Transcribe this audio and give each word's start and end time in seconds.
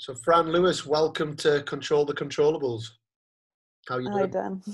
So, 0.00 0.14
Fran 0.14 0.52
Lewis, 0.52 0.86
welcome 0.86 1.34
to 1.38 1.60
Control 1.64 2.04
the 2.04 2.14
Controllables. 2.14 2.84
How 3.88 3.96
are 3.96 4.00
you 4.00 4.08
doing? 4.08 4.20
Hi, 4.20 4.26
Dan. 4.26 4.62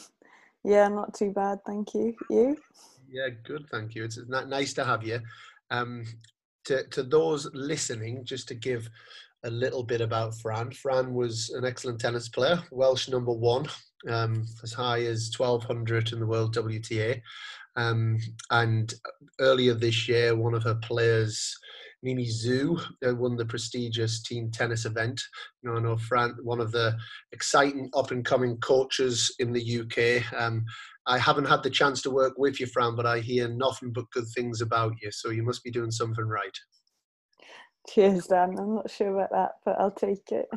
Yeah, 0.67 0.89
not 0.89 1.13
too 1.13 1.31
bad, 1.31 1.59
thank 1.67 1.93
you. 1.93 2.15
You? 2.31 2.57
Yeah, 3.11 3.29
good, 3.45 3.67
thank 3.71 3.95
you. 3.95 4.03
It's 4.05 4.19
nice 4.27 4.73
to 4.75 4.85
have 4.85 5.05
you. 5.05 5.21
Um, 5.71 6.07
to, 6.65 6.85
to 6.85 7.03
those 7.03 7.47
listening, 7.53 8.25
just 8.25 8.49
to 8.49 8.55
give 8.55 8.89
a 9.45 9.51
little 9.51 9.83
bit 9.83 10.01
about 10.01 10.35
Fran. 10.39 10.71
Fran 10.71 11.13
was 11.13 11.51
an 11.51 11.67
excellent 11.67 12.01
tennis 12.01 12.31
player, 12.31 12.63
Welsh 12.71 13.11
number 13.11 13.33
one, 13.33 13.67
um, 14.09 14.47
as 14.63 14.73
high 14.73 15.03
as 15.03 15.31
1200 15.37 16.13
in 16.13 16.21
the 16.21 16.27
World 16.27 16.57
WTA. 16.57 17.21
Um, 17.77 18.19
and 18.51 18.95
earlier 19.41 19.75
this 19.75 20.09
year, 20.09 20.35
one 20.35 20.55
of 20.55 20.63
her 20.63 20.77
players 20.77 21.55
Mimi 22.05 22.27
Xu 22.27 22.79
won 23.03 23.35
the 23.35 23.47
prestigious 23.47 24.23
team 24.23 24.51
tennis 24.51 24.85
event. 24.85 25.21
You 25.63 25.71
know, 25.71 25.77
I 25.79 25.81
know 25.81 25.97
Fran, 25.97 26.37
one 26.43 26.61
of 26.61 26.71
the 26.71 26.97
exciting 27.33 27.91
up 27.95 28.11
and 28.11 28.25
coming 28.25 28.59
coaches 28.59 29.35
in 29.39 29.53
the 29.53 29.81
UK. 29.81 30.33
Um, 30.39 30.67
I 31.07 31.19
haven't 31.19 31.47
had 31.47 31.63
the 31.63 31.71
chance 31.71 32.03
to 32.03 32.11
work 32.11 32.35
with 32.37 32.61
you, 32.61 32.67
Fran, 32.67 32.95
but 32.95 33.07
I 33.07 33.21
hear 33.21 33.49
nothing 33.49 33.91
but 33.91 34.11
good 34.13 34.27
things 34.35 34.61
about 34.61 34.93
you. 35.03 35.11
So 35.11 35.31
you 35.31 35.43
must 35.43 35.65
be 35.65 35.71
doing 35.71 35.91
something 35.91 36.27
right. 36.27 36.57
Cheers, 37.89 38.27
Dan. 38.27 38.55
I'm 38.59 38.75
not 38.75 38.91
sure 38.91 39.17
about 39.17 39.31
that, 39.33 39.53
but 39.65 39.81
I'll 39.81 39.91
take 39.91 40.31
it. 40.31 40.49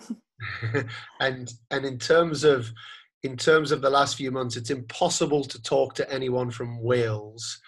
and 1.21 1.51
and 1.71 1.85
in 1.85 1.97
terms 1.97 2.43
of 2.43 2.71
in 3.23 3.35
terms 3.37 3.71
of 3.71 3.81
the 3.81 3.89
last 3.89 4.15
few 4.15 4.31
months, 4.31 4.57
it's 4.57 4.69
impossible 4.69 5.43
to 5.45 5.61
talk 5.61 5.95
to 5.95 6.13
anyone 6.13 6.51
from 6.51 6.81
Wales 6.81 7.59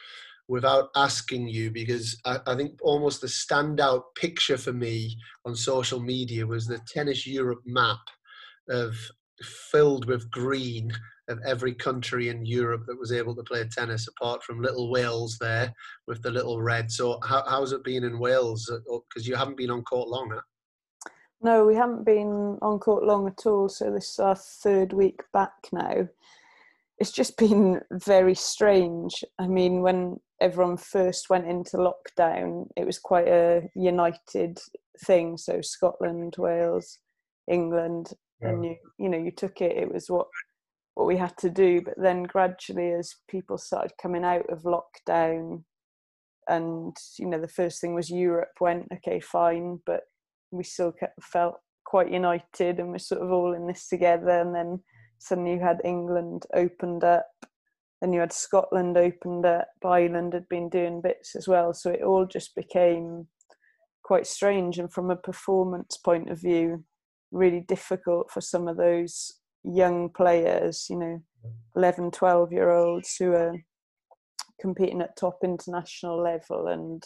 without 0.49 0.89
asking 0.95 1.47
you 1.47 1.69
because 1.69 2.19
I, 2.25 2.39
I, 2.47 2.55
think 2.55 2.73
almost 2.81 3.21
the 3.21 3.27
standout 3.27 4.01
picture 4.15 4.57
for 4.57 4.73
me 4.73 5.15
on 5.45 5.55
social 5.55 5.99
media 5.99 6.45
was 6.45 6.65
the 6.65 6.81
Tennis 6.91 7.27
Europe 7.27 7.61
map 7.65 7.99
of 8.67 8.95
filled 9.71 10.05
with 10.05 10.29
green 10.31 10.91
of 11.29 11.39
every 11.45 11.75
country 11.75 12.29
in 12.29 12.45
Europe 12.45 12.81
that 12.87 12.99
was 12.99 13.11
able 13.11 13.35
to 13.35 13.43
play 13.43 13.63
tennis 13.71 14.07
apart 14.07 14.43
from 14.43 14.61
little 14.61 14.89
Wales 14.89 15.37
there 15.39 15.71
with 16.07 16.21
the 16.23 16.31
little 16.31 16.59
red. 16.59 16.91
So 16.91 17.19
how, 17.23 17.43
how's 17.47 17.71
it 17.71 17.83
been 17.83 18.03
in 18.03 18.17
Wales? 18.17 18.65
Because 18.67 19.27
uh, 19.27 19.29
you 19.29 19.35
haven't 19.35 19.57
been 19.57 19.69
on 19.69 19.83
court 19.83 20.09
long, 20.09 20.31
huh? 20.33 20.41
No, 21.41 21.65
we 21.65 21.75
haven't 21.75 22.03
been 22.03 22.57
on 22.61 22.79
court 22.79 23.03
long 23.03 23.27
at 23.27 23.45
all. 23.45 23.69
So 23.69 23.91
this 23.91 24.09
is 24.09 24.19
our 24.19 24.35
third 24.35 24.93
week 24.93 25.21
back 25.31 25.53
now. 25.71 26.07
It's 26.97 27.11
just 27.11 27.37
been 27.37 27.81
very 27.91 28.35
strange. 28.35 29.23
I 29.37 29.47
mean, 29.47 29.81
when 29.81 30.19
everyone 30.41 30.77
first 30.77 31.29
went 31.29 31.47
into 31.47 31.77
lockdown, 31.77 32.67
it 32.75 32.85
was 32.85 32.99
quite 32.99 33.27
a 33.27 33.69
united 33.75 34.59
thing. 35.05 35.37
So 35.37 35.61
Scotland, 35.61 36.35
Wales, 36.37 36.99
England, 37.49 38.13
yeah. 38.41 38.49
and 38.49 38.65
you 38.65 38.75
you 38.97 39.09
know 39.09 39.17
you 39.17 39.31
took 39.31 39.61
it. 39.61 39.77
It 39.77 39.93
was 39.93 40.09
what 40.09 40.27
what 40.95 41.07
we 41.07 41.17
had 41.17 41.37
to 41.37 41.49
do. 41.49 41.81
But 41.81 41.95
then 41.97 42.23
gradually, 42.23 42.91
as 42.91 43.15
people 43.29 43.57
started 43.57 43.91
coming 44.01 44.23
out 44.23 44.49
of 44.49 44.63
lockdown, 44.63 45.63
and 46.47 46.95
you 47.17 47.27
know 47.27 47.39
the 47.39 47.47
first 47.47 47.81
thing 47.81 47.93
was 47.93 48.09
Europe 48.09 48.53
went 48.59 48.87
okay, 48.95 49.19
fine, 49.19 49.79
but 49.85 50.01
we 50.51 50.63
still 50.63 50.91
kept, 50.91 51.21
felt 51.23 51.55
quite 51.85 52.11
united, 52.11 52.79
and 52.79 52.91
we're 52.91 52.99
sort 52.99 53.21
of 53.21 53.31
all 53.31 53.53
in 53.53 53.67
this 53.67 53.87
together. 53.87 54.41
And 54.41 54.55
then 54.55 54.79
suddenly 55.19 55.53
you 55.53 55.59
had 55.59 55.81
England 55.83 56.45
opened 56.53 57.03
up 57.03 57.27
then 58.01 58.13
you 58.13 58.19
had 58.19 58.31
Scotland 58.31 58.97
opened 58.97 59.45
up, 59.45 59.67
Ireland 59.83 60.33
had 60.33 60.47
been 60.47 60.69
doing 60.69 61.01
bits 61.01 61.35
as 61.35 61.47
well. 61.47 61.73
So 61.73 61.91
it 61.91 62.01
all 62.01 62.25
just 62.25 62.55
became 62.55 63.27
quite 64.03 64.25
strange. 64.25 64.79
And 64.79 64.91
from 64.91 65.11
a 65.11 65.15
performance 65.15 65.97
point 65.97 66.29
of 66.29 66.39
view, 66.39 66.83
really 67.31 67.61
difficult 67.61 68.31
for 68.31 68.41
some 68.41 68.67
of 68.67 68.77
those 68.77 69.33
young 69.63 70.09
players, 70.09 70.87
you 70.89 70.97
know, 70.97 71.21
11, 71.75 72.11
12 72.11 72.51
year 72.51 72.71
olds 72.71 73.15
who 73.17 73.33
are 73.33 73.55
competing 74.59 75.01
at 75.01 75.15
top 75.15 75.39
international 75.43 76.21
level 76.21 76.67
and 76.67 77.03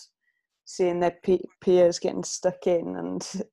seeing 0.65 0.99
their 0.99 1.17
peers 1.61 1.99
getting 1.99 2.23
stuck 2.23 2.65
in 2.65 2.95
and 2.95 3.43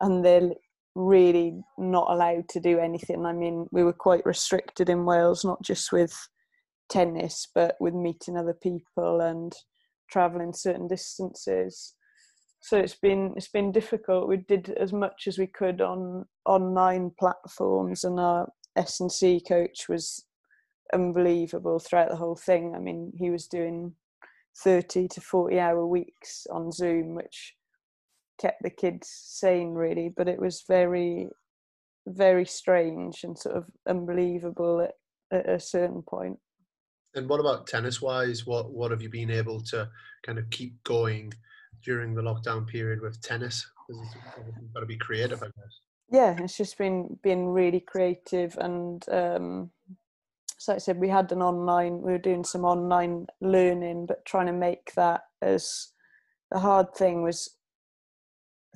and 0.00 0.24
they're 0.24 0.50
really 0.94 1.60
not 1.78 2.10
allowed 2.10 2.48
to 2.48 2.60
do 2.60 2.78
anything. 2.78 3.24
I 3.24 3.32
mean, 3.32 3.66
we 3.70 3.84
were 3.84 3.92
quite 3.92 4.26
restricted 4.26 4.88
in 4.88 5.04
Wales, 5.04 5.44
not 5.44 5.62
just 5.62 5.92
with 5.92 6.14
tennis, 6.88 7.48
but 7.54 7.76
with 7.80 7.94
meeting 7.94 8.36
other 8.36 8.54
people 8.54 9.20
and 9.20 9.52
traveling 10.10 10.52
certain 10.52 10.86
distances. 10.88 11.94
So 12.60 12.78
it's 12.78 12.94
been 12.96 13.34
it's 13.36 13.48
been 13.48 13.72
difficult. 13.72 14.28
We 14.28 14.38
did 14.38 14.70
as 14.70 14.92
much 14.92 15.26
as 15.26 15.38
we 15.38 15.46
could 15.46 15.80
on 15.80 16.26
online 16.44 17.12
platforms, 17.18 18.02
and 18.04 18.18
our 18.18 18.48
S 18.76 19.00
and 19.00 19.12
C 19.12 19.40
coach 19.46 19.88
was 19.88 20.24
unbelievable 20.92 21.78
throughout 21.78 22.10
the 22.10 22.16
whole 22.16 22.36
thing. 22.36 22.74
I 22.74 22.78
mean, 22.78 23.12
he 23.16 23.30
was 23.30 23.46
doing 23.46 23.94
thirty 24.64 25.06
to 25.08 25.20
forty 25.20 25.60
hour 25.60 25.86
weeks 25.86 26.46
on 26.50 26.72
Zoom, 26.72 27.14
which 27.14 27.54
kept 28.40 28.62
the 28.62 28.70
kids 28.70 29.08
sane 29.08 29.74
really. 29.74 30.08
But 30.08 30.28
it 30.28 30.40
was 30.40 30.64
very, 30.66 31.28
very 32.06 32.46
strange 32.46 33.22
and 33.22 33.38
sort 33.38 33.56
of 33.56 33.64
unbelievable 33.88 34.80
at, 34.80 34.94
at 35.30 35.48
a 35.48 35.60
certain 35.60 36.02
point. 36.02 36.38
And 37.16 37.28
what 37.28 37.40
about 37.40 37.66
tennis 37.66 38.00
wise? 38.00 38.46
What 38.46 38.70
what 38.70 38.90
have 38.90 39.02
you 39.02 39.08
been 39.08 39.30
able 39.30 39.60
to 39.64 39.88
kind 40.24 40.38
of 40.38 40.48
keep 40.50 40.82
going 40.84 41.32
during 41.82 42.14
the 42.14 42.22
lockdown 42.22 42.66
period 42.66 43.00
with 43.00 43.20
tennis? 43.22 43.66
Because 43.88 44.02
got 44.74 44.80
to 44.80 44.86
be 44.86 44.96
creative, 44.96 45.42
I 45.42 45.46
guess. 45.46 45.80
Yeah, 46.10 46.36
it's 46.38 46.56
just 46.56 46.78
been 46.78 47.18
been 47.22 47.46
really 47.46 47.80
creative 47.80 48.56
and 48.58 49.02
um, 49.08 49.70
so 50.58 50.74
I 50.74 50.78
said 50.78 50.98
we 50.98 51.08
had 51.08 51.32
an 51.32 51.42
online 51.42 52.02
we 52.02 52.12
were 52.12 52.18
doing 52.18 52.44
some 52.44 52.64
online 52.64 53.26
learning 53.40 54.06
but 54.06 54.24
trying 54.24 54.46
to 54.46 54.52
make 54.52 54.92
that 54.94 55.22
as 55.42 55.88
the 56.50 56.58
hard 56.58 56.94
thing 56.94 57.22
was 57.22 57.56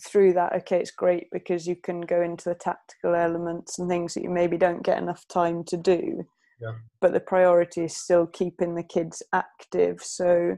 through 0.02 0.32
that 0.32 0.52
okay 0.54 0.78
it's 0.78 0.90
great 0.90 1.26
because 1.30 1.66
you 1.66 1.76
can 1.76 2.00
go 2.00 2.22
into 2.22 2.48
the 2.48 2.54
tactical 2.54 3.14
elements 3.14 3.78
and 3.78 3.88
things 3.88 4.14
that 4.14 4.22
you 4.22 4.30
maybe 4.30 4.56
don't 4.56 4.82
get 4.82 4.98
enough 4.98 5.26
time 5.28 5.62
to 5.64 5.76
do 5.76 6.24
yeah. 6.60 6.72
but 7.00 7.12
the 7.12 7.20
priority 7.20 7.84
is 7.84 7.96
still 7.96 8.26
keeping 8.26 8.74
the 8.74 8.82
kids 8.82 9.22
active. 9.32 10.02
So 10.02 10.56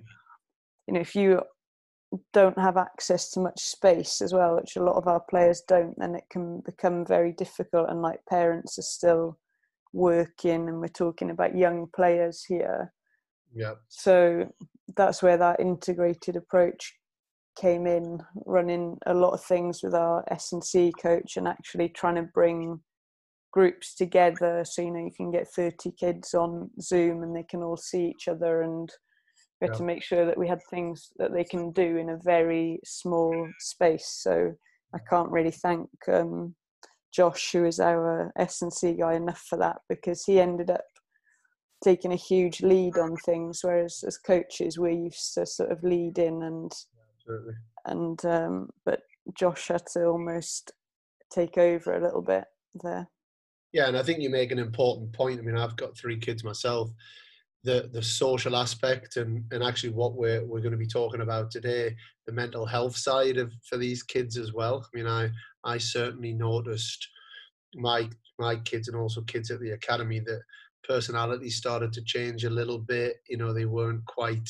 you 0.89 0.95
know 0.95 1.01
if 1.01 1.15
you 1.15 1.43
don't 2.33 2.59
have 2.59 2.77
access 2.77 3.31
to 3.31 3.41
much 3.41 3.61
space 3.61 4.21
as 4.21 4.35
well 4.35 4.57
which 4.57 4.77
a 4.77 4.83
lot 4.83 4.97
of 4.97 5.09
our 5.09 5.21
players 5.31 5.63
don't 5.67 5.95
then 5.97 6.15
it 6.15 6.25
can 6.31 6.61
become 6.61 7.07
very 7.07 7.33
difficult 7.33 7.89
and 7.89 8.03
like 8.03 8.21
parents 8.29 8.79
are 8.79 8.83
still 8.83 9.39
working 9.93 10.69
and 10.69 10.81
we're 10.81 10.89
talking 10.89 11.31
about 11.31 11.57
young 11.57 11.87
players 11.95 12.45
here. 12.45 12.93
Yeah. 13.55 13.75
So 13.89 14.49
that's 14.97 15.23
where 15.23 15.37
that 15.37 15.61
integrated 15.61 16.37
approach 16.37 16.95
came 17.59 17.87
in 17.87 18.19
running 18.47 18.97
a 19.07 19.13
lot 19.13 19.35
of 19.35 19.45
things 19.45 19.83
with 19.83 19.95
our 19.95 20.25
S&C 20.31 20.93
coach 21.01 21.37
and 21.37 21.47
actually 21.47 21.91
trying 21.91 22.15
to 22.15 22.23
bring 22.23 22.81
groups 23.53 23.95
together 23.95 24.65
so 24.65 24.83
you 24.83 24.91
know 24.91 25.05
you 25.05 25.13
can 25.15 25.31
get 25.31 25.47
30 25.47 25.93
kids 25.93 26.35
on 26.35 26.71
zoom 26.81 27.23
and 27.23 27.37
they 27.37 27.45
can 27.45 27.63
all 27.63 27.77
see 27.77 28.07
each 28.07 28.27
other 28.27 28.63
and 28.63 28.91
we 29.61 29.67
had 29.67 29.75
yeah. 29.75 29.79
to 29.79 29.85
make 29.85 30.03
sure 30.03 30.27
that 30.27 30.39
we 30.39 30.49
had 30.49 30.61
things 30.71 31.13
that 31.19 31.33
they 31.33 31.45
can 31.45 31.71
do 31.71 31.99
in 31.99 32.09
a 32.11 32.19
very 32.25 32.81
small 32.85 33.49
space 33.61 34.19
so 34.23 34.53
i 34.95 34.99
can't 35.09 35.31
really 35.31 35.51
thank 35.51 35.89
um, 36.09 36.55
josh 37.15 37.53
who 37.53 37.67
is 37.67 37.79
our 37.79 38.33
s&c 38.39 38.95
guy 38.95 39.15
enough 39.15 39.45
for 39.49 39.59
that 39.59 39.77
because 39.89 40.25
he 40.25 40.41
ended 40.41 40.71
up 40.71 40.85
taking 41.85 42.13
a 42.13 42.17
huge 42.17 42.63
lead 42.63 42.97
on 42.97 43.15
things 43.17 43.61
whereas 43.63 44.03
as 44.07 44.17
coaches 44.17 44.79
we're 44.79 44.91
used 44.91 45.35
to 45.35 45.45
sort 45.45 45.71
of 45.71 45.83
leading 45.83 46.43
and 46.43 46.73
Absolutely. 47.19 47.55
and 47.85 48.25
um, 48.25 48.71
but 48.87 49.01
josh 49.37 49.69
had 49.69 49.83
to 49.93 50.07
almost 50.07 50.73
take 51.31 51.59
over 51.59 51.95
a 51.95 52.03
little 52.03 52.23
bit 52.23 52.45
there 52.83 53.09
yeah, 53.73 53.89
and 53.89 53.97
I 53.97 54.03
think 54.03 54.21
you 54.21 54.31
make 54.31 54.53
an 54.53 54.59
important 54.59 55.13
point. 55.13 55.39
I 55.39 55.43
mean, 55.43 55.57
I've 55.57 55.77
got 55.77 55.97
three 55.97 56.19
kids 56.19 56.45
myself. 56.45 56.91
The 57.65 57.89
the 57.93 58.03
social 58.03 58.57
aspect 58.57 59.17
and, 59.17 59.45
and 59.53 59.63
actually 59.63 59.91
what 59.91 60.15
we're 60.15 60.45
we're 60.45 60.61
going 60.61 60.73
to 60.73 60.79
be 60.79 60.87
talking 60.87 61.21
about 61.21 61.51
today, 61.51 61.95
the 62.27 62.33
mental 62.33 62.67
health 62.67 62.97
side 62.97 63.39
of 63.39 63.53
for 63.69 63.77
these 63.77 64.03
kids 64.03 64.37
as 64.37 64.53
well. 64.53 64.85
I 64.85 64.97
mean, 64.97 65.07
I 65.07 65.31
I 65.65 65.79
certainly 65.79 66.33
noticed 66.33 67.09
my 67.75 68.11
my 68.39 68.57
kids 68.57 68.89
and 68.89 68.97
also 68.97 69.23
kids 69.23 69.51
at 69.51 69.61
the 69.61 69.71
academy 69.71 70.21
that 70.21 70.41
personality 70.85 71.49
started 71.51 71.93
to 71.93 72.03
change 72.05 72.45
a 72.45 72.51
little 72.51 72.79
bit. 72.79 73.17
You 73.29 73.37
know, 73.39 73.53
they 73.53 73.67
weren't 73.67 74.05
quite 74.07 74.49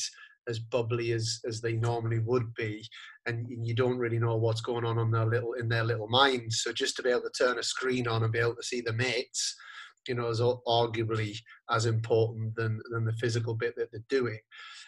as 0.49 0.59
bubbly 0.59 1.11
as 1.11 1.39
as 1.47 1.61
they 1.61 1.73
normally 1.73 2.19
would 2.19 2.53
be 2.55 2.85
and 3.25 3.45
you 3.49 3.73
don't 3.73 3.97
really 3.97 4.19
know 4.19 4.35
what's 4.35 4.61
going 4.61 4.85
on 4.85 5.11
their 5.11 5.25
little 5.25 5.53
in 5.53 5.69
their 5.69 5.83
little 5.83 6.07
minds 6.07 6.61
so 6.61 6.73
just 6.73 6.95
to 6.95 7.03
be 7.03 7.09
able 7.09 7.21
to 7.21 7.31
turn 7.37 7.59
a 7.59 7.63
screen 7.63 8.07
on 8.07 8.23
and 8.23 8.33
be 8.33 8.39
able 8.39 8.55
to 8.55 8.63
see 8.63 8.81
the 8.81 8.93
mates 8.93 9.55
you 10.07 10.15
know 10.15 10.27
is 10.27 10.41
arguably 10.41 11.35
as 11.69 11.85
important 11.85 12.53
than 12.55 12.79
than 12.91 13.05
the 13.05 13.13
physical 13.13 13.55
bit 13.55 13.73
that 13.77 13.89
they're 13.91 14.01
doing 14.09 14.39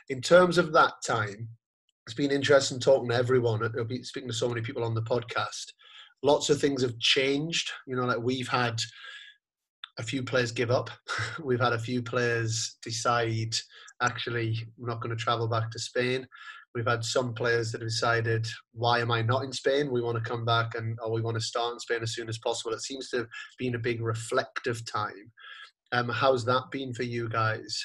in 0.09 0.21
terms 0.21 0.57
of 0.57 0.73
that 0.73 0.93
time 1.05 1.47
it's 2.05 2.13
been 2.13 2.31
interesting 2.31 2.79
talking 2.79 3.09
to 3.09 3.15
everyone 3.15 3.63
i'll 3.63 3.85
be 3.85 4.03
speaking 4.03 4.29
to 4.29 4.35
so 4.35 4.49
many 4.49 4.61
people 4.61 4.83
on 4.83 4.93
the 4.93 5.01
podcast 5.03 5.71
lots 6.25 6.49
of 6.49 6.59
things 6.59 6.81
have 6.81 6.99
changed. 6.99 7.71
You 7.87 7.95
know, 7.95 8.05
like 8.05 8.19
we've 8.19 8.47
had 8.47 8.81
a 9.97 10.03
few 10.03 10.23
players 10.23 10.51
give 10.51 10.71
up. 10.71 10.89
we've 11.43 11.61
had 11.61 11.73
a 11.73 11.79
few 11.79 12.01
players 12.01 12.77
decide 12.81 13.55
actually 14.01 14.57
we're 14.77 14.89
not 14.89 15.01
going 15.01 15.15
to 15.15 15.23
travel 15.23 15.47
back 15.47 15.71
to 15.71 15.79
Spain. 15.79 16.27
We've 16.75 16.85
had 16.85 17.05
some 17.05 17.33
players 17.33 17.71
that 17.71 17.79
have 17.81 17.89
decided, 17.89 18.45
why 18.73 18.99
am 18.99 19.09
I 19.09 19.21
not 19.21 19.45
in 19.45 19.53
Spain? 19.53 19.89
We 19.91 20.01
want 20.01 20.21
to 20.21 20.29
come 20.29 20.43
back 20.43 20.75
and 20.75 20.99
or 21.01 21.09
we 21.09 21.21
want 21.21 21.35
to 21.35 21.41
start 21.41 21.73
in 21.73 21.79
Spain 21.79 22.03
as 22.03 22.13
soon 22.13 22.27
as 22.27 22.37
possible. 22.37 22.73
It 22.73 22.81
seems 22.81 23.09
to 23.09 23.19
have 23.19 23.27
been 23.57 23.75
a 23.75 23.79
big 23.79 24.01
reflective 24.01 24.85
time. 24.85 25.31
Um, 25.93 26.09
how's 26.09 26.43
that 26.45 26.63
been 26.71 26.93
for 26.93 27.03
you 27.03 27.29
guys? 27.29 27.81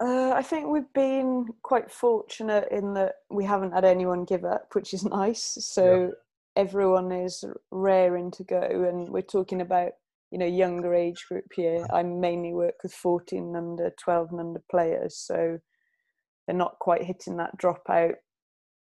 Uh, 0.00 0.32
I 0.32 0.42
think 0.42 0.66
we've 0.66 0.92
been 0.92 1.46
quite 1.62 1.90
fortunate 1.90 2.68
in 2.72 2.94
that 2.94 3.14
we 3.30 3.44
haven't 3.44 3.72
had 3.72 3.84
anyone 3.84 4.24
give 4.24 4.44
up, 4.44 4.74
which 4.74 4.92
is 4.92 5.04
nice. 5.04 5.56
So 5.60 6.06
yeah. 6.06 6.62
everyone 6.62 7.12
is 7.12 7.44
raring 7.70 8.32
to 8.32 8.44
go, 8.44 8.60
and 8.60 9.08
we're 9.08 9.22
talking 9.22 9.60
about 9.60 9.92
you 10.32 10.38
know 10.38 10.46
younger 10.46 10.94
age 10.94 11.24
group 11.28 11.46
here. 11.54 11.86
I 11.92 12.02
mainly 12.02 12.52
work 12.52 12.74
with 12.82 12.92
14 12.92 13.38
and 13.38 13.56
under, 13.56 13.90
12 14.02 14.32
and 14.32 14.40
under 14.40 14.62
players, 14.68 15.16
so 15.16 15.60
they're 16.46 16.56
not 16.56 16.78
quite 16.78 17.04
hitting 17.04 17.36
that 17.36 17.56
dropout 17.58 18.14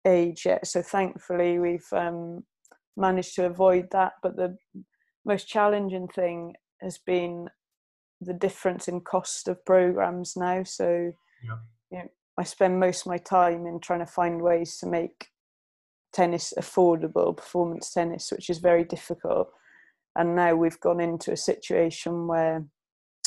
age 0.07 0.45
yet. 0.47 0.67
So 0.67 0.83
thankfully, 0.83 1.59
we've 1.59 1.87
um, 1.93 2.45
managed 2.97 3.35
to 3.37 3.47
avoid 3.47 3.89
that. 3.93 4.13
But 4.23 4.37
the 4.37 4.57
most 5.25 5.49
challenging 5.49 6.09
thing 6.09 6.55
has 6.81 6.99
been 6.99 7.49
the 8.21 8.35
difference 8.35 8.89
in 8.89 9.01
cost 9.01 9.49
of 9.49 9.65
programs 9.65 10.35
now. 10.37 10.63
So, 10.65 11.13
yeah. 11.45 11.57
you 11.91 11.99
know, 11.99 12.09
I 12.39 12.45
spend 12.45 12.81
most 12.81 13.03
of 13.03 13.07
my 13.09 13.19
time 13.19 13.67
in 13.67 13.81
trying 13.81 14.01
to 14.01 14.07
find 14.07 14.41
ways 14.41 14.79
to 14.79 14.87
make 14.87 15.29
tennis 16.13 16.53
affordable, 16.59 17.37
performance 17.37 17.93
tennis, 17.93 18.31
which 18.31 18.51
is 18.51 18.59
very 18.59 18.85
difficult. 18.85 19.49
And 20.17 20.37
now 20.37 20.55
we've 20.55 20.81
gone 20.81 21.01
into 21.01 21.33
a 21.33 21.37
situation 21.37 22.27
where, 22.27 22.65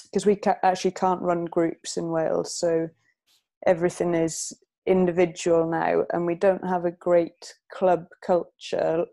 because 0.04 0.26
we 0.26 0.36
ca- 0.36 0.60
actually 0.64 0.92
can't 0.92 1.22
run 1.22 1.46
groups 1.46 1.98
in 1.98 2.12
Wales, 2.12 2.56
so 2.58 2.90
everything 3.66 4.14
is 4.14 4.54
individual 4.86 5.70
now, 5.70 6.04
and 6.12 6.26
we 6.26 6.36
don't 6.36 6.66
have 6.68 6.86
a 6.86 6.92
great 6.92 7.54
club 7.72 8.06
culture. 8.26 9.06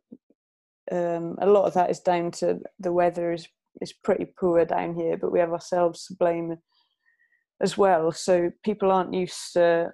Um, 0.91 1.37
a 1.41 1.47
lot 1.47 1.65
of 1.65 1.75
that 1.75 1.91
is 1.91 2.01
down 2.01 2.31
to 2.33 2.61
the 2.79 2.93
weather 2.93 3.33
is 3.33 3.49
is 3.81 3.93
pretty 3.93 4.27
poor 4.39 4.65
down 4.65 4.95
here, 4.95 5.17
but 5.17 5.33
we 5.33 5.41
have 5.41 5.53
ourselves 5.53 6.07
to 6.07 6.15
blame 6.15 6.57
as 7.63 7.79
well. 7.79 8.13
So 8.13 8.51
people 8.65 8.93
aren't 8.93 9.15
used 9.15 9.55
to 9.55 9.93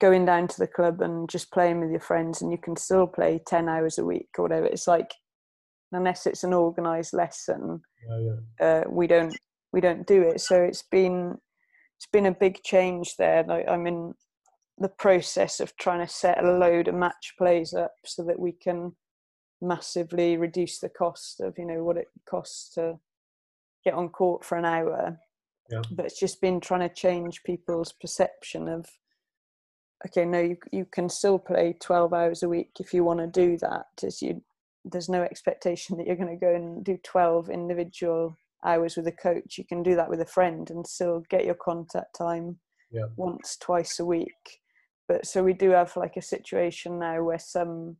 going 0.00 0.24
down 0.24 0.48
to 0.48 0.58
the 0.58 0.66
club 0.66 1.00
and 1.00 1.28
just 1.28 1.52
playing 1.52 1.80
with 1.80 1.90
your 1.90 2.00
friends, 2.00 2.40
and 2.40 2.50
you 2.50 2.58
can 2.58 2.76
still 2.76 3.06
play 3.06 3.40
ten 3.46 3.68
hours 3.68 3.98
a 3.98 4.04
week 4.04 4.28
or 4.38 4.42
whatever. 4.44 4.66
It's 4.66 4.86
like 4.86 5.12
unless 5.92 6.26
it's 6.26 6.44
an 6.44 6.52
organised 6.52 7.14
lesson, 7.14 7.80
yeah, 8.08 8.18
yeah. 8.18 8.66
Uh, 8.66 8.84
we 8.88 9.06
don't 9.06 9.36
we 9.72 9.80
don't 9.80 10.06
do 10.06 10.22
it. 10.22 10.40
So 10.40 10.62
it's 10.62 10.82
been 10.82 11.36
it's 11.98 12.06
been 12.12 12.26
a 12.26 12.32
big 12.32 12.62
change 12.62 13.16
there. 13.16 13.42
Like 13.42 13.66
I'm 13.68 13.86
in 13.86 14.14
the 14.78 14.88
process 14.88 15.60
of 15.60 15.76
trying 15.76 16.06
to 16.06 16.12
set 16.12 16.42
a 16.42 16.52
load 16.52 16.88
of 16.88 16.94
match 16.94 17.34
plays 17.38 17.72
up 17.72 17.94
so 18.04 18.22
that 18.24 18.38
we 18.38 18.52
can 18.52 18.92
massively 19.62 20.36
reduce 20.36 20.78
the 20.78 20.88
cost 20.88 21.40
of 21.40 21.56
you 21.56 21.64
know 21.64 21.82
what 21.82 21.96
it 21.96 22.08
costs 22.28 22.74
to 22.74 22.98
get 23.84 23.94
on 23.94 24.08
court 24.08 24.44
for 24.44 24.58
an 24.58 24.66
hour 24.66 25.18
yeah. 25.70 25.80
but 25.92 26.04
it's 26.04 26.20
just 26.20 26.40
been 26.40 26.60
trying 26.60 26.86
to 26.86 26.94
change 26.94 27.42
people's 27.42 27.92
perception 27.92 28.68
of 28.68 28.86
okay 30.06 30.26
no 30.26 30.40
you, 30.40 30.56
you 30.72 30.84
can 30.84 31.08
still 31.08 31.38
play 31.38 31.74
12 31.80 32.12
hours 32.12 32.42
a 32.42 32.48
week 32.48 32.70
if 32.80 32.92
you 32.92 33.02
want 33.02 33.18
to 33.18 33.26
do 33.26 33.56
that 33.56 33.86
as 34.04 34.20
you 34.20 34.42
there's 34.84 35.08
no 35.08 35.22
expectation 35.22 35.96
that 35.96 36.06
you're 36.06 36.16
going 36.16 36.28
to 36.28 36.44
go 36.44 36.54
and 36.54 36.84
do 36.84 36.98
12 37.02 37.48
individual 37.48 38.36
hours 38.66 38.96
with 38.96 39.06
a 39.06 39.12
coach 39.12 39.56
you 39.58 39.64
can 39.64 39.82
do 39.82 39.94
that 39.96 40.08
with 40.08 40.20
a 40.20 40.26
friend 40.26 40.70
and 40.70 40.86
still 40.86 41.22
get 41.30 41.44
your 41.44 41.54
contact 41.54 42.16
time 42.16 42.58
yeah. 42.90 43.06
once 43.16 43.56
twice 43.60 43.98
a 44.00 44.04
week 44.04 44.60
but 45.08 45.26
so 45.26 45.42
we 45.42 45.52
do 45.52 45.70
have 45.70 45.96
like 45.96 46.16
a 46.16 46.22
situation 46.22 46.98
now 46.98 47.22
where 47.22 47.38
some 47.38 47.96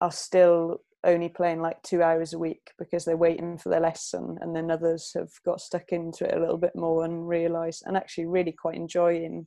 are 0.00 0.12
still 0.12 0.82
only 1.04 1.28
playing 1.28 1.60
like 1.60 1.82
two 1.82 2.02
hours 2.02 2.32
a 2.32 2.38
week 2.38 2.70
because 2.78 3.04
they're 3.04 3.16
waiting 3.16 3.58
for 3.58 3.70
their 3.70 3.80
lesson 3.80 4.38
and 4.40 4.54
then 4.54 4.70
others 4.70 5.12
have 5.14 5.30
got 5.44 5.60
stuck 5.60 5.90
into 5.90 6.24
it 6.24 6.36
a 6.36 6.40
little 6.40 6.58
bit 6.58 6.74
more 6.76 7.04
and 7.04 7.28
realised 7.28 7.82
and 7.86 7.96
actually 7.96 8.26
really 8.26 8.52
quite 8.52 8.76
enjoying 8.76 9.46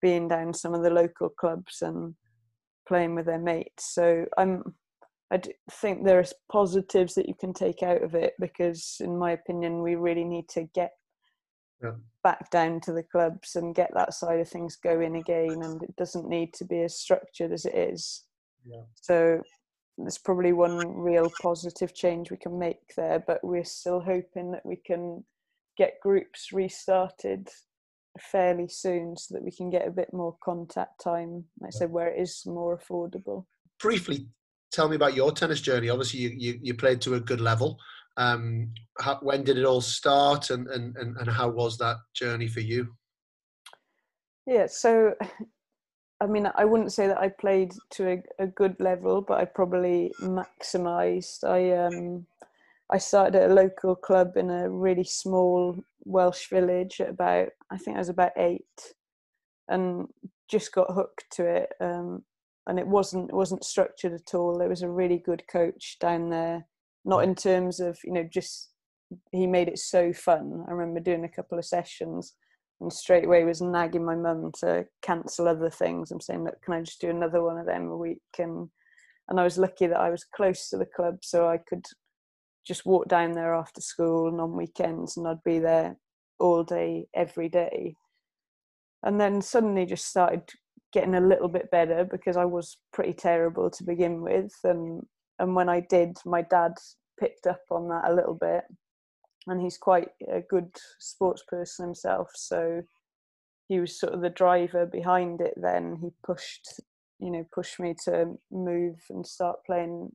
being 0.00 0.28
down 0.28 0.54
some 0.54 0.74
of 0.74 0.82
the 0.82 0.90
local 0.90 1.28
clubs 1.28 1.82
and 1.82 2.14
playing 2.86 3.14
with 3.14 3.26
their 3.26 3.38
mates 3.38 3.92
so 3.94 4.24
i'm 4.38 4.62
i 5.32 5.40
think 5.70 6.04
there 6.04 6.18
are 6.18 6.24
positives 6.50 7.14
that 7.14 7.28
you 7.28 7.34
can 7.38 7.52
take 7.52 7.82
out 7.82 8.02
of 8.02 8.14
it 8.14 8.34
because 8.40 8.96
in 9.00 9.18
my 9.18 9.32
opinion 9.32 9.82
we 9.82 9.94
really 9.94 10.24
need 10.24 10.48
to 10.48 10.64
get 10.74 10.92
yeah. 11.82 11.92
back 12.24 12.50
down 12.50 12.80
to 12.80 12.92
the 12.92 13.04
clubs 13.04 13.54
and 13.54 13.74
get 13.74 13.90
that 13.94 14.14
side 14.14 14.40
of 14.40 14.48
things 14.48 14.76
going 14.76 15.16
again 15.16 15.62
and 15.62 15.82
it 15.82 15.94
doesn't 15.96 16.28
need 16.28 16.52
to 16.52 16.64
be 16.64 16.82
as 16.82 16.98
structured 16.98 17.52
as 17.52 17.64
it 17.64 17.74
is 17.74 18.24
yeah. 18.66 18.82
so 18.94 19.40
there's 19.98 20.18
probably 20.18 20.52
one 20.52 20.78
real 20.96 21.30
positive 21.42 21.94
change 21.94 22.30
we 22.30 22.36
can 22.36 22.58
make 22.58 22.94
there, 22.96 23.22
but 23.26 23.40
we're 23.42 23.64
still 23.64 24.00
hoping 24.00 24.52
that 24.52 24.64
we 24.64 24.76
can 24.76 25.24
get 25.76 26.00
groups 26.02 26.52
restarted 26.52 27.48
fairly 28.20 28.68
soon 28.68 29.16
so 29.16 29.34
that 29.34 29.42
we 29.42 29.50
can 29.50 29.70
get 29.70 29.86
a 29.86 29.92
bit 29.92 30.08
more 30.12 30.36
contact 30.42 31.02
time, 31.02 31.44
like 31.60 31.68
I 31.74 31.78
said, 31.78 31.90
where 31.90 32.08
it 32.08 32.20
is 32.20 32.42
more 32.46 32.78
affordable. 32.78 33.44
Briefly, 33.80 34.28
tell 34.72 34.88
me 34.88 34.96
about 34.96 35.14
your 35.14 35.32
tennis 35.32 35.60
journey. 35.60 35.90
Obviously, 35.90 36.20
you, 36.20 36.34
you, 36.36 36.58
you 36.62 36.74
played 36.74 37.00
to 37.02 37.14
a 37.14 37.20
good 37.20 37.40
level. 37.40 37.78
Um, 38.16 38.72
how, 38.98 39.18
when 39.22 39.44
did 39.44 39.58
it 39.58 39.64
all 39.64 39.80
start 39.80 40.50
and, 40.50 40.66
and, 40.68 40.96
and, 40.96 41.16
and 41.16 41.30
how 41.30 41.48
was 41.50 41.78
that 41.78 41.96
journey 42.14 42.48
for 42.48 42.60
you? 42.60 42.88
Yeah, 44.46 44.66
so 44.66 45.14
I 46.20 46.26
mean, 46.26 46.50
I 46.56 46.64
wouldn't 46.64 46.92
say 46.92 47.06
that 47.06 47.18
I 47.18 47.28
played 47.28 47.72
to 47.90 48.08
a, 48.08 48.44
a 48.44 48.46
good 48.48 48.76
level, 48.80 49.20
but 49.20 49.38
I 49.38 49.44
probably 49.44 50.12
maximised. 50.20 51.44
I 51.44 51.86
um, 51.86 52.26
I 52.90 52.98
started 52.98 53.36
at 53.36 53.50
a 53.50 53.54
local 53.54 53.94
club 53.94 54.36
in 54.36 54.50
a 54.50 54.68
really 54.68 55.04
small 55.04 55.76
Welsh 56.04 56.48
village 56.48 57.00
at 57.00 57.10
about 57.10 57.50
I 57.70 57.78
think 57.78 57.96
I 57.96 58.00
was 58.00 58.08
about 58.08 58.32
eight, 58.36 58.94
and 59.68 60.08
just 60.48 60.72
got 60.72 60.92
hooked 60.92 61.26
to 61.32 61.46
it. 61.46 61.68
Um, 61.80 62.24
and 62.68 62.78
it 62.78 62.86
wasn't 62.86 63.30
it 63.30 63.34
wasn't 63.34 63.64
structured 63.64 64.12
at 64.12 64.34
all. 64.34 64.56
There 64.56 64.68
was 64.68 64.82
a 64.82 64.90
really 64.90 65.18
good 65.18 65.42
coach 65.50 65.96
down 66.00 66.30
there, 66.30 66.66
not 67.04 67.24
in 67.24 67.34
terms 67.34 67.80
of 67.80 67.98
you 68.04 68.12
know 68.12 68.28
just 68.30 68.70
he 69.32 69.46
made 69.46 69.68
it 69.68 69.78
so 69.78 70.12
fun. 70.12 70.64
I 70.68 70.72
remember 70.72 71.00
doing 71.00 71.24
a 71.24 71.28
couple 71.28 71.58
of 71.58 71.64
sessions 71.64 72.34
and 72.80 72.92
straight 72.92 73.24
away 73.24 73.44
was 73.44 73.62
nagging 73.62 74.04
my 74.04 74.14
mum 74.14 74.52
to 74.60 74.86
cancel 75.02 75.48
other 75.48 75.70
things. 75.70 76.10
I'm 76.10 76.20
saying, 76.20 76.44
look, 76.44 76.62
can 76.62 76.74
I 76.74 76.82
just 76.82 77.00
do 77.00 77.10
another 77.10 77.42
one 77.42 77.58
of 77.58 77.66
them 77.66 77.88
a 77.88 77.96
week? 77.96 78.20
And 78.38 78.68
and 79.28 79.40
I 79.40 79.44
was 79.44 79.58
lucky 79.58 79.86
that 79.86 80.00
I 80.00 80.10
was 80.10 80.24
close 80.24 80.68
to 80.68 80.76
the 80.76 80.86
club, 80.86 81.18
so 81.22 81.48
I 81.48 81.58
could 81.58 81.86
just 82.66 82.86
walk 82.86 83.08
down 83.08 83.32
there 83.32 83.54
after 83.54 83.80
school 83.80 84.28
and 84.28 84.40
on 84.40 84.56
weekends, 84.56 85.16
and 85.16 85.26
I'd 85.26 85.42
be 85.42 85.58
there 85.58 85.96
all 86.38 86.64
day, 86.64 87.06
every 87.14 87.48
day. 87.48 87.94
And 89.02 89.20
then 89.20 89.40
suddenly 89.40 89.86
just 89.86 90.06
started 90.06 90.42
getting 90.92 91.14
a 91.14 91.20
little 91.20 91.48
bit 91.48 91.70
better 91.70 92.04
because 92.04 92.36
I 92.36 92.44
was 92.44 92.78
pretty 92.92 93.12
terrible 93.12 93.70
to 93.70 93.84
begin 93.84 94.22
with, 94.22 94.52
and 94.64 95.02
and 95.38 95.54
when 95.54 95.68
I 95.68 95.80
did, 95.80 96.16
my 96.24 96.42
dad 96.42 96.72
picked 97.18 97.46
up 97.46 97.62
on 97.70 97.88
that 97.88 98.08
a 98.08 98.14
little 98.14 98.34
bit 98.34 98.64
and 99.48 99.60
he's 99.60 99.78
quite 99.78 100.08
a 100.32 100.40
good 100.40 100.70
sports 100.98 101.42
person 101.48 101.86
himself. 101.86 102.30
So 102.34 102.82
he 103.68 103.80
was 103.80 103.98
sort 103.98 104.12
of 104.12 104.20
the 104.20 104.30
driver 104.30 104.86
behind 104.86 105.40
it. 105.40 105.54
Then 105.56 105.96
he 106.00 106.10
pushed, 106.24 106.80
you 107.18 107.30
know, 107.30 107.44
pushed 107.52 107.80
me 107.80 107.94
to 108.04 108.34
move 108.50 108.96
and 109.10 109.26
start 109.26 109.58
playing 109.66 110.10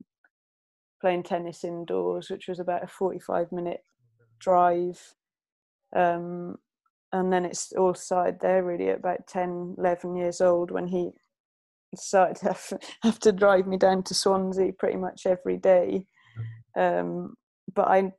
playing 1.00 1.24
tennis 1.24 1.64
indoors, 1.64 2.30
which 2.30 2.48
was 2.48 2.60
about 2.60 2.84
a 2.84 2.88
forty-five 2.88 3.52
minute 3.52 3.82
drive. 4.38 5.14
Um, 5.94 6.56
and 7.14 7.32
then 7.32 7.46
it's 7.46 7.72
all 7.72 7.94
started 7.94 8.38
there 8.40 8.62
really 8.62 8.90
at 8.90 8.98
about 8.98 9.26
10 9.26 9.76
11 9.78 10.16
years 10.16 10.40
old 10.42 10.70
when 10.70 10.86
he 10.86 11.10
started 11.96 12.36
to 12.36 12.46
have, 12.48 12.72
have 13.02 13.18
to 13.20 13.32
drive 13.32 13.66
me 13.66 13.78
down 13.78 14.02
to 14.02 14.14
swansea 14.14 14.72
pretty 14.72 14.98
much 14.98 15.24
every 15.26 15.56
day 15.56 16.06
um, 16.76 17.34
but 17.74 17.88
I 17.88 18.12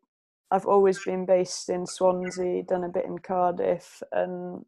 I've 0.51 0.65
always 0.65 1.03
been 1.03 1.25
based 1.25 1.69
in 1.69 1.85
Swansea, 1.85 2.63
done 2.63 2.83
a 2.83 2.89
bit 2.89 3.05
in 3.05 3.19
Cardiff, 3.19 4.01
and 4.11 4.63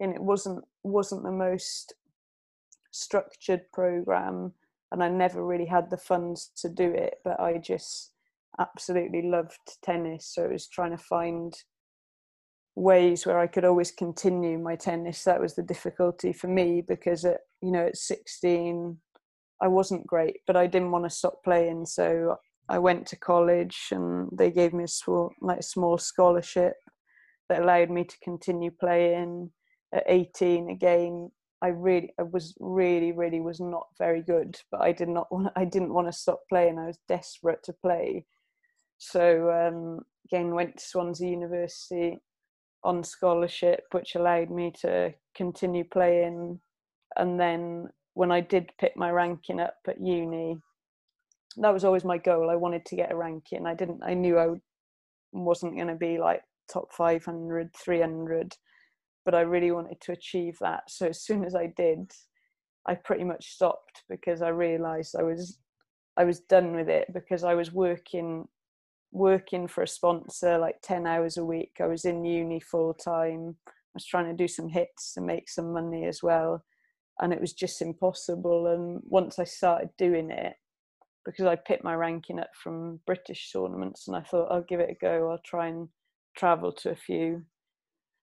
and 0.00 0.14
it 0.14 0.20
wasn't 0.20 0.64
wasn't 0.82 1.24
the 1.24 1.32
most 1.32 1.94
structured 2.90 3.62
program, 3.72 4.52
and 4.92 5.02
I 5.02 5.08
never 5.08 5.44
really 5.44 5.66
had 5.66 5.90
the 5.90 5.96
funds 5.96 6.50
to 6.58 6.68
do 6.68 6.90
it. 6.90 7.14
But 7.24 7.40
I 7.40 7.58
just 7.58 8.12
absolutely 8.58 9.22
loved 9.22 9.58
tennis, 9.82 10.26
so 10.26 10.44
it 10.44 10.52
was 10.52 10.68
trying 10.68 10.92
to 10.96 11.02
find 11.02 11.54
ways 12.76 13.24
where 13.24 13.38
I 13.38 13.46
could 13.46 13.64
always 13.64 13.90
continue 13.90 14.58
my 14.58 14.76
tennis. 14.76 15.24
That 15.24 15.40
was 15.40 15.54
the 15.54 15.62
difficulty 15.62 16.32
for 16.32 16.46
me 16.46 16.82
because 16.86 17.24
at 17.24 17.40
you 17.62 17.72
know 17.72 17.86
at 17.86 17.96
16 17.96 18.98
I 19.60 19.68
wasn't 19.68 20.06
great, 20.06 20.40
but 20.46 20.54
I 20.54 20.66
didn't 20.66 20.90
want 20.90 21.04
to 21.04 21.10
stop 21.10 21.42
playing, 21.42 21.86
so 21.86 22.36
I 22.68 22.78
went 22.78 23.06
to 23.06 23.16
college 23.16 23.88
and 23.90 24.28
they 24.30 24.50
gave 24.50 24.74
me 24.74 24.84
a 24.84 24.88
small 24.88 25.32
like 25.40 25.60
a 25.60 25.64
small 25.64 25.98
scholarship 25.98 26.74
that 27.48 27.62
allowed 27.62 27.90
me 27.90 28.04
to 28.04 28.16
continue 28.22 28.70
playing. 28.70 29.50
At 29.94 30.04
18 30.08 30.68
again 30.68 31.30
I 31.62 31.68
really 31.68 32.12
I 32.18 32.24
was 32.24 32.54
really 32.60 33.12
really 33.12 33.40
was 33.40 33.60
not 33.60 33.86
very 33.98 34.20
good 34.20 34.58
but 34.70 34.82
I 34.82 34.92
did 34.92 35.08
not 35.08 35.32
want 35.32 35.52
I 35.56 35.64
didn't 35.64 35.94
want 35.94 36.08
to 36.08 36.12
stop 36.12 36.40
playing. 36.50 36.78
I 36.78 36.86
was 36.86 36.98
desperate 37.08 37.62
to 37.64 37.72
play. 37.72 38.26
So 38.98 39.50
um, 39.50 40.00
again 40.26 40.54
went 40.54 40.76
to 40.76 40.84
Swansea 40.84 41.30
University 41.30 42.18
on 42.86 43.02
scholarship 43.02 43.84
which 43.92 44.14
allowed 44.14 44.50
me 44.50 44.72
to 44.82 45.12
continue 45.34 45.84
playing. 45.84 46.60
And 47.16 47.38
then 47.38 47.88
when 48.14 48.30
I 48.30 48.40
did 48.40 48.72
pick 48.78 48.96
my 48.96 49.10
ranking 49.10 49.60
up 49.60 49.76
at 49.86 50.00
uni 50.00 50.56
that 51.58 51.72
was 51.72 51.84
always 51.84 52.04
my 52.04 52.18
goal. 52.18 52.50
I 52.50 52.56
wanted 52.56 52.84
to 52.86 52.96
get 52.96 53.10
a 53.10 53.16
ranking. 53.16 53.66
I 53.66 53.74
didn't 53.74 54.02
I 54.02 54.14
knew 54.14 54.38
I 54.38 54.48
wasn't 55.32 55.74
going 55.74 55.88
to 55.88 55.94
be 55.94 56.18
like 56.18 56.42
top 56.72 56.92
500 56.92 57.74
300 57.74 58.56
but 59.24 59.34
I 59.34 59.40
really 59.40 59.72
wanted 59.72 60.00
to 60.02 60.12
achieve 60.12 60.56
that. 60.60 60.88
So 60.88 61.08
as 61.08 61.20
soon 61.20 61.44
as 61.44 61.56
I 61.56 61.66
did, 61.76 62.12
I 62.86 62.94
pretty 62.94 63.24
much 63.24 63.54
stopped 63.54 64.04
because 64.08 64.40
I 64.40 64.48
realised 64.48 65.16
I 65.18 65.24
was 65.24 65.58
I 66.16 66.24
was 66.24 66.40
done 66.40 66.74
with 66.74 66.88
it 66.88 67.12
because 67.12 67.44
I 67.44 67.54
was 67.54 67.72
working 67.72 68.48
working 69.12 69.68
for 69.68 69.82
a 69.82 69.88
sponsor 69.88 70.58
like 70.58 70.76
10 70.82 71.06
hours 71.06 71.36
a 71.36 71.44
week. 71.44 71.72
I 71.80 71.86
was 71.86 72.04
in 72.04 72.24
uni 72.24 72.60
full 72.60 72.94
time. 72.94 73.56
I 73.68 73.72
was 73.94 74.06
trying 74.06 74.26
to 74.26 74.34
do 74.34 74.48
some 74.48 74.68
hits 74.68 75.14
to 75.14 75.20
make 75.20 75.48
some 75.48 75.72
money 75.72 76.04
as 76.04 76.22
well. 76.22 76.64
And 77.20 77.32
it 77.32 77.40
was 77.40 77.52
just 77.52 77.80
impossible. 77.80 78.66
And 78.68 79.00
once 79.04 79.38
I 79.38 79.44
started 79.44 79.90
doing 79.96 80.30
it, 80.30 80.54
because 81.24 81.46
I 81.46 81.56
picked 81.56 81.82
my 81.82 81.94
ranking 81.94 82.38
up 82.38 82.50
from 82.62 83.00
British 83.06 83.50
tournaments 83.52 84.06
and 84.06 84.16
I 84.16 84.20
thought 84.20 84.50
I'll 84.50 84.62
give 84.62 84.80
it 84.80 84.90
a 84.90 84.94
go, 84.94 85.30
I'll 85.30 85.40
try 85.44 85.68
and 85.68 85.88
travel 86.36 86.70
to 86.70 86.90
a 86.90 86.96
few 86.96 87.42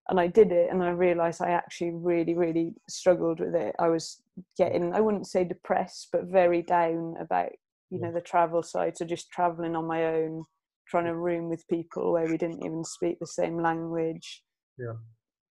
and 0.09 0.19
I 0.19 0.27
did 0.27 0.51
it 0.51 0.69
and 0.71 0.83
I 0.83 0.89
realized 0.89 1.41
I 1.41 1.51
actually 1.51 1.91
really 1.91 2.33
really 2.33 2.73
struggled 2.89 3.39
with 3.39 3.55
it 3.55 3.75
I 3.79 3.87
was 3.87 4.21
getting 4.57 4.93
I 4.93 5.01
wouldn't 5.01 5.27
say 5.27 5.43
depressed 5.43 6.09
but 6.11 6.25
very 6.25 6.61
down 6.61 7.15
about 7.19 7.51
you 7.89 7.99
know 7.99 8.11
the 8.11 8.21
travel 8.21 8.63
side 8.63 8.97
so 8.97 9.05
just 9.05 9.31
traveling 9.31 9.75
on 9.75 9.85
my 9.85 10.05
own 10.05 10.43
trying 10.87 11.05
to 11.05 11.15
room 11.15 11.49
with 11.49 11.67
people 11.67 12.13
where 12.13 12.27
we 12.27 12.37
didn't 12.37 12.63
even 12.63 12.83
speak 12.83 13.19
the 13.19 13.27
same 13.27 13.61
language 13.61 14.43
yeah 14.77 14.93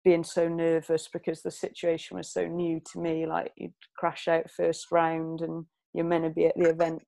being 0.04 0.24
so 0.24 0.48
nervous 0.48 1.08
because 1.12 1.42
the 1.42 1.50
situation 1.50 2.16
was 2.16 2.32
so 2.32 2.44
new 2.44 2.80
to 2.90 2.98
me 2.98 3.24
like 3.24 3.52
you'd 3.56 3.72
crash 3.96 4.26
out 4.26 4.50
first 4.50 4.90
round 4.90 5.42
and 5.42 5.64
you're 5.94 6.04
meant 6.04 6.24
to 6.24 6.30
be 6.30 6.46
at 6.46 6.56
the 6.56 6.68
event 6.68 7.00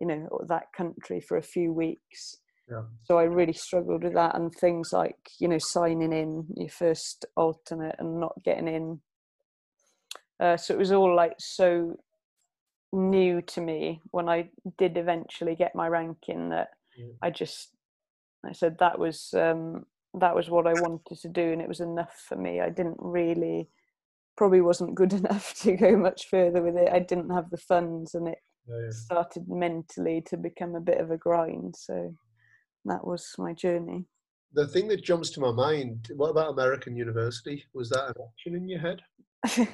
you 0.00 0.06
know 0.06 0.26
that 0.48 0.64
country 0.74 1.20
for 1.20 1.36
a 1.36 1.42
few 1.42 1.72
weeks 1.72 2.38
yeah. 2.70 2.82
So 3.04 3.18
I 3.18 3.24
really 3.24 3.54
struggled 3.54 4.04
with 4.04 4.14
that 4.14 4.34
and 4.34 4.52
things 4.52 4.92
like, 4.92 5.16
you 5.38 5.48
know, 5.48 5.58
signing 5.58 6.12
in 6.12 6.46
your 6.54 6.68
first 6.68 7.24
alternate 7.36 7.96
and 7.98 8.20
not 8.20 8.34
getting 8.44 8.68
in. 8.68 9.00
Uh, 10.38 10.56
so 10.56 10.74
it 10.74 10.78
was 10.78 10.92
all 10.92 11.14
like 11.14 11.34
so 11.38 11.96
new 12.92 13.40
to 13.42 13.60
me 13.60 14.00
when 14.10 14.28
I 14.28 14.50
did 14.76 14.96
eventually 14.96 15.54
get 15.54 15.74
my 15.74 15.88
ranking 15.88 16.50
that. 16.50 16.68
I 17.22 17.30
just 17.30 17.70
I 18.46 18.52
said 18.52 18.76
that 18.78 18.98
was 18.98 19.34
um, 19.34 19.84
that 20.14 20.34
was 20.34 20.48
what 20.48 20.66
I 20.66 20.74
wanted 20.74 21.18
to 21.20 21.28
do 21.28 21.52
and 21.52 21.60
it 21.60 21.68
was 21.68 21.80
enough 21.80 22.24
for 22.28 22.36
me. 22.36 22.60
I 22.60 22.70
didn't 22.70 22.98
really 22.98 23.68
probably 24.36 24.60
wasn't 24.60 24.94
good 24.94 25.12
enough 25.22 25.54
to 25.60 25.76
go 25.76 25.96
much 25.96 26.28
further 26.28 26.62
with 26.62 26.76
it. 26.76 26.92
I 26.92 27.00
didn't 27.00 27.30
have 27.30 27.50
the 27.50 27.58
funds 27.58 28.14
and 28.14 28.28
it 28.28 28.38
yeah, 28.68 28.90
started 28.90 29.48
mentally 29.48 30.22
to 30.28 30.36
become 30.36 30.74
a 30.74 30.80
bit 30.80 30.98
of 30.98 31.10
a 31.10 31.16
grind. 31.16 31.74
So 31.76 32.14
that 32.84 33.06
was 33.06 33.34
my 33.38 33.52
journey. 33.52 34.06
The 34.54 34.66
thing 34.66 34.88
that 34.88 35.04
jumps 35.04 35.30
to 35.30 35.40
my 35.40 35.52
mind, 35.52 36.10
what 36.16 36.30
about 36.30 36.52
American 36.52 36.96
University? 36.96 37.64
Was 37.74 37.90
that 37.90 38.08
an 38.08 38.14
option 38.18 38.54
in 38.54 38.68
your 38.68 38.80
head? 38.80 39.02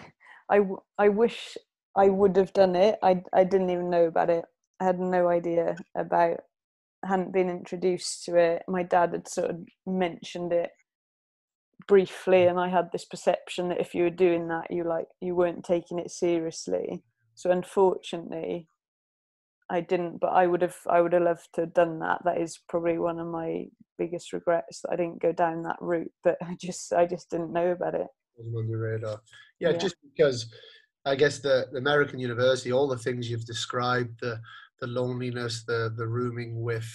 I, 0.50 0.60
I 0.98 1.08
wish 1.08 1.56
I 1.96 2.08
would 2.08 2.36
have 2.36 2.52
done 2.52 2.74
it. 2.74 2.98
I, 3.02 3.22
I 3.32 3.44
didn't 3.44 3.70
even 3.70 3.88
know 3.88 4.06
about 4.06 4.30
it. 4.30 4.44
I 4.80 4.84
had 4.84 4.98
no 4.98 5.28
idea 5.28 5.76
about, 5.96 6.40
hadn't 7.06 7.32
been 7.32 7.48
introduced 7.48 8.24
to 8.24 8.36
it. 8.36 8.62
My 8.68 8.82
dad 8.82 9.12
had 9.12 9.28
sort 9.28 9.50
of 9.50 9.58
mentioned 9.86 10.52
it 10.52 10.70
briefly 11.86 12.38
mm. 12.38 12.50
and 12.50 12.58
I 12.58 12.68
had 12.68 12.90
this 12.92 13.04
perception 13.04 13.68
that 13.68 13.80
if 13.80 13.94
you 13.94 14.04
were 14.04 14.10
doing 14.10 14.48
that 14.48 14.70
you 14.70 14.84
like 14.84 15.06
you 15.20 15.34
weren't 15.34 15.64
taking 15.64 15.98
it 15.98 16.10
seriously. 16.10 17.02
So 17.34 17.50
unfortunately 17.50 18.68
I 19.70 19.80
didn't, 19.80 20.20
but 20.20 20.28
I 20.28 20.46
would 20.46 20.62
have. 20.62 20.76
I 20.88 21.00
would 21.00 21.14
have 21.14 21.22
loved 21.22 21.48
to 21.54 21.62
have 21.62 21.74
done 21.74 21.98
that. 22.00 22.22
That 22.24 22.40
is 22.40 22.60
probably 22.68 22.98
one 22.98 23.18
of 23.18 23.26
my 23.26 23.64
biggest 23.96 24.32
regrets 24.32 24.80
that 24.82 24.92
I 24.92 24.96
didn't 24.96 25.22
go 25.22 25.32
down 25.32 25.62
that 25.62 25.78
route. 25.80 26.12
But 26.22 26.36
I 26.42 26.56
just, 26.60 26.92
I 26.92 27.06
just 27.06 27.30
didn't 27.30 27.52
know 27.52 27.70
about 27.70 27.94
it. 27.94 28.06
On 28.38 28.68
your 28.68 28.80
radar. 28.80 29.20
Yeah, 29.60 29.70
yeah, 29.70 29.76
just 29.76 29.96
because 30.02 30.52
I 31.06 31.14
guess 31.14 31.38
the, 31.38 31.66
the 31.72 31.78
American 31.78 32.18
University, 32.18 32.72
all 32.72 32.88
the 32.88 32.98
things 32.98 33.30
you've 33.30 33.46
described, 33.46 34.20
the 34.20 34.38
the 34.84 34.92
loneliness, 35.00 35.64
the 35.64 35.92
the 35.96 36.06
rooming 36.06 36.62
with 36.62 36.90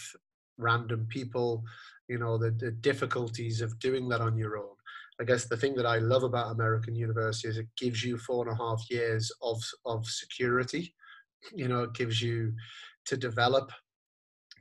random 0.58 1.08
people, 1.10 1.64
you 2.08 2.20
know, 2.20 2.38
the, 2.38 2.52
the 2.52 2.72
difficulties 2.72 3.62
of 3.62 3.80
doing 3.80 4.10
that 4.10 4.22
on 4.22 4.38
your 4.38 4.58
own. 4.58 4.76
I 5.22 5.24
guess 5.24 5.46
the 5.46 5.58
thing 5.58 5.76
that 5.76 5.86
I 5.86 5.98
love 5.98 6.24
about 6.24 6.52
American 6.52 6.96
University 6.96 7.48
is 7.48 7.58
it 7.58 7.68
gives 7.78 8.04
you 8.04 8.18
four 8.18 8.48
and 8.48 8.54
a 8.54 8.64
half 8.64 8.82
years 8.90 9.32
of 9.42 9.62
of 9.86 10.06
security 10.06 10.94
you 11.54 11.68
know 11.68 11.84
it 11.84 11.94
gives 11.94 12.22
you 12.22 12.54
to 13.06 13.18
develop 13.18 13.72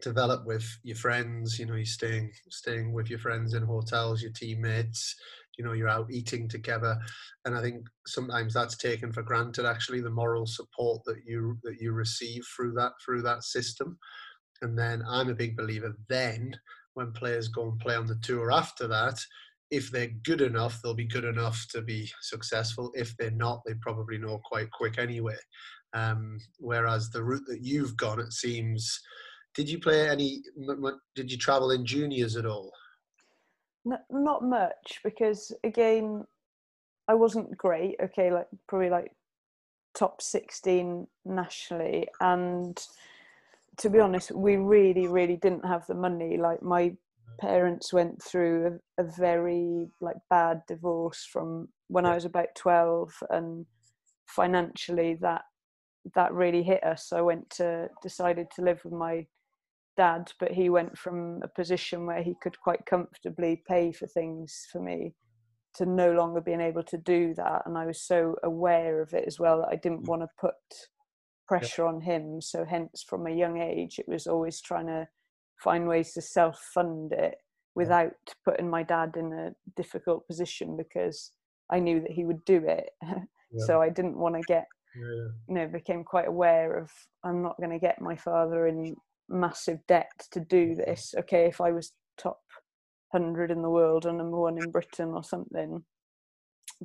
develop 0.03 0.47
with 0.47 0.65
your 0.83 0.97
friends 0.97 1.59
you 1.59 1.67
know 1.67 1.75
you're 1.75 1.85
staying 1.85 2.31
staying 2.51 2.93
with 2.93 3.11
your 3.11 3.19
friends 3.19 3.55
in 3.55 3.63
hotels 3.63 4.23
your 4.23 4.33
teammates 4.33 5.17
you 5.59 5.65
know 5.65 5.73
you're 5.73 5.89
out 5.89 6.11
eating 6.11 6.49
together. 6.49 6.99
And 7.45 7.55
i 7.55 7.61
think 7.61 7.87
sometimes 8.07 8.55
that's 8.55 8.77
taken 8.77 9.13
for 9.13 9.23
granted 9.23 9.67
actually 9.67 10.01
the 10.01 10.11
moral 10.11 10.47
support 10.47 11.03
that 11.05 11.19
you 11.27 11.59
that 11.65 11.77
you 11.81 11.93
receive 11.93 12.45
through 12.57 12.73
that 12.75 12.93
through 13.05 13.23
that 13.23 13.43
system. 13.43 13.99
And 14.63 14.79
then 14.79 15.03
i'm 15.09 15.29
a 15.29 15.35
big 15.35 15.57
believer 15.57 15.95
then 16.09 16.57
when 16.95 17.13
players 17.13 17.49
go 17.49 17.65
and 17.65 17.79
play 17.81 17.97
on 17.97 18.07
the 18.07 18.19
tour 18.23 18.51
after 18.51 18.87
that 18.89 19.19
if 19.71 19.91
they're 19.91 20.13
good 20.25 20.41
enough 20.41 20.81
they'll 20.81 20.95
be 20.95 21.05
good 21.05 21.27
enough 21.27 21.67
to 21.71 21.83
be 21.83 22.11
successful. 22.23 22.91
If 22.95 23.17
they're 23.17 23.31
not 23.33 23.63
they 23.67 23.75
probably 23.75 24.19
know 24.19 24.41
quite 24.45 24.71
quick 24.71 24.99
anyway. 24.99 25.37
Um, 25.95 26.39
whereas 26.59 27.11
the 27.11 27.25
route 27.25 27.47
that 27.49 27.65
you've 27.65 27.97
gone, 27.97 28.21
it 28.21 28.33
seems. 28.33 29.01
Did 29.59 29.69
you 29.69 29.81
play 29.81 30.09
any? 30.09 30.41
Did 31.17 31.33
you 31.33 31.37
travel 31.37 31.73
in 31.73 31.85
juniors 31.85 32.37
at 32.37 32.47
all? 32.47 32.71
not 34.09 34.45
much 34.45 35.01
because 35.03 35.53
again, 35.65 36.25
I 37.09 37.15
wasn't 37.15 37.59
great. 37.59 37.97
Okay, 38.01 38.33
like 38.33 38.47
probably 38.69 38.89
like 38.89 39.11
top 39.97 40.23
sixteen 40.23 41.09
nationally, 41.25 42.07
and 42.21 42.79
to 43.79 43.91
be 43.91 43.99
honest, 43.99 44.31
we 44.31 44.55
really, 44.55 45.09
really 45.09 45.37
didn't 45.37 45.67
have 45.67 45.85
the 45.89 45.95
money. 45.95 46.37
Like 46.37 46.63
my 46.63 46.95
parents 47.41 47.93
went 47.93 48.23
through 48.23 48.81
a, 48.97 49.03
a 49.03 49.07
very 49.19 49.89
like 50.01 50.19
bad 50.31 50.63
divorce 50.69 51.27
from 51.33 51.67
when 51.89 52.07
I 52.07 52.15
was 52.15 52.25
about 52.25 52.55
twelve, 52.55 53.13
and 53.31 53.67
financially 54.29 55.19
that 55.21 55.43
that 56.15 56.33
really 56.33 56.63
hit 56.63 56.85
us. 56.85 57.09
So 57.09 57.17
I 57.17 57.23
went 57.23 57.51
to 57.57 57.89
decided 58.05 58.47
to 58.55 58.63
live 58.63 58.85
with 58.85 58.93
my 58.93 59.27
dad, 59.99 60.33
but 60.39 60.53
he 60.53 60.71
went 60.71 60.97
from 60.97 61.41
a 61.43 61.49
position 61.49 62.07
where 62.07 62.23
he 62.23 62.35
could 62.41 62.59
quite 62.61 62.87
comfortably 62.87 63.63
pay 63.69 63.93
for 63.93 64.07
things 64.07 64.67
for 64.73 64.81
me 64.81 65.13
to 65.75 65.85
no 65.85 66.13
longer 66.13 66.41
being 66.41 66.61
able 66.61 66.85
to 66.85 66.97
do 66.97 67.35
that. 67.35 67.63
And 67.67 67.77
I 67.77 67.85
was 67.85 68.01
so 68.01 68.37
aware 68.45 69.03
of 69.03 69.13
it 69.13 69.25
as 69.27 69.39
well 69.39 69.59
that 69.59 69.73
I 69.73 69.77
didn't 69.77 70.05
mm. 70.05 70.09
want 70.09 70.23
to 70.23 70.29
put 70.41 70.55
pressure 71.49 71.85
on 71.85 72.01
him. 72.01 72.41
So 72.41 72.65
hence 72.65 73.05
from 73.07 73.27
a 73.27 73.35
young 73.35 73.61
age 73.61 73.99
it 73.99 74.09
was 74.09 74.27
always 74.27 74.61
trying 74.61 74.87
to 74.87 75.09
find 75.63 75.89
ways 75.89 76.13
to 76.13 76.23
self 76.23 76.59
fund 76.73 77.13
it 77.13 77.35
without 77.75 78.13
putting 78.45 78.71
my 78.71 78.85
dad 78.85 79.17
in 79.17 79.33
a 79.33 79.51
difficult 79.77 80.27
position 80.29 80.77
because 80.77 81.33
I 81.71 81.81
knew 81.81 82.01
that 82.01 82.13
he 82.13 82.25
would 82.25 82.45
do 82.45 82.63
it. 82.67 82.91
So 83.67 83.81
I 83.81 83.89
didn't 83.89 84.19
want 84.19 84.35
to 84.35 84.43
get 84.43 84.67
yeah. 84.95 85.29
you 85.49 85.55
know 85.55 85.67
became 85.67 86.05
quite 86.05 86.29
aware 86.29 86.77
of 86.77 86.91
i'm 87.25 87.43
not 87.43 87.57
going 87.59 87.71
to 87.71 87.79
get 87.79 88.01
my 88.01 88.17
father 88.17 88.67
in 88.67 88.95
massive 89.29 89.79
debt 89.87 90.27
to 90.31 90.41
do 90.41 90.75
this. 90.75 91.15
Okay 91.19 91.47
if 91.47 91.61
i 91.61 91.71
was 91.71 91.93
top 92.17 92.41
100 93.11 93.51
in 93.51 93.63
the 93.63 93.71
world 93.71 94.07
or 94.07 94.13
number 94.13 94.39
one 94.39 94.59
in 94.59 94.71
britain 94.71 95.11
or 95.11 95.25
something 95.25 95.83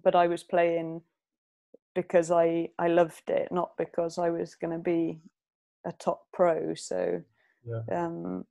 but 0.04 0.16
i 0.16 0.28
was 0.28 0.44
playing 0.44 1.02
because 1.96 2.32
i 2.32 2.68
i 2.80 2.88
loved 2.88 3.30
it 3.30 3.50
not 3.52 3.72
because 3.78 4.18
i 4.18 4.30
was 4.30 4.56
going 4.56 4.72
to 4.72 4.80
be 4.80 5.20
a 5.86 5.92
top 5.94 6.28
pro. 6.34 6.74
So 6.76 7.22
yeah. 7.66 8.06
um 8.06 8.46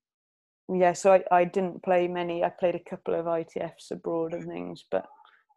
yeah 0.72 0.92
so 0.92 1.12
I, 1.12 1.22
I 1.30 1.44
didn't 1.44 1.82
play 1.82 2.08
many. 2.08 2.44
I 2.44 2.50
played 2.50 2.74
a 2.74 2.90
couple 2.90 3.14
of 3.14 3.26
itfs 3.26 3.90
abroad 3.90 4.34
and 4.34 4.46
things 4.46 4.84
but 4.90 5.06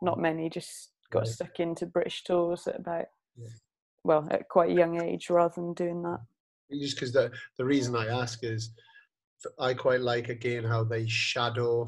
not 0.02 0.20
many. 0.20 0.50
Just 0.50 0.92
got 1.12 1.28
stuck 1.28 1.60
into 1.60 1.86
british 1.86 2.24
tours 2.24 2.68
at 2.68 2.80
about 2.80 3.06
well 4.04 4.28
at 4.32 4.50
quite 4.50 4.72
a 4.72 4.74
young 4.74 5.02
age 5.02 5.30
rather 5.30 5.54
than 5.56 5.74
doing 5.74 6.02
that. 6.04 6.20
Just 6.72 6.96
because 6.96 7.12
the 7.12 7.32
the 7.58 7.66
reason 7.66 7.96
I 7.96 8.08
ask 8.08 8.44
is, 8.44 8.72
I 9.60 9.74
quite 9.74 10.02
like 10.02 10.30
again 10.30 10.64
how 10.64 10.84
they 10.84 11.08
shadow 11.08 11.88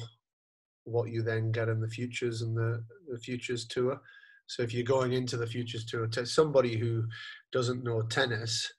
what 0.84 1.10
you 1.10 1.22
then 1.22 1.51
get 1.51 1.67
in 1.67 1.81
the 1.81 1.88
futures 1.88 2.41
and 2.41 2.55
the, 2.55 2.84
the 3.12 3.19
futures 3.19 3.65
tour. 3.65 4.00
So 4.48 4.63
if 4.63 4.74
you're 4.74 4.84
going 4.84 5.12
into 5.12 5.36
the 5.36 5.48
futures 5.48 5.86
tour 5.86 6.07
to 6.07 6.25
somebody 6.25 6.77
who 6.77 7.03
doesn't 7.51 7.84
know 7.84 8.01
tennis, 8.03 8.72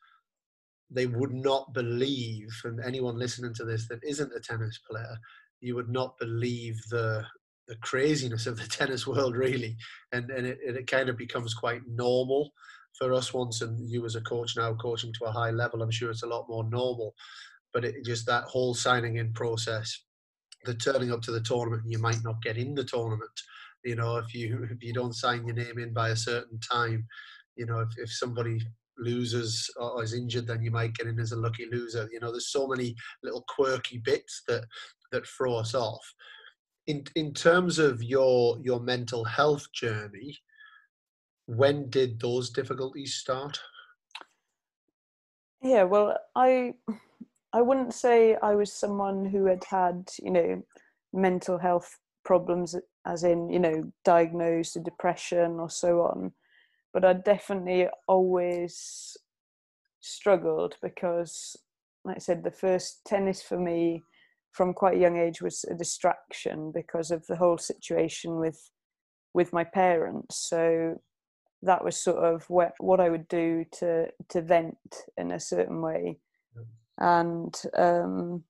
they 0.91 1.05
would 1.07 1.35
not 1.35 1.75
believe, 1.75 2.49
and 2.65 2.81
anyone 2.83 3.19
listening 3.19 3.53
to 3.55 3.65
this 3.65 3.87
that 3.89 4.03
isn't 4.03 4.33
a 4.35 4.41
tennis 4.41 4.81
player, 4.91 5.19
you 5.61 5.75
would 5.75 5.91
not 5.91 6.17
believe 6.19 6.81
the 6.91 7.25
the 7.67 7.77
craziness 7.77 8.47
of 8.47 8.57
the 8.57 8.67
tennis 8.69 9.07
world 9.07 9.37
really 9.37 9.77
and 10.13 10.31
and 10.31 10.47
it, 10.47 10.59
it 10.63 10.87
kind 10.87 11.09
of 11.09 11.19
becomes 11.19 11.55
quite 11.55 11.83
normal 11.87 12.53
for 12.99 13.13
us 13.13 13.33
once 13.33 13.63
and 13.63 13.89
you 13.89 14.05
as 14.05 14.17
a 14.17 14.21
coach 14.23 14.57
now 14.57 14.75
coaching 14.75 15.13
to 15.13 15.25
a 15.25 15.33
high 15.33 15.51
level 15.51 15.83
i'm 15.83 15.91
sure 15.91 16.11
it's 16.11 16.25
a 16.25 16.27
lot 16.27 16.49
more 16.49 16.65
normal. 16.65 17.15
But 17.73 17.85
it 17.85 18.05
just 18.05 18.27
that 18.27 18.45
whole 18.45 18.75
signing 18.75 19.17
in 19.17 19.33
process 19.33 20.05
the 20.65 20.75
turning 20.75 21.13
up 21.13 21.23
to 21.23 21.31
the 21.31 21.41
tournament 21.41 21.83
you 21.87 21.99
might 21.99 22.23
not 22.25 22.43
get 22.43 22.57
in 22.59 22.75
the 22.75 22.85
tournament. 22.85 23.31
You 23.85 23.95
know 23.95 24.17
if 24.17 24.35
you 24.35 24.67
if 24.71 24.83
you 24.83 24.93
don't 24.93 25.15
sign 25.15 25.47
your 25.47 25.55
name 25.55 25.79
in 25.79 25.93
by 25.93 26.11
a 26.11 26.17
certain 26.17 26.59
time 26.61 27.07
you 27.57 27.67
know 27.67 27.81
if, 27.81 27.89
if 27.97 28.13
somebody 28.13 28.61
loses 28.99 29.71
or 29.77 30.03
is 30.03 30.15
injured 30.15 30.49
then 30.49 30.63
you 30.63 30.73
might 30.73 30.95
get 30.95 31.07
in 31.07 31.21
as 31.21 31.33
a 31.33 31.37
lucky 31.37 31.67
loser. 31.71 32.09
You 32.11 32.21
know 32.21 32.33
there's 32.33 32.51
so 32.51 32.67
many 32.67 32.97
little 33.23 33.45
quirky 33.49 33.99
bits 33.99 34.43
that 34.49 34.65
that 35.13 35.27
throw 35.27 35.57
us 35.57 35.75
off. 35.75 36.05
In 36.87 37.05
in 37.15 37.33
terms 37.35 37.79
of 37.79 38.03
your 38.03 38.59
your 38.61 38.81
mental 38.81 39.25
health 39.25 39.71
journey 39.73 40.37
when 41.49 41.89
did 41.89 42.21
those 42.21 42.51
difficulties 42.51 43.15
start? 43.15 43.59
Yeah 45.63 45.85
well 45.85 46.17
i 46.37 46.75
i 47.53 47.61
wouldn't 47.61 47.93
say 47.93 48.37
i 48.43 48.55
was 48.55 48.73
someone 48.73 49.25
who 49.25 49.47
had 49.47 49.65
had 49.65 50.09
you 50.23 50.31
know 50.31 50.63
mental 51.13 51.59
health 51.59 51.99
problems 52.25 52.77
as 53.05 53.25
in 53.25 53.51
you 53.51 53.59
know 53.59 53.91
diagnosed 54.05 54.77
with 54.77 54.85
depression 54.85 55.59
or 55.59 55.69
so 55.69 56.03
on 56.03 56.33
but 56.93 57.05
i 57.05 57.13
definitely 57.13 57.89
always 58.07 59.17
struggled 60.01 60.77
because 60.81 61.57
like 62.05 62.17
i 62.17 62.21
said 62.21 62.45
the 62.45 62.53
first 62.53 63.01
tennis 63.05 63.43
for 63.43 63.59
me 63.59 64.01
from 64.53 64.73
quite 64.73 64.97
a 64.97 65.01
young 65.01 65.17
age 65.17 65.43
was 65.43 65.65
a 65.65 65.75
distraction 65.75 66.71
because 66.73 67.11
of 67.11 67.27
the 67.27 67.37
whole 67.37 67.59
situation 67.59 68.39
with 68.39 68.71
with 69.35 69.53
my 69.53 69.65
parents. 69.65 70.37
So 70.49 71.01
that 71.63 71.85
was 71.85 71.97
sort 71.97 72.19
of 72.19 72.49
what 72.49 72.73
what 72.79 73.01
I 73.01 73.09
would 73.09 73.29
do 73.29 73.65
to 73.79 74.09
to 74.29 74.43
vent 74.43 74.79
in 75.17 75.33
a 75.33 75.41
certain 75.41 75.81
way 75.83 76.19
and 76.99 77.55
um 77.77 78.45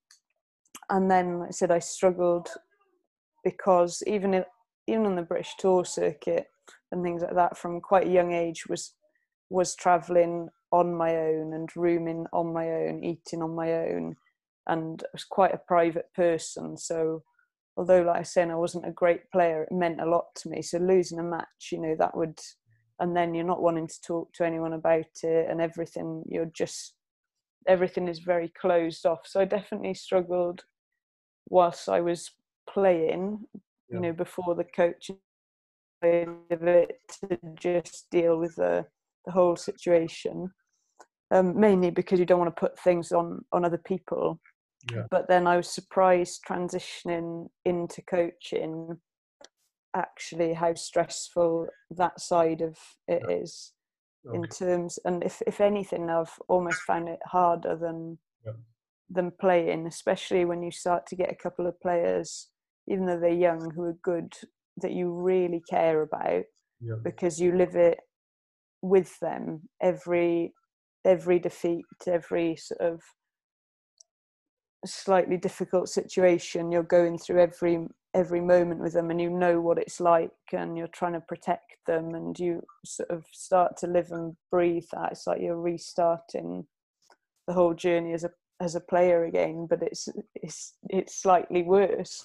and 0.91 1.11
then 1.11 1.41
like 1.41 1.49
I 1.49 1.53
said 1.53 1.71
I 1.71 1.79
struggled 1.79 2.49
because 3.45 4.03
even 4.07 4.35
in, 4.35 4.45
even 4.87 5.07
on 5.07 5.17
the 5.17 5.23
British 5.23 5.55
tour 5.59 5.85
circuit 5.85 6.47
and 6.93 7.03
things 7.03 7.23
like 7.23 7.35
that 7.35 7.57
from 7.57 7.81
quite 7.81 8.07
a 8.07 8.11
young 8.11 8.33
age 8.33 8.67
was 8.69 8.95
was 9.51 9.75
traveling 9.75 10.49
on 10.71 10.95
my 10.95 11.17
own 11.17 11.55
and 11.55 11.71
rooming 11.77 12.27
on 12.33 12.53
my 12.53 12.71
own 12.71 13.03
eating 13.03 13.43
on 13.43 13.55
my 13.55 13.73
own 13.73 14.17
and 14.69 15.03
I 15.03 15.09
was 15.13 15.25
quite 15.25 15.55
a 15.55 15.59
private 15.67 16.13
person. 16.15 16.77
So 16.77 17.23
although, 17.77 18.03
like 18.03 18.21
I 18.21 18.23
said, 18.23 18.51
I 18.51 18.55
wasn't 18.55 18.87
a 18.87 18.93
great 18.93 19.31
player, 19.33 19.63
it 19.63 19.75
meant 19.75 20.01
a 20.01 20.07
lot 20.09 20.27
to 20.37 20.49
me. 20.49 20.63
So 20.63 20.79
losing 20.79 21.19
a 21.19 21.23
match, 21.23 21.71
you 21.73 21.81
know, 21.81 21.97
that 21.99 22.17
would, 22.17 22.39
and 23.01 23.17
then 23.17 23.35
you're 23.35 23.45
not 23.45 23.63
wanting 23.63 23.87
to 23.87 24.01
talk 24.03 24.33
to 24.35 24.45
anyone 24.45 24.73
about 24.73 25.23
it 25.23 25.47
and 25.49 25.61
everything. 25.61 26.25
You're 26.27 26.51
just 26.53 26.95
everything 27.67 28.09
is 28.09 28.21
very 28.21 28.53
closed 28.61 29.05
off. 29.07 29.21
So 29.27 29.41
I 29.41 29.45
definitely 29.45 29.95
struggled 29.95 30.65
whilst 31.49 31.89
I 31.89 32.01
was 32.01 32.31
playing, 32.69 33.45
yeah. 33.55 33.61
you 33.91 34.01
know, 34.01 34.13
before 34.13 34.55
the 34.55 34.65
coach 34.65 35.11
of 35.11 35.19
it 36.03 37.01
to 37.21 37.39
just 37.59 38.07
deal 38.11 38.39
with 38.39 38.55
the 38.57 38.87
the 39.27 39.33
whole 39.33 39.57
situation. 39.57 40.51
Um, 41.31 41.61
mainly 41.61 41.91
because 41.91 42.19
you 42.19 42.25
don't 42.25 42.39
want 42.39 42.55
to 42.57 42.61
put 42.61 42.79
things 42.79 43.13
on 43.13 43.45
on 43.53 43.65
other 43.65 43.79
people 43.79 44.41
yeah. 44.93 45.03
But 45.11 45.29
then 45.29 45.47
I 45.47 45.57
was 45.57 45.69
surprised 45.69 46.43
transitioning 46.49 47.49
into 47.65 48.03
coaching 48.03 48.99
actually 49.97 50.55
how 50.55 50.75
stressful 50.75 51.67
that 51.91 52.21
side 52.21 52.61
of 52.61 52.77
it 53.07 53.23
yeah. 53.29 53.37
is 53.37 53.73
okay. 54.27 54.37
in 54.37 54.43
terms 54.45 54.99
and 55.05 55.23
if 55.23 55.43
if 55.47 55.61
anything 55.61 56.11
I've 56.11 56.39
almost 56.49 56.81
found 56.83 57.09
it 57.09 57.21
harder 57.25 57.77
than 57.77 58.19
yeah. 58.45 58.53
than 59.11 59.33
playing, 59.41 59.87
especially 59.87 60.45
when 60.45 60.63
you 60.63 60.71
start 60.71 61.07
to 61.07 61.17
get 61.17 61.33
a 61.33 61.43
couple 61.43 61.67
of 61.67 61.81
players, 61.81 62.49
even 62.87 63.07
though 63.07 63.19
they're 63.19 63.31
young, 63.31 63.71
who 63.75 63.83
are 63.85 63.99
good 64.03 64.33
that 64.81 64.93
you 64.93 65.13
really 65.13 65.63
care 65.69 66.03
about 66.03 66.45
yeah. 66.81 66.95
because 67.03 67.41
you 67.41 67.57
live 67.57 67.75
it 67.75 67.99
with 68.83 69.19
them 69.21 69.63
every 69.83 70.53
every 71.05 71.39
defeat, 71.39 71.85
every 72.07 72.57
sort 72.57 72.81
of 72.81 73.01
slightly 74.87 75.37
difficult 75.37 75.89
situation 75.89 76.71
you're 76.71 76.83
going 76.85 77.19
through 77.19 77.41
every 77.41 77.87
every 78.15 78.41
moment 78.41 78.81
with 78.81 78.95
them 78.95 79.11
and 79.11 79.21
you 79.21 79.29
know 79.31 79.61
what 79.61 79.79
it's 79.79 80.01
like 80.01 80.31
and 80.53 80.79
you're 80.79 80.89
trying 80.89 81.13
to 81.13 81.21
protect 81.21 81.77
them 81.87 82.15
and 82.15 82.39
you 82.39 82.63
sort 82.85 83.11
of 83.11 83.25
start 83.33 83.77
to 83.77 83.87
live 83.87 84.11
and 84.11 84.35
breathe 84.51 84.85
that 84.93 85.13
it's 85.13 85.27
like 85.27 85.41
you're 85.41 85.61
restarting 85.61 86.67
the 87.47 87.53
whole 87.53 87.75
journey 87.75 88.13
as 88.13 88.25
a 88.25 88.31
as 88.61 88.75
a 88.75 88.81
player 88.81 89.25
again 89.25 89.67
but 89.69 89.83
it's 89.83 90.09
it's 90.35 90.75
it's 90.89 91.21
slightly 91.23 91.63
worse. 91.63 92.25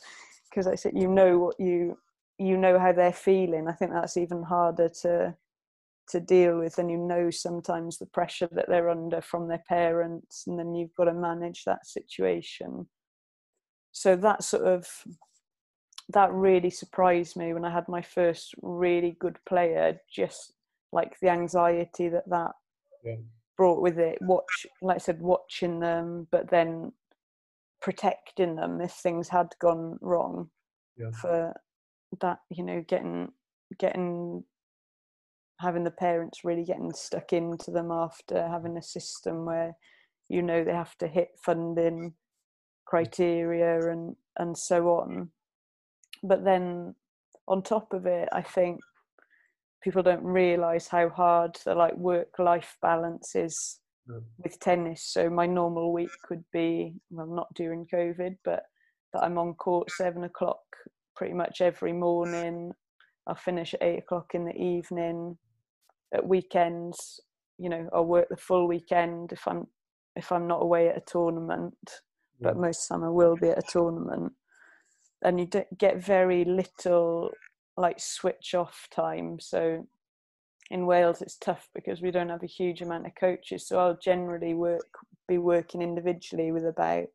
Because 0.49 0.67
I 0.67 0.75
said 0.75 0.93
you 0.95 1.07
know 1.07 1.39
what 1.39 1.59
you 1.59 1.97
you 2.37 2.57
know 2.57 2.79
how 2.79 2.91
they're 2.91 3.13
feeling. 3.13 3.67
I 3.67 3.73
think 3.73 3.91
that's 3.91 4.17
even 4.17 4.43
harder 4.43 4.89
to 5.01 5.35
to 6.09 6.19
deal 6.19 6.59
with 6.59 6.77
and 6.79 6.91
you 6.91 6.97
know 6.97 7.29
sometimes 7.29 7.97
the 7.97 8.05
pressure 8.07 8.49
that 8.51 8.67
they're 8.67 8.89
under 8.89 9.21
from 9.21 9.47
their 9.47 9.63
parents 9.69 10.43
and 10.47 10.59
then 10.59 10.75
you've 10.75 10.93
got 10.95 11.05
to 11.05 11.13
manage 11.13 11.63
that 11.63 11.87
situation. 11.87 12.87
So 13.93 14.15
that 14.17 14.43
sort 14.43 14.63
of 14.63 14.87
that 16.13 16.31
really 16.31 16.69
surprised 16.69 17.35
me 17.35 17.53
when 17.53 17.65
i 17.65 17.71
had 17.71 17.87
my 17.87 18.01
first 18.01 18.53
really 18.61 19.15
good 19.19 19.37
player 19.47 19.99
just 20.11 20.53
like 20.91 21.19
the 21.21 21.29
anxiety 21.29 22.09
that 22.09 22.27
that 22.29 22.51
yeah. 23.03 23.15
brought 23.57 23.81
with 23.81 23.97
it 23.97 24.17
watch 24.21 24.65
like 24.81 24.95
i 24.95 24.99
said 24.99 25.21
watching 25.21 25.79
them 25.79 26.27
but 26.31 26.49
then 26.49 26.91
protecting 27.81 28.55
them 28.55 28.79
if 28.79 28.91
things 28.91 29.27
had 29.27 29.47
gone 29.59 29.97
wrong 30.01 30.49
yeah. 30.97 31.11
for 31.19 31.53
that 32.21 32.39
you 32.49 32.63
know 32.63 32.83
getting 32.87 33.29
getting 33.79 34.43
having 35.59 35.83
the 35.83 35.91
parents 35.91 36.43
really 36.43 36.63
getting 36.63 36.91
stuck 36.93 37.33
into 37.33 37.71
them 37.71 37.91
after 37.91 38.47
having 38.47 38.77
a 38.77 38.81
system 38.81 39.45
where 39.45 39.75
you 40.29 40.41
know 40.41 40.63
they 40.63 40.73
have 40.73 40.97
to 40.97 41.07
hit 41.07 41.29
funding 41.43 42.13
criteria 42.85 43.91
and 43.91 44.15
and 44.37 44.57
so 44.57 44.87
on 44.89 45.29
but 46.23 46.43
then 46.43 46.95
on 47.47 47.61
top 47.61 47.93
of 47.93 48.05
it 48.05 48.29
i 48.31 48.41
think 48.41 48.79
people 49.83 50.01
don't 50.01 50.23
realize 50.23 50.87
how 50.87 51.09
hard 51.09 51.55
the 51.65 51.75
like 51.75 51.95
work 51.97 52.39
life 52.39 52.77
balance 52.81 53.35
is 53.35 53.79
yeah. 54.09 54.19
with 54.37 54.59
tennis 54.59 55.03
so 55.03 55.29
my 55.29 55.45
normal 55.45 55.93
week 55.93 56.09
could 56.23 56.43
be 56.51 56.93
well 57.09 57.27
not 57.27 57.53
during 57.53 57.85
covid 57.93 58.35
but 58.43 58.63
that 59.11 59.23
i'm 59.23 59.37
on 59.37 59.53
court 59.55 59.91
seven 59.91 60.23
o'clock 60.23 60.61
pretty 61.15 61.33
much 61.33 61.61
every 61.61 61.93
morning 61.93 62.71
i'll 63.27 63.35
finish 63.35 63.73
at 63.73 63.83
eight 63.83 63.99
o'clock 63.99 64.31
in 64.33 64.45
the 64.45 64.55
evening 64.55 65.37
at 66.13 66.25
weekends 66.25 67.19
you 67.57 67.69
know 67.69 67.87
i'll 67.93 68.05
work 68.05 68.27
the 68.29 68.37
full 68.37 68.67
weekend 68.67 69.31
if 69.31 69.47
i'm 69.47 69.67
if 70.15 70.31
i'm 70.31 70.47
not 70.47 70.61
away 70.61 70.87
at 70.87 70.97
a 70.97 71.03
tournament 71.05 71.75
yeah. 71.85 72.47
but 72.47 72.53
hmm. 72.55 72.61
most 72.61 72.87
summer 72.87 73.11
will 73.11 73.35
be 73.35 73.49
at 73.49 73.57
a 73.57 73.67
tournament 73.69 74.31
and 75.23 75.39
you 75.39 75.47
get 75.77 76.03
very 76.03 76.45
little 76.45 77.31
like 77.77 77.99
switch 77.99 78.53
off 78.53 78.87
time. 78.93 79.39
So 79.39 79.87
in 80.71 80.85
wales 80.85 81.21
it's 81.21 81.37
tough 81.37 81.69
because 81.75 82.01
we 82.01 82.11
don't 82.11 82.29
have 82.29 82.43
a 82.43 82.47
huge 82.47 82.81
amount 82.81 83.05
of 83.05 83.15
coaches. 83.15 83.67
So 83.67 83.79
i'll 83.79 83.97
generally 83.97 84.53
work 84.53 84.87
be 85.27 85.37
working 85.37 85.81
individually 85.81 86.51
with 86.51 86.65
about 86.65 87.05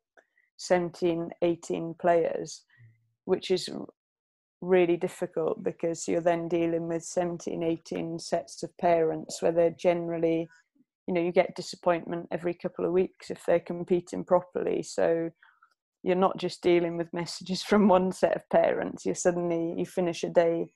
17 0.57 1.29
18 1.41 1.95
players 1.99 2.63
which 3.25 3.51
is 3.51 3.69
really 4.61 4.97
difficult 4.97 5.63
because 5.63 6.07
you're 6.07 6.21
then 6.21 6.47
dealing 6.47 6.87
with 6.87 7.03
17 7.03 7.63
18 7.63 8.19
sets 8.19 8.63
of 8.63 8.77
parents 8.77 9.41
where 9.41 9.51
they're 9.51 9.69
generally 9.71 10.47
you 11.07 11.13
know 11.13 11.21
you 11.21 11.31
get 11.31 11.55
disappointment 11.55 12.27
every 12.31 12.53
couple 12.53 12.85
of 12.85 12.91
weeks 12.91 13.31
if 13.31 13.43
they're 13.45 13.59
competing 13.59 14.23
properly. 14.23 14.83
So 14.83 15.31
you're 16.03 16.15
not 16.15 16.37
just 16.37 16.61
dealing 16.61 16.97
with 16.97 17.13
messages 17.13 17.61
from 17.69 17.87
one 17.87 18.11
set 18.11 18.35
of 18.35 18.49
parents 18.49 19.05
you 19.05 19.13
suddenly 19.13 19.73
you 19.77 19.85
finish 19.85 20.23
a 20.23 20.29
day 20.29 20.71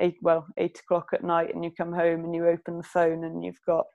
eight 0.00 0.16
well 0.22 0.46
eight 0.58 0.78
o'clock 0.80 1.08
at 1.12 1.24
night 1.24 1.54
and 1.54 1.64
you 1.64 1.70
come 1.70 1.92
home 1.92 2.24
and 2.24 2.34
you 2.34 2.46
open 2.46 2.76
the 2.76 2.82
phone 2.82 3.24
and 3.24 3.44
you've 3.44 3.60
got 3.66 3.86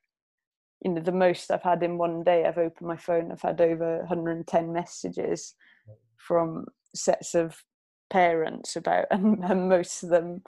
you 0.84 0.92
know 0.92 1.02
the 1.02 1.12
most 1.12 1.52
I've 1.52 1.64
had 1.64 1.84
in 1.84 1.98
one 1.98 2.24
day. 2.24 2.46
I've 2.46 2.58
opened 2.58 2.88
my 2.88 2.98
phone. 2.98 3.32
I've 3.32 3.42
had 3.42 3.62
over 3.62 4.00
110 4.00 4.74
messages 4.74 5.56
from 6.18 6.66
sets 6.96 7.36
of 7.36 7.56
parents 8.10 8.76
about, 8.76 9.06
and, 9.12 9.44
and 9.44 9.70
most 9.70 10.04
of 10.04 10.10
them, 10.10 10.42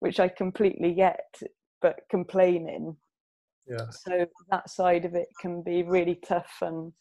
which 0.00 0.20
I 0.20 0.28
completely 0.28 0.94
get, 0.94 1.24
but 1.82 2.00
complaining. 2.10 2.96
Yeah. 3.66 3.90
So 3.90 4.26
that 4.50 4.70
side 4.70 5.04
of 5.04 5.14
it 5.14 5.28
can 5.40 5.62
be 5.62 5.82
really 5.82 6.20
tough, 6.26 6.58
and 6.60 6.92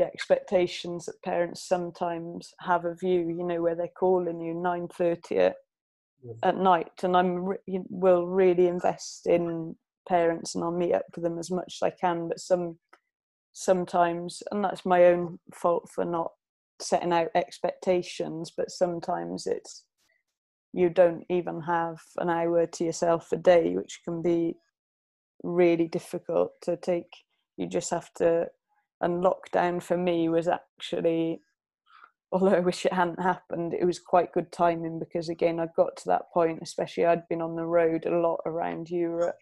the 0.00 0.06
expectations 0.06 1.04
that 1.04 1.22
parents 1.22 1.68
sometimes 1.68 2.54
have 2.60 2.86
of 2.86 3.02
you. 3.02 3.28
You 3.28 3.44
know, 3.44 3.60
where 3.60 3.74
they're 3.74 3.88
calling 3.88 4.40
you 4.40 4.54
9:30 4.54 5.38
at, 5.38 5.56
mm. 6.26 6.38
at 6.42 6.56
night, 6.56 7.02
and 7.02 7.16
I'm 7.16 7.44
re- 7.44 7.58
will 7.66 8.26
really 8.26 8.66
invest 8.66 9.26
in 9.26 9.76
parents 10.08 10.54
and 10.54 10.64
I'll 10.64 10.72
meet 10.72 10.94
up 10.94 11.04
with 11.14 11.22
them 11.22 11.38
as 11.38 11.50
much 11.50 11.78
as 11.78 11.82
I 11.82 11.90
can. 11.90 12.28
But 12.28 12.40
some 12.40 12.78
sometimes, 13.52 14.42
and 14.50 14.64
that's 14.64 14.86
my 14.86 15.04
own 15.04 15.38
fault 15.52 15.90
for 15.94 16.04
not 16.04 16.32
setting 16.80 17.12
out 17.12 17.28
expectations. 17.34 18.50
But 18.56 18.70
sometimes 18.70 19.46
it's 19.46 19.84
you 20.72 20.88
don't 20.88 21.24
even 21.28 21.60
have 21.60 22.00
an 22.16 22.30
hour 22.30 22.66
to 22.66 22.84
yourself 22.84 23.32
a 23.32 23.36
day, 23.36 23.74
which 23.74 24.00
can 24.04 24.22
be 24.22 24.56
really 25.42 25.88
difficult 25.88 26.52
to 26.62 26.78
take. 26.78 27.12
You 27.58 27.66
just 27.66 27.90
have 27.90 28.10
to. 28.14 28.46
And 29.00 29.24
lockdown 29.24 29.82
for 29.82 29.96
me 29.96 30.28
was 30.28 30.48
actually 30.48 31.40
although 32.32 32.54
I 32.54 32.60
wish 32.60 32.86
it 32.86 32.92
hadn't 32.92 33.20
happened, 33.20 33.74
it 33.74 33.84
was 33.84 33.98
quite 33.98 34.32
good 34.32 34.52
timing 34.52 35.00
because 35.00 35.28
again 35.28 35.58
I 35.58 35.66
got 35.76 35.96
to 35.96 36.04
that 36.06 36.30
point, 36.32 36.60
especially 36.62 37.04
I'd 37.04 37.28
been 37.28 37.42
on 37.42 37.56
the 37.56 37.66
road 37.66 38.06
a 38.06 38.16
lot 38.16 38.40
around 38.46 38.88
Europe 38.88 39.36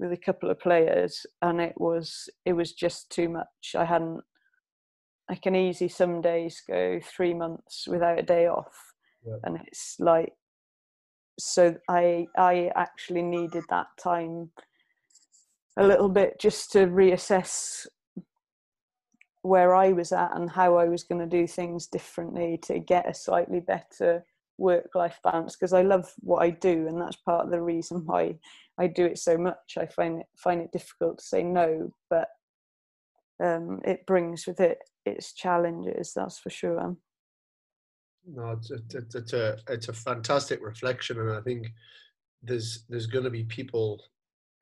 with 0.00 0.12
a 0.12 0.16
couple 0.16 0.50
of 0.50 0.58
players 0.58 1.26
and 1.42 1.60
it 1.60 1.74
was 1.76 2.28
it 2.46 2.54
was 2.54 2.72
just 2.72 3.10
too 3.10 3.28
much 3.28 3.74
i 3.76 3.84
hadn't 3.84 4.22
i 5.28 5.34
can 5.34 5.54
easily 5.54 5.88
some 5.88 6.22
days 6.22 6.62
go 6.66 6.98
three 7.04 7.34
months 7.34 7.86
without 7.86 8.18
a 8.18 8.22
day 8.22 8.46
off 8.46 8.74
yeah. 9.26 9.36
and 9.44 9.58
it's 9.66 9.96
like 10.00 10.32
so 11.38 11.76
i 11.90 12.26
i 12.38 12.70
actually 12.76 13.22
needed 13.22 13.62
that 13.68 13.86
time 14.02 14.50
a 15.78 15.86
little 15.86 16.08
bit 16.08 16.40
just 16.40 16.72
to 16.72 16.86
reassess 16.86 17.86
where 19.42 19.74
i 19.74 19.92
was 19.92 20.12
at 20.12 20.34
and 20.36 20.50
how 20.50 20.76
i 20.76 20.86
was 20.86 21.04
going 21.04 21.20
to 21.20 21.38
do 21.38 21.46
things 21.46 21.86
differently 21.86 22.58
to 22.62 22.78
get 22.78 23.08
a 23.08 23.14
slightly 23.14 23.60
better 23.60 24.24
work 24.60 24.90
life 24.94 25.18
balance 25.24 25.56
because 25.56 25.72
I 25.72 25.82
love 25.82 26.12
what 26.18 26.42
I 26.42 26.50
do 26.50 26.86
and 26.86 27.00
that's 27.00 27.16
part 27.16 27.46
of 27.46 27.50
the 27.50 27.62
reason 27.62 28.02
why 28.04 28.36
I 28.78 28.86
do 28.86 29.04
it 29.04 29.18
so 29.18 29.36
much. 29.36 29.76
I 29.78 29.86
find 29.86 30.20
it 30.20 30.26
find 30.36 30.60
it 30.60 30.72
difficult 30.72 31.18
to 31.18 31.24
say 31.24 31.42
no, 31.42 31.92
but 32.08 32.28
um, 33.42 33.80
it 33.84 34.06
brings 34.06 34.46
with 34.46 34.60
it 34.60 34.78
its 35.04 35.32
challenges. 35.32 36.12
That's 36.14 36.38
for 36.38 36.50
sure. 36.50 36.96
No, 38.26 38.50
it's, 38.50 38.70
it's, 38.70 39.14
it's 39.14 39.32
a 39.32 39.58
it's 39.68 39.88
a 39.88 39.92
fantastic 39.92 40.60
reflection, 40.62 41.18
and 41.20 41.30
I 41.30 41.40
think 41.40 41.68
there's 42.42 42.84
there's 42.88 43.06
going 43.06 43.24
to 43.24 43.30
be 43.30 43.44
people 43.44 44.02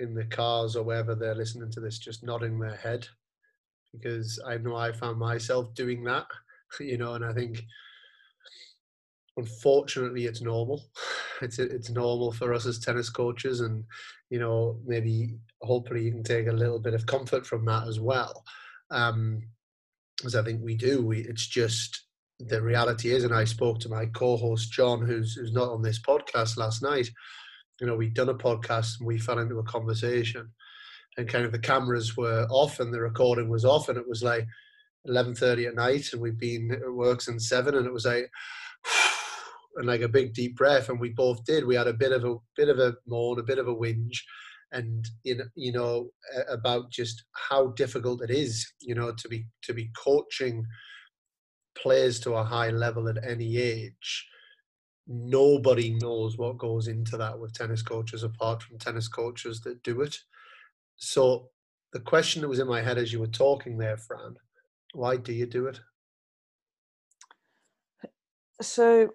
in 0.01 0.15
the 0.15 0.25
cars 0.25 0.77
or 0.77 0.85
wherever 0.85 1.15
they're 1.15 1.35
listening 1.35 1.71
to 1.73 1.81
this 1.81 1.99
just 1.99 2.23
nodding 2.23 2.59
their 2.59 2.77
head 2.77 3.07
because 3.93 4.41
I 4.47 4.59
know 4.59 4.77
I 4.77 4.93
found 4.93 5.19
myself 5.19 5.75
doing 5.75 6.05
that, 6.05 6.27
you 6.81 6.99
know, 6.99 7.15
and 7.15 7.25
I 7.25 7.33
think 7.33 7.63
unfortunately 9.39 10.27
it's 10.27 10.43
normal. 10.43 10.85
It's 11.41 11.61
it's 11.61 11.89
normal 11.89 12.33
for 12.33 12.53
us 12.53 12.67
as 12.67 12.81
tennis 12.81 13.11
coaches 13.11 13.61
and 13.61 13.85
you 14.29 14.41
know 14.41 14.81
maybe 14.85 15.37
hopefully 15.63 16.03
you 16.03 16.11
can 16.11 16.25
take 16.25 16.49
a 16.49 16.53
little 16.53 16.81
bit 16.81 16.95
of 16.95 17.07
comfort 17.07 17.47
from 17.47 17.65
that 17.67 17.87
as 17.87 18.01
well. 18.01 18.43
Um 18.91 19.43
as 20.25 20.35
i 20.35 20.43
think 20.43 20.61
we 20.65 20.75
do. 20.75 21.07
We 21.07 21.21
it's 21.21 21.47
just 21.47 22.07
the 22.41 22.61
reality 22.61 23.11
is 23.13 23.23
and 23.23 23.33
i 23.33 23.45
spoke 23.45 23.79
to 23.81 23.89
my 23.89 24.07
co-host 24.07 24.73
john 24.73 25.05
who's 25.05 25.35
who's 25.35 25.53
not 25.53 25.69
on 25.69 25.81
this 25.81 26.01
podcast 26.01 26.57
last 26.57 26.83
night. 26.83 27.09
You 27.81 27.87
know 27.87 27.95
we'd 27.95 28.15
done 28.15 28.31
a 28.31 28.35
podcast 28.35 28.99
and 28.99 29.07
we 29.07 29.17
fell 29.19 29.39
into 29.39 29.61
a 29.61 29.71
conversation 29.77 30.51
and 31.19 31.29
kind 31.29 31.45
of 31.45 31.53
the 31.53 31.59
cameras 31.59 32.17
were 32.17 32.47
off 32.49 32.81
and 32.81 32.95
the 32.95 33.01
recording 33.01 33.51
was 33.51 33.65
off 33.65 33.91
and 33.91 33.99
it 33.99 34.09
was 34.09 34.23
like 34.23 34.47
11.30 35.07 35.69
at 35.69 35.75
night 35.75 36.07
and 36.13 36.23
we've 36.23 36.39
been 36.39 36.71
at 36.73 36.93
work 36.93 37.21
since 37.21 37.49
7 37.49 37.75
and 37.75 37.87
it 37.87 37.93
was 37.93 38.07
like 38.07 38.31
and 39.79 39.87
like 39.87 40.01
a 40.01 40.09
big 40.09 40.35
deep 40.35 40.57
breath, 40.57 40.89
and 40.89 41.01
we 41.01 41.11
both 41.11 41.45
did. 41.45 41.65
We 41.65 41.77
had 41.77 41.87
a 41.87 41.93
bit 41.93 42.13
of 42.13 42.25
a 42.25 42.37
bit 42.57 42.69
of 42.69 42.79
a 42.79 42.95
moan, 43.07 43.39
a 43.39 43.45
bit 43.45 43.59
of 43.59 43.69
a 43.69 43.75
whinge, 43.75 44.19
and 44.73 45.09
you 45.23 45.37
know, 45.37 45.45
you 45.55 45.73
know 45.73 46.11
about 46.49 46.91
just 46.91 47.25
how 47.49 47.69
difficult 47.69 48.23
it 48.23 48.31
is, 48.31 48.71
you 48.81 48.95
know, 48.95 49.13
to 49.13 49.29
be 49.29 49.47
to 49.63 49.73
be 49.73 49.91
coaching 49.97 50.65
players 51.77 52.19
to 52.21 52.35
a 52.35 52.45
high 52.45 52.71
level 52.71 53.09
at 53.09 53.25
any 53.25 53.57
age. 53.57 54.27
Nobody 55.07 55.97
knows 56.03 56.37
what 56.37 56.59
goes 56.59 56.89
into 56.89 57.17
that 57.17 57.39
with 57.39 57.55
tennis 57.55 57.83
coaches 57.83 58.25
apart 58.25 58.63
from 58.63 58.79
tennis 58.79 59.09
coaches 59.09 59.61
that 59.61 59.83
do 59.83 60.03
it. 60.03 60.17
So 60.99 61.49
the 61.93 62.01
question 62.01 62.43
that 62.43 62.49
was 62.49 62.59
in 62.59 62.69
my 62.69 62.83
head 62.83 62.99
as 62.99 63.13
you 63.13 63.21
were 63.21 63.27
talking 63.27 63.79
there, 63.79 63.97
Fran, 63.97 64.37
why 64.93 65.17
do 65.17 65.33
you 65.33 65.47
do 65.47 65.67
it? 65.67 65.81
so 68.61 69.09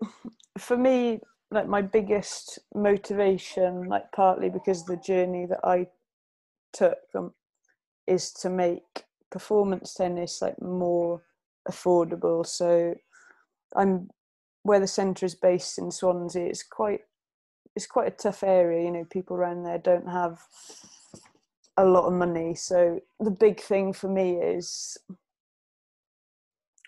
for 0.58 0.78
me 0.78 1.19
like 1.52 1.67
my 1.67 1.82
biggest 1.82 2.60
motivation 2.74 3.84
like 3.84 4.10
partly 4.12 4.50
because 4.50 4.86
the 4.86 4.98
journey 4.98 5.46
that 5.46 5.60
i 5.63 5.86
took 6.72 6.98
um, 7.15 7.34
is 8.08 8.32
to 8.32 8.50
make 8.50 9.04
performance 9.32 9.93
tennis 9.93 10.41
like 10.41 10.60
more 10.62 11.22
affordable 11.69 12.46
so 12.46 12.93
i'm 13.76 14.10
where 14.63 14.80
the 14.80 14.88
centre 14.88 15.26
is 15.26 15.36
based 15.36 15.78
in 15.78 15.91
swansea 15.91 16.46
it's 16.46 16.63
quite 16.63 17.02
it's 17.76 17.88
quite 17.88 18.08
a 18.08 18.12
tough 18.12 18.43
area 18.43 18.86
you 18.86 18.91
know 18.91 19.06
people 19.06 19.36
around 19.36 19.63
there 19.63 19.78
don't 19.78 20.08
have 20.08 20.41
a 21.78 21.86
lot 21.86 22.06
of 22.06 22.14
money 22.14 22.54
so 22.54 23.00
the 23.20 23.32
big 23.32 23.60
thing 23.60 23.94
for 23.94 24.08
me 24.08 24.34
is 24.34 24.98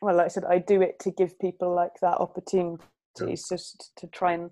well, 0.02 0.17
like 0.17 0.26
I 0.26 0.30
said, 0.30 0.45
I 0.45 0.60
do 0.60 0.82
it 0.82 1.00
to 1.00 1.12
give 1.12 1.39
people 1.39 1.74
like 1.74 1.93
that 2.02 2.17
opportunity, 2.17 2.84
yeah. 3.19 3.36
just 3.50 3.91
to 3.98 4.08
try 4.08 4.34
and 4.34 4.52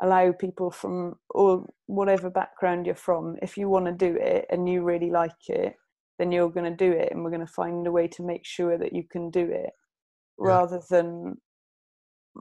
allow 0.00 0.32
people 0.32 0.70
from 0.70 1.16
or 1.30 1.66
whatever 1.86 2.30
background 2.30 2.86
you're 2.86 2.94
from, 2.94 3.36
if 3.42 3.56
you 3.56 3.68
want 3.68 3.86
to 3.86 3.92
do 3.92 4.16
it 4.16 4.46
and 4.50 4.68
you 4.68 4.82
really 4.82 5.10
like 5.10 5.48
it, 5.48 5.74
then 6.18 6.32
you're 6.32 6.50
going 6.50 6.70
to 6.70 6.84
do 6.84 6.92
it, 6.92 7.10
and 7.10 7.22
we're 7.22 7.30
going 7.30 7.46
to 7.46 7.52
find 7.52 7.86
a 7.86 7.92
way 7.92 8.06
to 8.08 8.22
make 8.22 8.44
sure 8.44 8.78
that 8.78 8.92
you 8.92 9.04
can 9.10 9.30
do 9.30 9.40
it, 9.40 9.70
yeah. 9.70 10.46
rather 10.46 10.80
than 10.88 11.36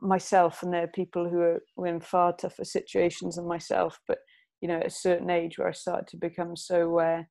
myself. 0.02 0.64
And 0.64 0.74
there 0.74 0.84
are 0.84 0.88
people 0.88 1.30
who 1.30 1.40
are 1.42 1.88
in 1.88 2.00
far 2.00 2.34
tougher 2.34 2.66
situations 2.66 3.36
than 3.36 3.48
myself, 3.48 4.00
but 4.08 4.20
you 4.62 4.67
know, 4.67 4.78
at 4.78 4.88
a 4.88 4.91
certain 4.91 5.30
age 5.30 5.58
where 5.58 5.67
I 5.67 5.74
started 5.74 6.08
to 6.08 6.17
become 6.17 6.56
so 6.56 6.82
aware. 6.82 7.30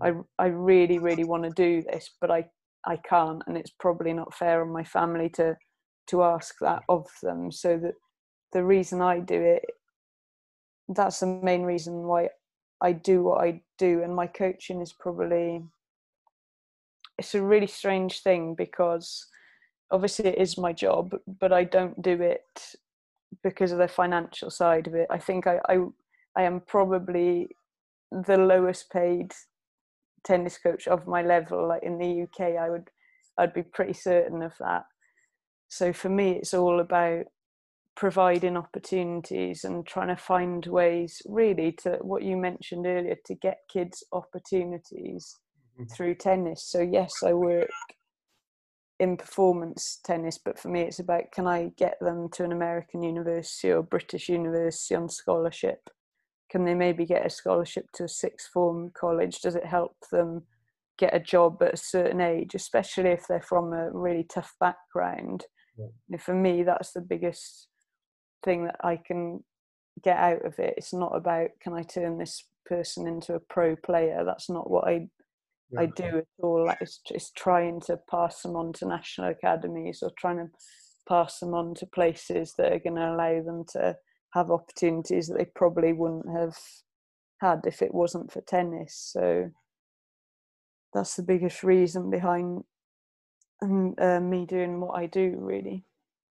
I, 0.00 0.10
mm. 0.10 0.24
I 0.38 0.46
really, 0.46 0.98
really 0.98 1.24
want 1.24 1.44
to 1.44 1.50
do 1.50 1.82
this, 1.82 2.10
but 2.20 2.30
I 2.30 2.46
I 2.84 2.96
can't, 2.96 3.42
and 3.46 3.56
it's 3.56 3.70
probably 3.78 4.12
not 4.12 4.34
fair 4.34 4.62
on 4.62 4.72
my 4.72 4.84
family 4.84 5.28
to 5.30 5.56
to 6.08 6.22
ask 6.22 6.54
that 6.60 6.82
mm. 6.88 6.94
of 6.96 7.06
them. 7.22 7.52
So 7.52 7.78
that 7.78 7.94
the 8.52 8.64
reason 8.64 9.00
I 9.00 9.20
do 9.20 9.40
it, 9.40 9.64
that's 10.88 11.20
the 11.20 11.26
main 11.26 11.62
reason 11.62 12.02
why 12.04 12.30
I 12.80 12.92
do 12.92 13.22
what 13.22 13.44
I 13.44 13.62
do, 13.78 14.02
and 14.02 14.14
my 14.14 14.26
coaching 14.26 14.80
is 14.80 14.92
probably 14.92 15.62
it's 17.18 17.34
a 17.34 17.42
really 17.42 17.66
strange 17.66 18.20
thing 18.20 18.54
because 18.54 19.26
obviously 19.90 20.26
it 20.26 20.38
is 20.38 20.58
my 20.58 20.72
job, 20.72 21.14
but 21.40 21.52
I 21.52 21.64
don't 21.64 22.00
do 22.02 22.20
it 22.20 22.76
because 23.42 23.72
of 23.72 23.78
the 23.78 23.88
financial 23.88 24.50
side 24.50 24.86
of 24.86 24.94
it. 24.94 25.06
I 25.10 25.18
think 25.18 25.46
I 25.46 25.60
I, 25.68 25.78
I 26.36 26.42
am 26.42 26.60
probably 26.66 27.48
the 28.10 28.36
lowest 28.36 28.90
paid 28.90 29.32
tennis 30.24 30.58
coach 30.58 30.86
of 30.86 31.06
my 31.06 31.22
level 31.22 31.68
like 31.68 31.82
in 31.82 31.98
the 31.98 32.22
UK 32.22 32.56
I 32.56 32.70
would 32.70 32.88
I'd 33.38 33.54
be 33.54 33.62
pretty 33.62 33.94
certain 33.94 34.42
of 34.42 34.52
that. 34.60 34.84
So 35.68 35.92
for 35.92 36.08
me 36.08 36.32
it's 36.32 36.54
all 36.54 36.80
about 36.80 37.24
providing 37.96 38.56
opportunities 38.56 39.64
and 39.64 39.86
trying 39.86 40.08
to 40.08 40.16
find 40.16 40.64
ways 40.66 41.20
really 41.26 41.72
to 41.72 41.98
what 42.00 42.22
you 42.22 42.36
mentioned 42.36 42.86
earlier 42.86 43.16
to 43.26 43.34
get 43.34 43.58
kids 43.70 44.02
opportunities 44.12 45.38
mm-hmm. 45.78 45.92
through 45.92 46.14
tennis. 46.14 46.70
So 46.70 46.80
yes 46.80 47.10
I 47.24 47.32
work 47.32 47.70
in 49.00 49.16
performance 49.16 49.98
tennis 50.04 50.38
but 50.38 50.58
for 50.58 50.68
me 50.68 50.82
it's 50.82 51.00
about 51.00 51.32
can 51.32 51.46
I 51.46 51.72
get 51.76 51.96
them 52.00 52.28
to 52.34 52.44
an 52.44 52.52
American 52.52 53.02
university 53.02 53.72
or 53.72 53.82
British 53.82 54.28
university 54.28 54.94
on 54.94 55.08
scholarship 55.08 55.90
can 56.52 56.64
they 56.66 56.74
maybe 56.74 57.06
get 57.06 57.24
a 57.24 57.30
scholarship 57.30 57.86
to 57.94 58.04
a 58.04 58.08
sixth 58.08 58.50
form 58.52 58.92
college 58.94 59.40
does 59.40 59.56
it 59.56 59.64
help 59.64 59.96
them 60.12 60.42
get 60.98 61.14
a 61.14 61.18
job 61.18 61.60
at 61.62 61.74
a 61.74 61.78
certain 61.78 62.20
age 62.20 62.54
especially 62.54 63.08
if 63.08 63.26
they're 63.26 63.40
from 63.40 63.72
a 63.72 63.90
really 63.90 64.24
tough 64.24 64.54
background 64.60 65.44
yeah. 65.78 66.18
for 66.18 66.34
me 66.34 66.62
that's 66.62 66.92
the 66.92 67.00
biggest 67.00 67.68
thing 68.44 68.66
that 68.66 68.76
i 68.84 68.96
can 68.96 69.42
get 70.04 70.18
out 70.18 70.44
of 70.44 70.58
it 70.58 70.74
it's 70.76 70.92
not 70.92 71.16
about 71.16 71.48
can 71.60 71.72
i 71.72 71.82
turn 71.82 72.18
this 72.18 72.44
person 72.66 73.06
into 73.06 73.34
a 73.34 73.40
pro 73.40 73.74
player 73.74 74.22
that's 74.24 74.50
not 74.50 74.70
what 74.70 74.86
i 74.86 75.08
yeah. 75.72 75.80
I 75.80 75.86
do 75.86 76.18
at 76.18 76.26
all. 76.38 76.66
Like 76.66 76.78
it's 76.80 76.98
just 76.98 77.34
trying 77.34 77.80
to 77.86 77.98
pass 78.10 78.42
them 78.42 78.56
on 78.56 78.72
to 78.74 78.86
national 78.86 79.30
academies 79.30 80.00
or 80.02 80.10
trying 80.18 80.36
to 80.36 80.48
pass 81.08 81.38
them 81.38 81.54
on 81.54 81.74
to 81.76 81.86
places 81.86 82.54
that 82.58 82.72
are 82.72 82.78
going 82.78 82.96
to 82.96 83.10
allow 83.10 83.42
them 83.42 83.64
to 83.72 83.96
have 84.32 84.50
opportunities 84.50 85.28
that 85.28 85.38
they 85.38 85.44
probably 85.44 85.92
wouldn't 85.92 86.28
have 86.30 86.56
had 87.40 87.60
if 87.66 87.82
it 87.82 87.94
wasn't 87.94 88.32
for 88.32 88.40
tennis. 88.42 89.10
So 89.12 89.50
that's 90.94 91.16
the 91.16 91.22
biggest 91.22 91.62
reason 91.62 92.10
behind 92.10 92.64
um, 93.62 93.94
uh, 93.98 94.20
me 94.20 94.46
doing 94.46 94.80
what 94.80 94.98
I 94.98 95.06
do, 95.06 95.34
really. 95.38 95.84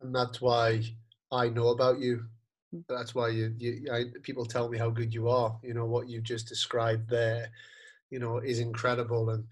And 0.00 0.14
that's 0.14 0.40
why 0.40 0.82
I 1.32 1.48
know 1.48 1.68
about 1.68 2.00
you. 2.00 2.24
Mm. 2.74 2.84
That's 2.88 3.14
why 3.14 3.28
you, 3.28 3.54
you 3.58 3.90
I, 3.92 4.04
people 4.22 4.44
tell 4.44 4.68
me 4.68 4.78
how 4.78 4.90
good 4.90 5.12
you 5.12 5.28
are. 5.28 5.58
You 5.62 5.74
know 5.74 5.86
what 5.86 6.08
you 6.08 6.20
just 6.20 6.48
described 6.48 7.08
there. 7.08 7.50
You 8.10 8.18
know 8.18 8.38
is 8.38 8.60
incredible, 8.60 9.30
and 9.30 9.44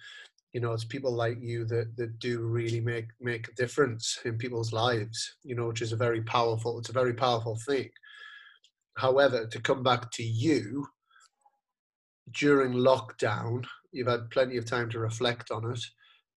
you 0.53 0.61
know 0.61 0.73
it's 0.73 0.85
people 0.85 1.13
like 1.13 1.39
you 1.41 1.65
that 1.67 1.97
that 1.97 2.19
do 2.19 2.41
really 2.41 2.81
make 2.81 3.07
make 3.21 3.49
a 3.49 3.55
difference 3.55 4.19
in 4.25 4.39
people's 4.39 4.73
lives. 4.73 5.37
You 5.43 5.55
know, 5.55 5.69
which 5.69 5.83
is 5.83 5.93
a 5.93 5.97
very 5.97 6.23
powerful. 6.23 6.79
It's 6.79 6.91
a 6.91 7.01
very 7.01 7.15
powerful 7.15 7.59
thing. 7.67 7.91
However, 8.97 9.47
to 9.47 9.61
come 9.61 9.83
back 9.83 10.11
to 10.13 10.23
you 10.23 10.87
during 12.31 12.73
lockdown, 12.73 13.65
you've 13.93 14.09
had 14.09 14.31
plenty 14.31 14.57
of 14.57 14.67
time 14.67 14.91
to 14.91 14.99
reflect 14.99 15.51
on 15.51 15.71
it. 15.71 15.81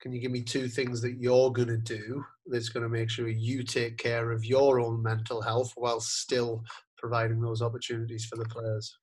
Can 0.02 0.12
you 0.12 0.22
give 0.22 0.32
me 0.32 0.43
two 0.43 0.67
things 0.67 1.02
that 1.02 1.17
you're 1.20 1.52
going 1.52 1.70
to 1.70 1.78
do 1.78 2.24
that's 2.46 2.70
going 2.70 2.84
to 2.84 2.89
make 2.89 3.10
sure 3.10 3.28
you 3.28 3.63
take 3.63 3.98
care 3.98 4.32
of 4.32 4.46
your 4.46 4.80
own 4.80 5.02
mental 5.02 5.41
health 5.41 5.72
while 5.76 6.00
still 6.00 6.63
providing 6.98 7.41
those 7.41 7.62
opportunities 7.62 8.26
for 8.26 8.38
the 8.38 8.46
players? 8.46 8.98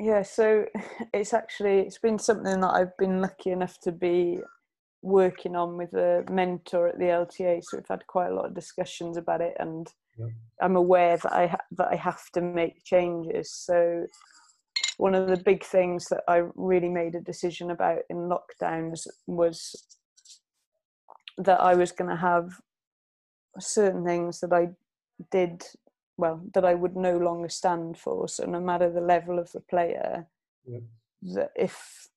Yeah, 0.00 0.22
so 0.22 0.66
it's 1.12 1.34
actually 1.34 1.80
it's 1.80 1.98
been 1.98 2.18
something 2.18 2.60
that 2.60 2.70
I've 2.70 2.96
been 2.96 3.20
lucky 3.20 3.50
enough 3.50 3.78
to 3.80 3.92
be 3.92 4.40
working 5.02 5.56
on 5.56 5.76
with 5.76 5.92
a 5.94 6.24
mentor 6.30 6.88
at 6.88 6.98
the 6.98 7.04
LTA. 7.04 7.62
So 7.62 7.76
we've 7.76 7.88
had 7.88 8.06
quite 8.06 8.30
a 8.30 8.34
lot 8.34 8.46
of 8.46 8.54
discussions 8.54 9.16
about 9.16 9.40
it, 9.40 9.54
and 9.58 9.86
yeah. 10.18 10.26
I'm 10.60 10.76
aware 10.76 11.16
that 11.16 11.32
I 11.32 11.46
ha- 11.48 11.66
that 11.72 11.88
I 11.88 11.96
have 11.96 12.30
to 12.34 12.40
make 12.40 12.84
changes. 12.84 13.52
So 13.52 14.06
one 14.96 15.14
of 15.14 15.28
the 15.28 15.36
big 15.36 15.64
things 15.64 16.06
that 16.06 16.22
I 16.28 16.42
really 16.54 16.88
made 16.88 17.14
a 17.14 17.20
decision 17.20 17.70
about 17.70 18.00
in 18.10 18.28
lockdowns 18.28 19.06
was 19.26 19.74
that 21.38 21.60
I 21.60 21.74
was 21.74 21.92
going 21.92 22.10
to 22.10 22.16
have 22.16 22.60
certain 23.60 24.04
things 24.04 24.40
that 24.40 24.52
I 24.52 24.68
did 25.30 25.64
well 26.16 26.42
that 26.52 26.64
I 26.64 26.74
would 26.74 26.96
no 26.96 27.16
longer 27.16 27.48
stand 27.48 27.96
for. 27.96 28.28
So 28.28 28.44
no 28.44 28.60
matter 28.60 28.90
the 28.90 29.00
level 29.00 29.38
of 29.38 29.50
the 29.52 29.60
player, 29.60 30.26
yeah. 30.66 30.80
that 31.34 31.52
if 31.56 32.08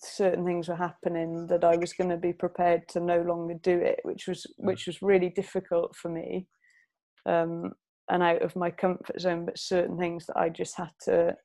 certain 0.00 0.44
things 0.44 0.68
were 0.68 0.76
happening, 0.76 1.46
that 1.48 1.64
I 1.64 1.76
was 1.76 1.92
going 1.92 2.10
to 2.10 2.16
be 2.16 2.32
prepared 2.32 2.88
to 2.88 3.00
no 3.00 3.22
longer 3.22 3.54
do 3.62 3.78
it, 3.78 4.00
which 4.02 4.26
was 4.26 4.46
which 4.58 4.86
was 4.86 5.02
really 5.02 5.30
difficult 5.30 5.96
for 5.96 6.08
me. 6.08 6.46
Um, 7.26 7.72
and 8.10 8.22
out 8.22 8.42
of 8.42 8.56
my 8.56 8.70
comfort 8.70 9.20
zone, 9.20 9.44
but 9.44 9.58
certain 9.58 9.98
things 9.98 10.26
that 10.26 10.38
I 10.38 10.48
just 10.48 10.76
had 10.76 10.90
to 11.02 11.36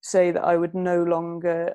say 0.00 0.30
that 0.32 0.44
I 0.44 0.56
would 0.56 0.74
no 0.74 1.02
longer 1.02 1.74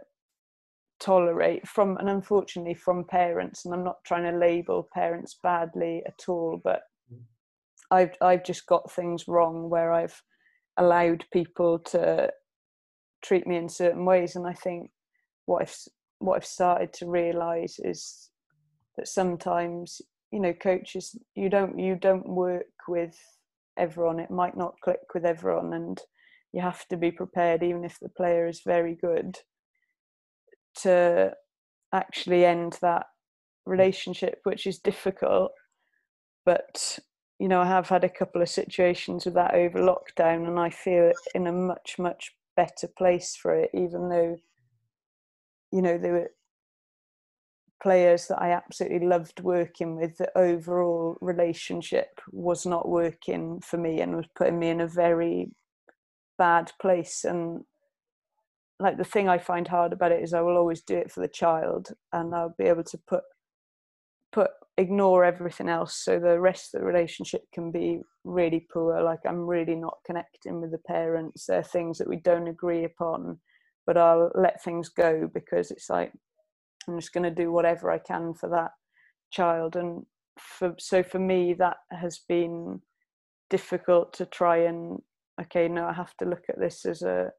tolerate 1.00 1.68
from 1.68 1.98
and 1.98 2.10
unfortunately 2.10 2.74
from 2.74 3.06
parents 3.06 3.66
and 3.66 3.74
I'm 3.74 3.84
not 3.84 4.04
trying 4.06 4.30
to 4.30 4.38
label 4.38 4.88
parents 4.94 5.40
badly 5.42 6.04
at 6.06 6.28
all 6.28 6.60
but 6.64 6.82
mm. 7.12 7.22
I've 7.90 8.12
I've 8.22 8.44
just 8.44 8.66
got 8.68 8.92
things 8.92 9.28
wrong 9.28 9.70
where 9.70 9.94
I've 9.94 10.22
allowed 10.78 11.26
people 11.32 11.80
to 11.80 12.30
treat 13.24 13.48
me 13.48 13.56
in 13.56 13.70
certain 13.70 14.06
ways 14.06 14.36
and 14.36 14.46
I 14.46 14.54
think 14.54 14.92
what 15.50 15.64
I've 15.64 15.76
what 16.20 16.36
I've 16.36 16.46
started 16.46 16.94
to 16.94 17.10
realize 17.10 17.80
is 17.80 18.30
that 18.98 19.08
sometimes 19.08 20.02
you 20.32 20.40
know 20.40 20.54
coaches 20.54 21.16
you 21.36 21.50
don't 21.50 21.80
you 21.80 21.96
don't 21.96 22.28
work 22.28 22.88
with 22.88 23.18
everyone 23.78 24.20
it 24.20 24.30
might 24.30 24.58
not 24.58 24.80
click 24.84 25.14
with 25.14 25.26
everyone 25.26 25.74
and 25.74 26.02
you 26.52 26.62
have 26.62 26.88
to 26.88 26.98
be 26.98 27.12
prepared, 27.12 27.64
even 27.64 27.84
if 27.84 28.00
the 28.00 28.10
player 28.10 28.48
is 28.48 28.62
very 28.66 28.96
good, 28.96 29.38
to 30.82 31.34
actually 31.94 32.46
end 32.46 32.78
that 32.82 33.06
relationship, 33.66 34.40
which 34.44 34.66
is 34.66 34.80
difficult. 34.80 35.52
But 36.46 37.00
you 37.40 37.48
know, 37.48 37.62
I 37.62 37.68
have 37.68 37.88
had 37.88 38.04
a 38.04 38.10
couple 38.10 38.42
of 38.42 38.50
situations 38.50 39.26
with 39.26 39.36
that 39.36 39.54
over 39.54 39.80
lockdown, 39.80 40.48
and 40.48 40.60
I 40.60 40.70
feel 40.70 41.14
in 41.36 41.48
a 41.48 41.54
much, 41.54 41.96
much 41.98 42.36
better 42.58 42.88
place 42.98 43.36
for 43.36 43.56
it, 43.56 43.70
even 43.74 44.10
though, 44.10 44.38
you 45.72 45.82
know, 45.82 45.98
there 45.98 46.14
were 46.14 46.32
players 47.82 48.28
that 48.28 48.42
I 48.42 48.52
absolutely 48.52 49.08
loved 49.08 49.42
working 49.42 49.96
with. 49.96 50.18
The 50.18 50.38
overall 50.38 51.18
relationship 51.22 52.20
was 52.32 52.66
not 52.66 52.90
working 52.90 53.62
for 53.62 53.78
me 53.78 54.02
and 54.02 54.16
was 54.16 54.28
putting 54.36 54.60
me 54.60 54.70
in 54.70 54.82
a 54.82 54.88
very 54.88 55.52
bad 56.38 56.72
place. 56.82 57.24
And 57.24 57.64
like 58.80 58.98
the 58.98 59.04
thing 59.04 59.30
I 59.30 59.38
find 59.38 59.68
hard 59.68 59.94
about 59.94 60.12
it 60.12 60.24
is 60.24 60.34
I 60.34 60.42
will 60.42 60.58
always 60.58 60.82
do 60.82 60.96
it 60.96 61.12
for 61.12 61.22
the 61.22 61.28
child 61.28 61.90
and 62.14 62.34
I'll 62.34 62.56
be 62.58 62.66
able 62.66 62.84
to 62.86 63.00
put 63.08 63.24
put 64.32 64.52
ignore 64.78 65.26
everything 65.26 65.68
else 65.68 65.96
so 65.96 66.20
the 66.20 66.40
rest 66.40 66.74
of 66.74 66.82
the 66.82 66.86
relationship 66.86 67.42
can 67.52 67.72
be 67.72 68.00
really 68.24 68.66
poor. 68.72 69.02
Like 69.02 69.20
I'm 69.28 69.46
really 69.46 69.76
not 69.76 69.98
connecting 70.06 70.62
with 70.62 70.72
the 70.72 70.78
parents. 70.78 71.46
There 71.46 71.60
are 71.60 71.64
things 71.64 71.98
that 71.98 72.08
we 72.08 72.18
don't 72.18 72.48
agree 72.48 72.86
upon 72.86 73.40
but 73.90 73.98
I'll 73.98 74.32
let 74.36 74.62
things 74.62 74.88
go 74.88 75.28
because 75.34 75.72
it's 75.72 75.90
like 75.90 76.14
I'm 76.88 77.00
just 77.00 77.12
going 77.12 77.24
to 77.24 77.44
do 77.44 77.52
whatever 77.52 77.90
I 77.90 77.98
can 77.98 78.36
for 78.36 78.48
that 78.50 78.70
child 79.32 79.76
and 79.76 80.06
for 80.38 80.76
so 80.78 81.02
for 81.02 81.18
me 81.18 81.56
that 81.56 81.78
has 81.90 82.20
been 82.30 82.82
difficult 83.50 84.14
to 84.14 84.28
try 84.28 84.58
and 84.58 85.00
okay 85.42 85.68
no 85.68 85.86
i 85.86 85.92
have 85.92 86.16
to 86.18 86.26
look 86.26 86.44
at 86.50 86.60
this 86.60 86.86
as 86.86 87.02
a 87.02 87.32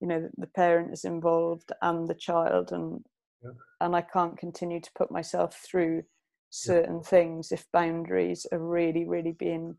you 0.00 0.08
know 0.08 0.28
the 0.38 0.46
parent 0.48 0.92
is 0.92 1.04
involved 1.04 1.70
and 1.82 2.08
the 2.08 2.14
child 2.14 2.72
and 2.72 3.04
yeah. 3.44 3.50
and 3.80 3.94
i 3.94 4.00
can't 4.00 4.38
continue 4.38 4.80
to 4.80 4.90
put 4.98 5.10
myself 5.12 5.56
through 5.56 6.02
certain 6.50 6.96
yeah. 6.96 7.08
things 7.08 7.52
if 7.52 7.64
boundaries 7.72 8.44
are 8.50 8.58
really 8.58 9.06
really 9.06 9.36
being 9.38 9.76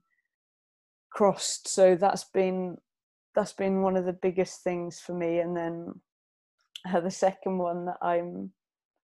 crossed 1.12 1.68
so 1.68 1.96
that's 1.96 2.26
been 2.34 2.78
that's 3.36 3.54
been 3.54 3.82
one 3.82 3.96
of 3.96 4.06
the 4.06 4.14
biggest 4.14 4.64
things 4.64 5.00
for 5.00 5.14
me 5.14 5.40
and 5.40 5.56
then 5.56 5.94
uh, 6.94 7.00
the 7.00 7.12
second 7.12 7.58
one 7.58 7.86
that 7.86 7.98
i'm 8.02 8.52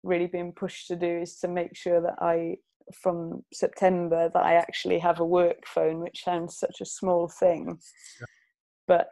really 0.02 0.26
being 0.26 0.52
pushed 0.52 0.86
to 0.86 0.96
do 0.96 1.18
is 1.18 1.38
to 1.38 1.48
make 1.48 1.76
sure 1.76 2.00
that 2.00 2.14
i 2.20 2.56
from 2.94 3.44
September 3.52 4.30
that 4.32 4.44
I 4.44 4.54
actually 4.54 4.98
have 4.98 5.20
a 5.20 5.24
work 5.24 5.66
phone, 5.66 6.00
which 6.00 6.22
sounds 6.24 6.56
such 6.56 6.80
a 6.80 6.86
small 6.86 7.28
thing. 7.28 7.78
Yeah. 8.20 8.26
But 8.86 9.08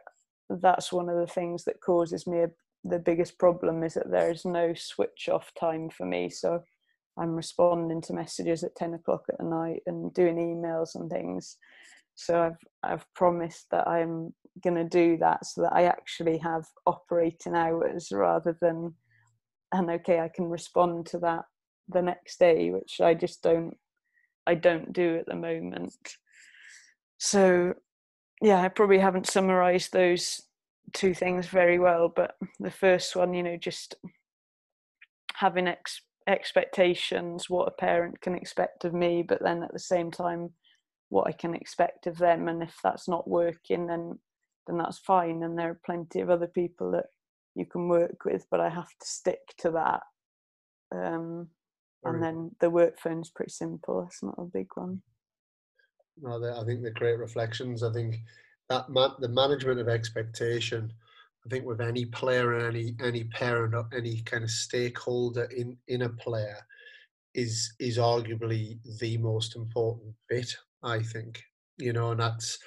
that's 0.49 0.93
one 0.93 1.09
of 1.09 1.17
the 1.17 1.31
things 1.31 1.65
that 1.65 1.81
causes 1.81 2.27
me 2.27 2.39
a, 2.39 2.49
the 2.83 2.99
biggest 2.99 3.37
problem 3.37 3.83
is 3.83 3.95
that 3.95 4.11
there 4.11 4.31
is 4.31 4.45
no 4.45 4.73
switch 4.75 5.27
off 5.31 5.51
time 5.59 5.89
for 5.89 6.05
me. 6.05 6.29
So 6.29 6.63
I'm 7.17 7.35
responding 7.35 8.01
to 8.03 8.13
messages 8.13 8.63
at 8.63 8.75
10 8.75 8.93
o'clock 8.93 9.23
at 9.29 9.37
the 9.39 9.45
night 9.45 9.81
and 9.85 10.13
doing 10.13 10.37
emails 10.37 10.95
and 10.95 11.09
things. 11.09 11.57
So 12.15 12.41
I've 12.41 12.57
I've 12.83 13.13
promised 13.13 13.67
that 13.71 13.87
I'm 13.87 14.33
going 14.63 14.75
to 14.75 14.85
do 14.85 15.17
that 15.17 15.45
so 15.45 15.61
that 15.61 15.73
I 15.73 15.83
actually 15.83 16.37
have 16.39 16.65
operating 16.85 17.55
hours 17.55 18.09
rather 18.11 18.57
than 18.61 18.95
and 19.71 19.89
okay 19.89 20.19
I 20.19 20.29
can 20.29 20.45
respond 20.45 21.07
to 21.07 21.19
that 21.19 21.43
the 21.89 22.01
next 22.01 22.39
day 22.39 22.71
which 22.71 22.99
i 22.99 23.13
just 23.13 23.43
don't 23.43 23.77
i 24.47 24.55
don't 24.55 24.91
do 24.91 25.17
at 25.17 25.27
the 25.27 25.35
moment. 25.35 25.95
So 27.17 27.73
yeah 28.41 28.61
i 28.61 28.67
probably 28.67 28.99
haven't 28.99 29.27
summarized 29.27 29.93
those 29.93 30.41
two 30.93 31.13
things 31.13 31.47
very 31.47 31.79
well 31.79 32.09
but 32.13 32.35
the 32.59 32.71
first 32.71 33.15
one 33.15 33.33
you 33.33 33.41
know 33.43 33.57
just 33.57 33.95
having 35.35 35.67
ex- 35.67 36.01
expectations 36.27 37.49
what 37.49 37.67
a 37.67 37.71
parent 37.71 38.19
can 38.21 38.35
expect 38.35 38.85
of 38.85 38.93
me 38.93 39.23
but 39.23 39.41
then 39.41 39.63
at 39.63 39.73
the 39.73 39.79
same 39.79 40.11
time 40.11 40.51
what 41.09 41.27
i 41.27 41.31
can 41.31 41.53
expect 41.53 42.07
of 42.07 42.17
them 42.17 42.47
and 42.47 42.63
if 42.63 42.77
that's 42.83 43.07
not 43.07 43.27
working 43.27 43.87
then 43.87 44.17
then 44.67 44.77
that's 44.77 44.97
fine 44.97 45.43
and 45.43 45.57
there 45.57 45.69
are 45.69 45.81
plenty 45.85 46.19
of 46.19 46.29
other 46.29 46.47
people 46.47 46.91
that 46.91 47.05
you 47.55 47.65
can 47.65 47.87
work 47.87 48.25
with 48.25 48.45
but 48.49 48.59
i 48.59 48.69
have 48.69 48.89
to 48.99 49.05
stick 49.05 49.41
to 49.57 49.71
that 49.71 50.01
um, 50.91 51.49
and 52.05 52.21
then 52.21 52.51
the 52.59 52.69
work 52.69 52.99
phone's 52.99 53.29
pretty 53.29 53.51
simple. 53.51 54.05
It's 54.07 54.21
not 54.21 54.35
a 54.37 54.43
big 54.43 54.67
one. 54.75 55.01
No, 56.21 56.35
I 56.35 56.63
think 56.63 56.81
they're 56.81 56.91
great 56.91 57.17
reflections. 57.17 57.83
I 57.83 57.91
think 57.91 58.19
that 58.69 58.89
ma- 58.89 59.17
the 59.19 59.27
management 59.27 59.79
of 59.79 59.89
expectation. 59.89 60.93
I 61.45 61.49
think 61.49 61.65
with 61.65 61.81
any 61.81 62.05
player 62.05 62.53
and 62.53 62.75
any 62.75 62.95
any 63.03 63.23
parent 63.25 63.75
or 63.75 63.87
any 63.95 64.21
kind 64.21 64.43
of 64.43 64.49
stakeholder 64.49 65.45
in 65.45 65.77
in 65.87 66.03
a 66.03 66.09
player 66.09 66.57
is 67.33 67.73
is 67.79 67.97
arguably 67.97 68.79
the 68.99 69.17
most 69.17 69.55
important 69.55 70.13
bit. 70.29 70.55
I 70.85 71.01
think 71.01 71.41
you 71.77 71.93
know, 71.93 72.11
and 72.11 72.19
that's 72.19 72.57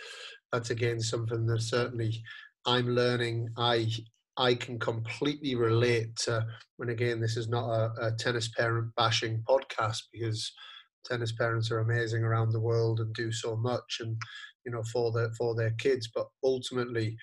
that's 0.53 0.71
again 0.71 1.01
something 1.01 1.47
that 1.47 1.63
certainly 1.63 2.23
I'm 2.67 2.89
learning. 2.89 3.49
I 3.57 3.89
I 4.37 4.55
can 4.55 4.79
completely 4.79 5.55
relate 5.55 6.15
to 6.25 6.47
when 6.77 6.91
again 6.91 7.21
this 7.21 7.37
is 7.37 7.49
not 7.49 7.69
a, 7.69 8.07
a, 8.07 8.13
tennis 8.13 8.49
parent 8.57 8.95
bashing 8.97 9.43
podcast 9.49 9.99
because 10.13 10.53
tennis 11.05 11.33
parents 11.33 11.71
are 11.71 11.81
amazing 11.81 12.23
around 12.23 12.53
the 12.53 12.61
world 12.61 13.01
and 13.01 13.13
do 13.15 13.33
so 13.33 13.57
much 13.57 13.99
and 14.01 14.17
you 14.65 14.73
know 14.73 14.83
for 14.93 15.11
their 15.13 15.31
for 15.37 15.55
their 15.55 15.73
kids 15.73 16.09
but 16.15 16.27
ultimately 16.45 17.17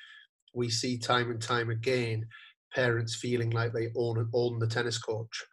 we 0.53 0.69
see 0.69 0.97
time 0.97 1.31
and 1.31 1.41
time 1.41 1.69
again 1.69 2.25
parents 2.73 3.15
feeling 3.15 3.51
like 3.51 3.71
they 3.73 3.89
own 3.95 4.27
own 4.33 4.59
the 4.59 4.67
tennis 4.67 4.97
coach 4.97 5.43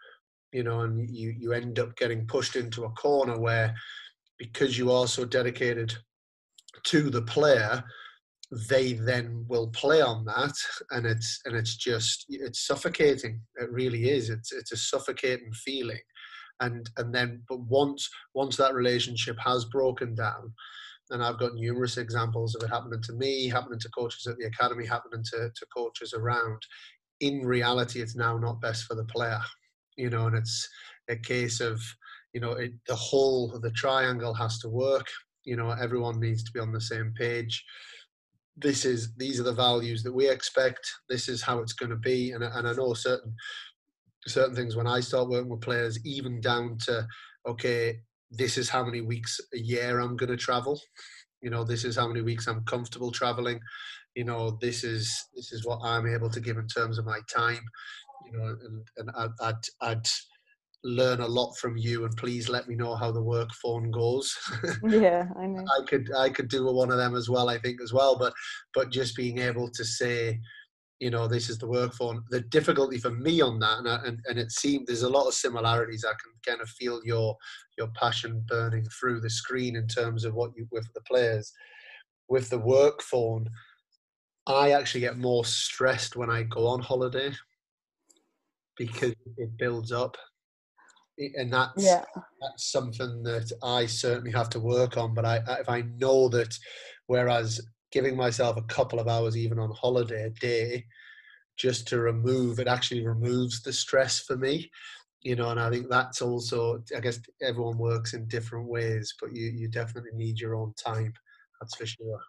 you 0.52 0.62
know 0.62 0.81
and 0.81 1.09
you 1.11 1.35
you 1.38 1.52
end 1.52 1.78
up 1.78 1.94
getting 1.96 2.26
pushed 2.26 2.57
into 2.57 2.85
a 2.85 2.90
corner 2.90 3.38
where 3.38 3.74
because 4.38 4.79
you 4.79 4.90
are 4.90 5.07
so 5.07 5.25
dedicated 5.25 5.95
to 6.85 7.11
the 7.11 7.23
player 7.23 7.85
they 8.68 8.92
then 8.92 9.47
will 9.49 9.68
play 9.68 10.03
on 10.03 10.27
that 10.27 10.53
and 10.90 11.07
it's 11.07 11.40
and 11.47 11.57
it's 11.57 11.75
just 11.75 12.27
it's 12.29 12.66
suffocating. 12.66 13.40
It 13.57 13.71
really 13.71 14.11
is. 14.11 14.29
It's 14.29 14.53
it's 14.53 14.73
a 14.73 14.77
suffocating 14.77 15.53
feeling. 15.53 16.01
And 16.61 16.88
and 16.99 17.14
then 17.14 17.42
but 17.49 17.61
once 17.61 18.11
once 18.35 18.57
that 18.57 18.75
relationship 18.75 19.38
has 19.40 19.64
broken 19.64 20.14
down 20.14 20.53
and 21.11 21.23
I've 21.23 21.38
got 21.38 21.55
numerous 21.55 21.97
examples 21.97 22.55
of 22.55 22.62
it 22.62 22.71
happening 22.71 23.03
to 23.03 23.12
me, 23.12 23.49
happening 23.49 23.79
to 23.81 23.88
coaches 23.90 24.27
at 24.27 24.37
the 24.38 24.47
academy, 24.47 24.87
happening 24.87 25.25
to, 25.33 25.51
to 25.55 25.66
coaches 25.75 26.14
around. 26.14 26.62
In 27.21 27.45
reality, 27.45 28.01
it's 28.01 28.16
now 28.16 28.38
not 28.38 28.61
best 28.61 28.85
for 28.85 28.95
the 28.95 29.05
player, 29.05 29.40
you 29.97 30.09
know, 30.09 30.27
and 30.27 30.37
it's 30.37 30.68
a 31.09 31.16
case 31.16 31.61
of, 31.61 31.81
you 32.33 32.40
know, 32.40 32.53
it, 32.53 32.73
the 32.87 32.95
whole 32.95 33.59
the 33.61 33.71
triangle 33.71 34.35
has 34.35 34.59
to 34.61 34.68
work. 34.68 35.07
You 35.45 35.57
know, 35.57 35.71
everyone 35.71 36.21
needs 36.21 36.42
to 36.45 36.53
be 36.53 36.61
on 36.61 36.73
the 36.73 36.81
same 36.81 37.12
page 37.16 37.64
this 38.57 38.85
is 38.85 39.14
these 39.16 39.40
are 39.40 39.45
the 39.45 39.53
values 39.53 40.03
that 40.03 40.12
we 40.12 40.29
expect. 40.29 40.81
This 41.09 41.29
is 41.29 41.42
how 41.42 41.61
it's 41.61 41.73
going 41.73 41.90
to 41.90 41.97
be, 41.97 42.33
and 42.33 42.45
and 42.45 42.68
I 42.68 42.73
know 42.73 42.95
certain 42.95 43.35
certain 44.27 44.55
things 44.55 44.77
when 44.77 44.87
I 44.87 45.01
start 45.01 45.29
working 45.29 45.51
with 45.51 45.62
players, 45.62 45.99
even 46.05 46.40
down 46.40 46.79
to 46.87 47.07
okay, 47.47 47.99
this 48.31 48.57
is 48.57 48.68
how 48.68 48.85
many 48.85 49.01
weeks 49.01 49.40
a 49.55 49.59
year 49.59 49.99
I'm 49.99 50.16
going 50.16 50.31
to 50.31 50.37
travel. 50.37 50.81
You 51.40 51.51
know, 51.51 51.64
this 51.64 51.85
is 51.85 51.97
how 51.97 52.07
many 52.07 52.21
weeks 52.21 52.47
I'm 52.47 52.64
comfortable 52.64 53.11
traveling. 53.11 53.61
You 54.14 54.25
know, 54.25 54.59
this 54.61 54.85
is 54.85 55.12
this 55.35 55.53
is 55.53 55.66
what 55.66 55.81
I'm 55.83 56.07
able 56.07 56.31
to 56.31 56.40
give 56.40 56.59
in 56.59 56.68
terms 56.68 56.99
of 56.99 57.07
my 57.07 57.21
time. 57.35 57.62
You 58.27 58.38
know, 58.38 58.57
and 58.64 58.87
and 58.99 59.11
I'd 59.16 59.31
I'd, 59.40 59.64
I'd 59.81 60.07
learn 60.85 61.21
a 61.21 61.27
lot 61.27 61.53
from 61.57 61.77
you 61.77 62.05
and 62.05 62.16
please 62.16 62.49
let 62.49 62.66
me 62.66 62.75
know 62.75 62.95
how 62.95 63.12
the 63.12 63.23
work 63.23 63.53
phone 63.55 63.90
goes. 63.90 64.37
Yeah 64.88 65.29
i 65.38 65.47
know. 65.47 65.64
I 65.79 65.85
could 65.85 66.11
i 66.16 66.29
could 66.29 66.49
do 66.49 66.64
one 66.64 66.90
of 66.90 66.99
them 66.99 67.14
as 67.14 67.29
well 67.31 67.49
i 67.49 67.59
think 67.59 67.81
as 67.81 67.92
well 67.92 68.18
but 68.18 68.33
but 68.75 68.90
just 68.90 69.16
being 69.16 69.38
able 69.38 69.68
to 69.71 69.85
say 69.85 70.40
you 70.99 71.11
know 71.11 71.27
this 71.27 71.51
is 71.51 71.59
the 71.59 71.66
work 71.66 71.92
phone. 71.95 72.23
The 72.31 72.42
difficulty 72.42 72.97
for 72.97 73.11
me 73.11 73.40
on 73.40 73.59
that 73.59 73.79
and, 73.79 73.88
and, 73.88 74.21
and 74.29 74.38
it 74.38 74.53
seemed 74.53 74.87
there's 74.87 75.03
a 75.03 75.09
lot 75.09 75.27
of 75.27 75.35
similarities. 75.35 76.05
I 76.05 76.12
can 76.12 76.33
kind 76.47 76.62
of 76.62 76.68
feel 76.68 77.01
your 77.05 77.37
your 77.77 77.88
passion 77.97 78.45
burning 78.47 78.85
through 78.85 79.21
the 79.21 79.29
screen 79.31 79.75
in 79.75 79.88
terms 79.88 80.25
of 80.25 80.35
what 80.35 80.53
you 80.57 80.68
with 80.71 80.88
the 80.95 81.01
players. 81.01 81.53
With 82.29 82.51
the 82.51 82.59
work 82.59 83.03
phone 83.03 83.51
i 84.47 84.73
actually 84.73 85.01
get 85.01 85.16
more 85.18 85.45
stressed 85.45 86.16
when 86.16 86.31
i 86.31 86.42
go 86.42 86.66
on 86.66 86.81
holiday 86.81 87.31
because 88.77 89.14
it 89.37 89.57
builds 89.57 89.92
up 89.92 90.16
and 91.18 91.53
that's 91.53 91.85
yeah. 91.85 92.05
that's 92.40 92.70
something 92.72 93.22
that 93.22 93.53
I 93.62 93.87
certainly 93.87 94.33
have 94.33 94.51
to 94.51 94.61
work 94.61 94.96
on. 94.96 95.14
But 95.14 95.25
I, 95.25 95.40
if 95.61 95.68
I 95.68 95.83
know 95.98 96.29
that, 96.31 96.57
whereas 97.07 97.61
giving 97.90 98.16
myself 98.16 98.57
a 98.57 98.62
couple 98.62 98.98
of 98.98 99.09
hours 99.09 99.37
even 99.37 99.59
on 99.59 99.70
holiday 99.72 100.25
a 100.25 100.31
day, 100.31 100.85
just 101.57 101.87
to 101.88 102.01
remove 102.01 102.59
it 102.59 102.66
actually 102.66 103.07
removes 103.07 103.62
the 103.62 103.72
stress 103.72 104.20
for 104.20 104.37
me, 104.37 104.70
you 105.22 105.37
know. 105.37 105.51
And 105.51 105.61
I 105.61 105.70
think 105.70 105.88
that's 105.88 106.22
also 106.22 106.83
I 106.96 107.01
guess 107.01 107.20
everyone 107.42 107.79
works 107.79 108.14
in 108.14 108.27
different 108.27 108.68
ways, 108.68 109.14
but 109.20 109.35
you 109.35 109.46
you 109.46 109.68
definitely 109.68 110.12
need 110.14 110.40
your 110.40 110.55
own 110.55 110.72
time. 110.83 111.12
That's 111.61 111.77
for 111.77 111.87
sure. 111.87 112.20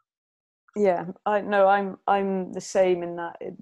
Yeah, 0.76 1.06
I 1.26 1.42
know. 1.42 1.68
I'm 1.68 1.98
I'm 2.08 2.52
the 2.52 2.62
same 2.62 3.04
in 3.04 3.16
that. 3.18 3.38
It, 3.40 3.56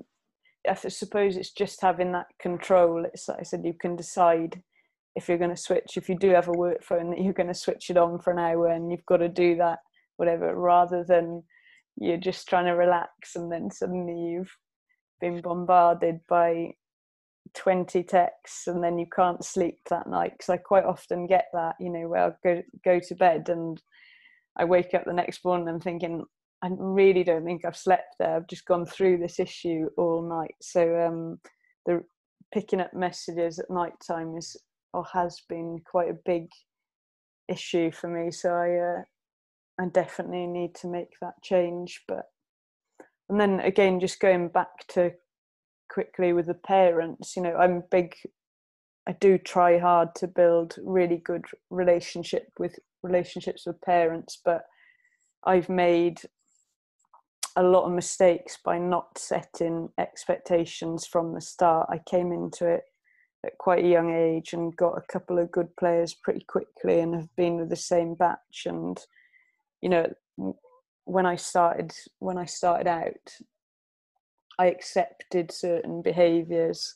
I 0.69 0.75
suppose 0.75 1.37
it's 1.37 1.51
just 1.51 1.81
having 1.81 2.11
that 2.11 2.27
control. 2.39 3.05
It's 3.05 3.27
like 3.27 3.39
I 3.39 3.43
said, 3.43 3.65
you 3.65 3.73
can 3.73 3.95
decide 3.95 4.61
if 5.15 5.27
you're 5.27 5.37
going 5.37 5.49
to 5.49 5.57
switch 5.57 5.97
if 5.97 6.07
you 6.07 6.17
do 6.17 6.29
have 6.29 6.47
a 6.47 6.53
work 6.53 6.83
phone 6.83 7.09
that 7.09 7.21
you're 7.21 7.33
going 7.33 7.47
to 7.47 7.53
switch 7.53 7.89
it 7.89 7.97
on 7.97 8.19
for 8.19 8.31
an 8.31 8.39
hour 8.39 8.67
and 8.67 8.91
you've 8.91 9.05
got 9.05 9.17
to 9.17 9.29
do 9.29 9.55
that 9.55 9.79
whatever 10.17 10.55
rather 10.55 11.03
than 11.03 11.43
you're 11.97 12.17
just 12.17 12.47
trying 12.47 12.65
to 12.65 12.71
relax 12.71 13.35
and 13.35 13.51
then 13.51 13.69
suddenly 13.69 14.31
you've 14.31 14.55
been 15.19 15.41
bombarded 15.41 16.19
by 16.27 16.71
20 17.53 18.03
texts 18.03 18.67
and 18.67 18.83
then 18.83 18.97
you 18.97 19.05
can't 19.13 19.43
sleep 19.43 19.79
that 19.89 20.07
night. 20.07 20.31
Because 20.33 20.49
I 20.49 20.57
quite 20.57 20.85
often 20.85 21.27
get 21.27 21.45
that 21.53 21.75
you 21.79 21.91
know 21.91 22.07
where 22.07 22.23
I'll 22.23 22.37
go 22.43 22.61
go 22.83 22.99
to 22.99 23.15
bed 23.15 23.49
and 23.49 23.81
I 24.57 24.65
wake 24.65 24.93
up 24.93 25.05
the 25.05 25.13
next 25.13 25.43
morning 25.45 25.67
and 25.69 25.81
thinking 25.81 26.23
I 26.63 26.69
really 26.71 27.23
don't 27.23 27.45
think 27.45 27.65
I've 27.65 27.77
slept 27.77 28.15
there. 28.19 28.35
I've 28.35 28.47
just 28.47 28.65
gone 28.65 28.85
through 28.85 29.17
this 29.17 29.39
issue 29.39 29.87
all 29.97 30.21
night. 30.21 30.55
So 30.61 31.05
um 31.05 31.39
the 31.85 32.03
picking 32.53 32.81
up 32.81 32.93
messages 32.93 33.59
at 33.59 33.69
night 33.69 33.93
time 34.05 34.35
is 34.37 34.55
or 34.93 35.05
has 35.13 35.41
been 35.47 35.81
quite 35.85 36.09
a 36.09 36.17
big 36.25 36.47
issue 37.47 37.91
for 37.91 38.07
me. 38.07 38.31
So 38.31 38.49
I, 38.53 38.75
uh, 38.77 39.83
I 39.83 39.89
definitely 39.89 40.47
need 40.47 40.75
to 40.75 40.87
make 40.87 41.13
that 41.21 41.41
change. 41.43 42.03
But 42.07 42.25
and 43.29 43.39
then 43.39 43.61
again, 43.61 43.99
just 43.99 44.19
going 44.19 44.49
back 44.49 44.87
to 44.89 45.11
quickly 45.89 46.33
with 46.33 46.47
the 46.47 46.53
parents, 46.53 47.35
you 47.35 47.41
know, 47.41 47.55
I'm 47.55 47.83
big. 47.89 48.15
I 49.07 49.13
do 49.13 49.37
try 49.37 49.79
hard 49.79 50.15
to 50.15 50.27
build 50.27 50.75
really 50.83 51.17
good 51.17 51.45
relationship 51.69 52.49
with 52.59 52.77
relationships 53.03 53.65
with 53.65 53.81
parents, 53.81 54.39
but 54.43 54.63
I've 55.43 55.69
made 55.69 56.21
a 57.55 57.63
lot 57.63 57.85
of 57.85 57.91
mistakes 57.91 58.57
by 58.63 58.77
not 58.77 59.17
setting 59.17 59.89
expectations 59.97 61.07
from 61.07 61.33
the 61.33 61.41
start. 61.41 61.89
I 61.89 61.99
came 62.09 62.31
into 62.31 62.67
it 62.67 62.83
at 63.45 63.57
quite 63.57 63.83
a 63.83 63.87
young 63.87 64.13
age 64.13 64.53
and 64.53 64.75
got 64.75 64.97
a 64.97 65.11
couple 65.11 65.39
of 65.39 65.51
good 65.51 65.75
players 65.77 66.13
pretty 66.13 66.45
quickly 66.47 66.99
and 66.99 67.15
have 67.15 67.35
been 67.35 67.57
with 67.57 67.69
the 67.69 67.75
same 67.75 68.13
batch. 68.15 68.63
And 68.65 68.99
you 69.81 69.89
know 69.89 70.13
when 71.05 71.25
i 71.25 71.35
started 71.35 71.91
when 72.19 72.37
i 72.37 72.45
started 72.45 72.87
out 72.87 73.35
i 74.59 74.67
accepted 74.67 75.51
certain 75.51 76.01
behaviors 76.03 76.95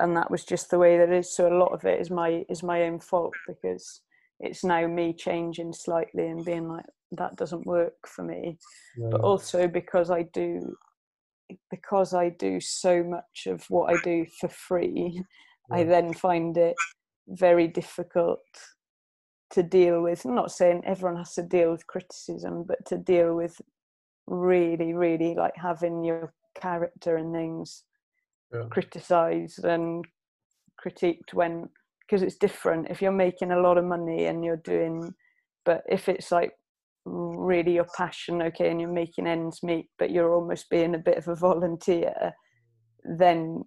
and 0.00 0.16
that 0.16 0.30
was 0.30 0.44
just 0.44 0.70
the 0.70 0.78
way 0.78 0.98
that 0.98 1.12
is. 1.12 1.34
So 1.34 1.46
a 1.46 1.56
lot 1.56 1.72
of 1.72 1.84
it 1.84 2.00
is 2.00 2.10
my 2.10 2.44
is 2.48 2.62
my 2.62 2.82
own 2.82 2.98
fault 3.00 3.34
because 3.46 4.00
it's 4.40 4.64
now 4.64 4.86
me 4.86 5.12
changing 5.12 5.72
slightly 5.72 6.26
and 6.26 6.44
being 6.44 6.68
like 6.68 6.86
that 7.12 7.36
doesn't 7.36 7.66
work 7.66 7.94
for 8.06 8.24
me. 8.24 8.58
Yeah. 8.96 9.08
but 9.10 9.20
also 9.20 9.68
because 9.68 10.10
i 10.10 10.22
do 10.22 10.74
because 11.70 12.14
I 12.14 12.30
do 12.30 12.60
so 12.60 13.02
much 13.02 13.46
of 13.46 13.64
what 13.68 13.94
I 13.94 14.00
do 14.02 14.26
for 14.40 14.48
free, 14.48 15.22
yeah. 15.70 15.76
I 15.76 15.84
then 15.84 16.12
find 16.12 16.56
it 16.56 16.76
very 17.28 17.68
difficult 17.68 18.40
to 19.50 19.62
deal 19.62 20.02
with. 20.02 20.24
I'm 20.24 20.34
not 20.34 20.52
saying 20.52 20.82
everyone 20.84 21.18
has 21.18 21.34
to 21.34 21.42
deal 21.42 21.72
with 21.72 21.86
criticism, 21.86 22.64
but 22.66 22.84
to 22.86 22.98
deal 22.98 23.34
with 23.34 23.60
really, 24.26 24.94
really 24.94 25.34
like 25.34 25.56
having 25.56 26.04
your 26.04 26.32
character 26.54 27.16
and 27.16 27.32
things 27.32 27.84
yeah. 28.52 28.64
criticized 28.70 29.64
and 29.64 30.04
critiqued 30.84 31.34
when 31.34 31.68
because 32.00 32.22
it's 32.22 32.36
different 32.36 32.88
if 32.90 33.00
you're 33.00 33.12
making 33.12 33.52
a 33.52 33.60
lot 33.60 33.78
of 33.78 33.84
money 33.84 34.26
and 34.26 34.44
you're 34.44 34.56
doing 34.56 35.14
but 35.64 35.82
if 35.88 36.08
it's 36.08 36.32
like 36.32 36.52
really 37.50 37.74
your 37.74 37.86
passion 37.96 38.40
okay 38.42 38.70
and 38.70 38.80
you're 38.80 38.92
making 39.02 39.26
ends 39.26 39.62
meet 39.62 39.88
but 39.98 40.10
you're 40.10 40.34
almost 40.34 40.70
being 40.70 40.94
a 40.94 40.98
bit 41.08 41.18
of 41.18 41.26
a 41.28 41.34
volunteer 41.34 42.32
then 43.18 43.62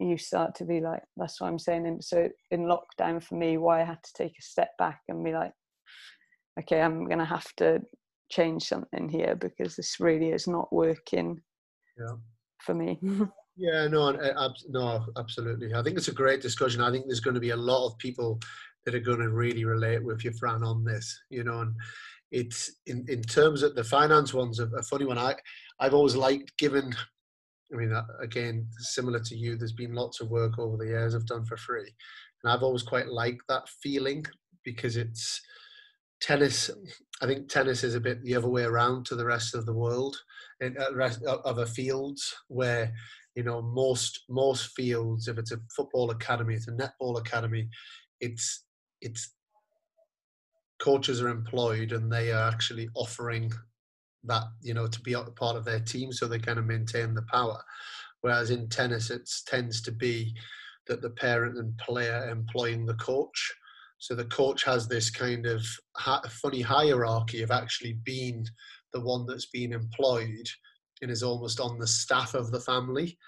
you 0.00 0.16
start 0.16 0.54
to 0.54 0.64
be 0.64 0.80
like 0.80 1.02
that's 1.16 1.40
what 1.40 1.48
i'm 1.48 1.58
saying. 1.58 1.86
And 1.86 2.02
so 2.02 2.28
in 2.50 2.62
lockdown 2.62 3.22
for 3.22 3.36
me 3.36 3.56
why 3.56 3.80
i 3.80 3.84
had 3.84 4.02
to 4.02 4.12
take 4.14 4.36
a 4.38 4.42
step 4.42 4.70
back 4.78 5.00
and 5.08 5.24
be 5.24 5.32
like 5.32 5.52
okay 6.58 6.80
i'm 6.80 7.08
gonna 7.08 7.24
have 7.24 7.46
to 7.56 7.80
change 8.30 8.64
something 8.64 9.08
here 9.08 9.36
because 9.36 9.76
this 9.76 10.00
really 10.00 10.30
is 10.30 10.46
not 10.46 10.72
working 10.72 11.40
yeah. 11.98 12.16
for 12.58 12.74
me. 12.74 12.98
Yeah 13.56 13.88
no 13.88 14.08
uh, 14.08 14.52
no 14.70 15.04
absolutely. 15.18 15.74
I 15.74 15.82
think 15.82 15.98
it's 15.98 16.08
a 16.08 16.22
great 16.22 16.40
discussion. 16.40 16.80
I 16.80 16.90
think 16.90 17.04
there's 17.04 17.26
going 17.26 17.34
to 17.34 17.48
be 17.48 17.50
a 17.50 17.56
lot 17.56 17.86
of 17.86 17.98
people 17.98 18.40
that 18.84 18.94
are 18.94 19.00
going 19.00 19.18
to 19.18 19.28
really 19.28 19.64
relate 19.64 20.02
with 20.02 20.24
you 20.24 20.32
fran 20.32 20.62
on 20.62 20.82
this 20.82 21.20
you 21.28 21.44
know 21.44 21.60
and 21.60 21.74
it's 22.30 22.72
in, 22.86 23.04
in 23.08 23.22
terms 23.22 23.62
of 23.62 23.74
the 23.74 23.84
finance 23.84 24.32
ones 24.32 24.60
a, 24.60 24.66
a 24.68 24.82
funny 24.82 25.04
one. 25.04 25.18
I 25.18 25.34
i've 25.80 25.94
always 25.94 26.16
liked 26.16 26.56
given 26.58 26.94
i 27.72 27.76
mean 27.76 27.92
uh, 27.92 28.04
again 28.20 28.66
similar 28.78 29.20
to 29.20 29.36
you 29.36 29.56
there's 29.56 29.72
been 29.72 29.94
lots 29.94 30.20
of 30.20 30.30
work 30.30 30.58
over 30.58 30.76
the 30.76 30.86
years 30.86 31.14
i've 31.14 31.26
done 31.26 31.44
for 31.44 31.56
free. 31.56 31.92
And 32.42 32.52
i've 32.52 32.62
always 32.62 32.82
quite 32.82 33.08
liked 33.08 33.42
that 33.48 33.68
feeling 33.82 34.24
because 34.64 34.96
it's 34.96 35.40
tennis 36.20 36.70
i 37.22 37.26
think 37.26 37.48
tennis 37.48 37.82
is 37.82 37.94
a 37.94 38.00
bit 38.00 38.22
the 38.22 38.36
other 38.36 38.48
way 38.48 38.62
around 38.62 39.06
to 39.06 39.16
the 39.16 39.24
rest 39.24 39.54
of 39.54 39.66
the 39.66 39.72
world 39.72 40.16
and 40.60 40.78
uh, 40.78 40.94
rest 40.94 41.22
of 41.24 41.40
other 41.44 41.66
fields 41.66 42.34
where 42.48 42.92
you 43.34 43.42
know 43.42 43.62
most 43.62 44.24
most 44.28 44.70
fields 44.76 45.28
if 45.28 45.38
it's 45.38 45.52
a 45.52 45.58
football 45.74 46.10
academy 46.10 46.54
it's 46.54 46.68
a 46.68 46.72
netball 46.72 47.18
academy 47.18 47.68
it's 48.20 48.64
it's 49.00 49.34
coaches 50.80 51.20
are 51.20 51.28
employed 51.28 51.92
and 51.92 52.10
they 52.10 52.32
are 52.32 52.48
actually 52.48 52.88
offering 52.94 53.52
that 54.24 54.44
you 54.60 54.74
know 54.74 54.86
to 54.86 55.00
be 55.00 55.14
a 55.14 55.22
part 55.22 55.56
of 55.56 55.64
their 55.64 55.80
team 55.80 56.12
so 56.12 56.26
they 56.26 56.38
kind 56.38 56.58
of 56.58 56.66
maintain 56.66 57.14
the 57.14 57.24
power. 57.30 57.62
Whereas 58.20 58.50
in 58.50 58.68
tennis 58.68 59.10
it 59.10 59.28
tends 59.46 59.80
to 59.82 59.92
be 59.92 60.34
that 60.86 61.00
the 61.00 61.10
parent 61.10 61.56
and 61.56 61.76
player 61.78 62.28
employing 62.30 62.84
the 62.84 62.94
coach. 62.94 63.54
So 63.98 64.14
the 64.14 64.24
coach 64.26 64.64
has 64.64 64.88
this 64.88 65.10
kind 65.10 65.46
of 65.46 65.64
funny 66.28 66.62
hierarchy 66.62 67.42
of 67.42 67.50
actually 67.50 67.98
being 68.04 68.46
the 68.92 69.00
one 69.00 69.26
that's 69.26 69.46
been 69.46 69.72
employed 69.72 70.48
and 71.02 71.10
is 71.10 71.22
almost 71.22 71.60
on 71.60 71.78
the 71.78 71.86
staff 71.86 72.34
of 72.34 72.50
the 72.50 72.60
family 72.60 73.18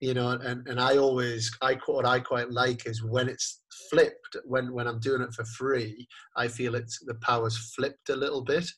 you 0.00 0.14
know 0.14 0.30
and, 0.30 0.66
and 0.66 0.80
i 0.80 0.96
always 0.96 1.50
i 1.62 1.78
what 1.86 2.06
i 2.06 2.18
quite 2.18 2.50
like 2.50 2.86
is 2.86 3.04
when 3.04 3.28
it's 3.28 3.62
flipped 3.90 4.36
when 4.44 4.72
when 4.72 4.86
i'm 4.86 4.98
doing 4.98 5.20
it 5.20 5.32
for 5.32 5.44
free 5.44 6.06
i 6.36 6.48
feel 6.48 6.74
it's 6.74 6.98
the 7.06 7.14
power's 7.16 7.72
flipped 7.74 8.08
a 8.08 8.16
little 8.16 8.42
bit. 8.42 8.68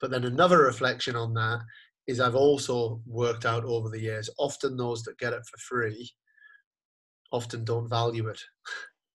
But 0.00 0.10
then 0.10 0.24
another 0.24 0.58
reflection 0.58 1.16
on 1.16 1.32
that 1.34 1.60
is 2.06 2.20
i've 2.20 2.34
also 2.34 3.00
worked 3.06 3.46
out 3.46 3.64
over 3.64 3.88
the 3.88 4.00
years 4.00 4.28
often 4.38 4.76
those 4.76 5.02
that 5.04 5.18
get 5.18 5.32
it 5.32 5.42
for 5.50 5.58
free 5.58 6.10
often 7.32 7.64
don't 7.64 7.88
value 7.88 8.28
it. 8.28 8.40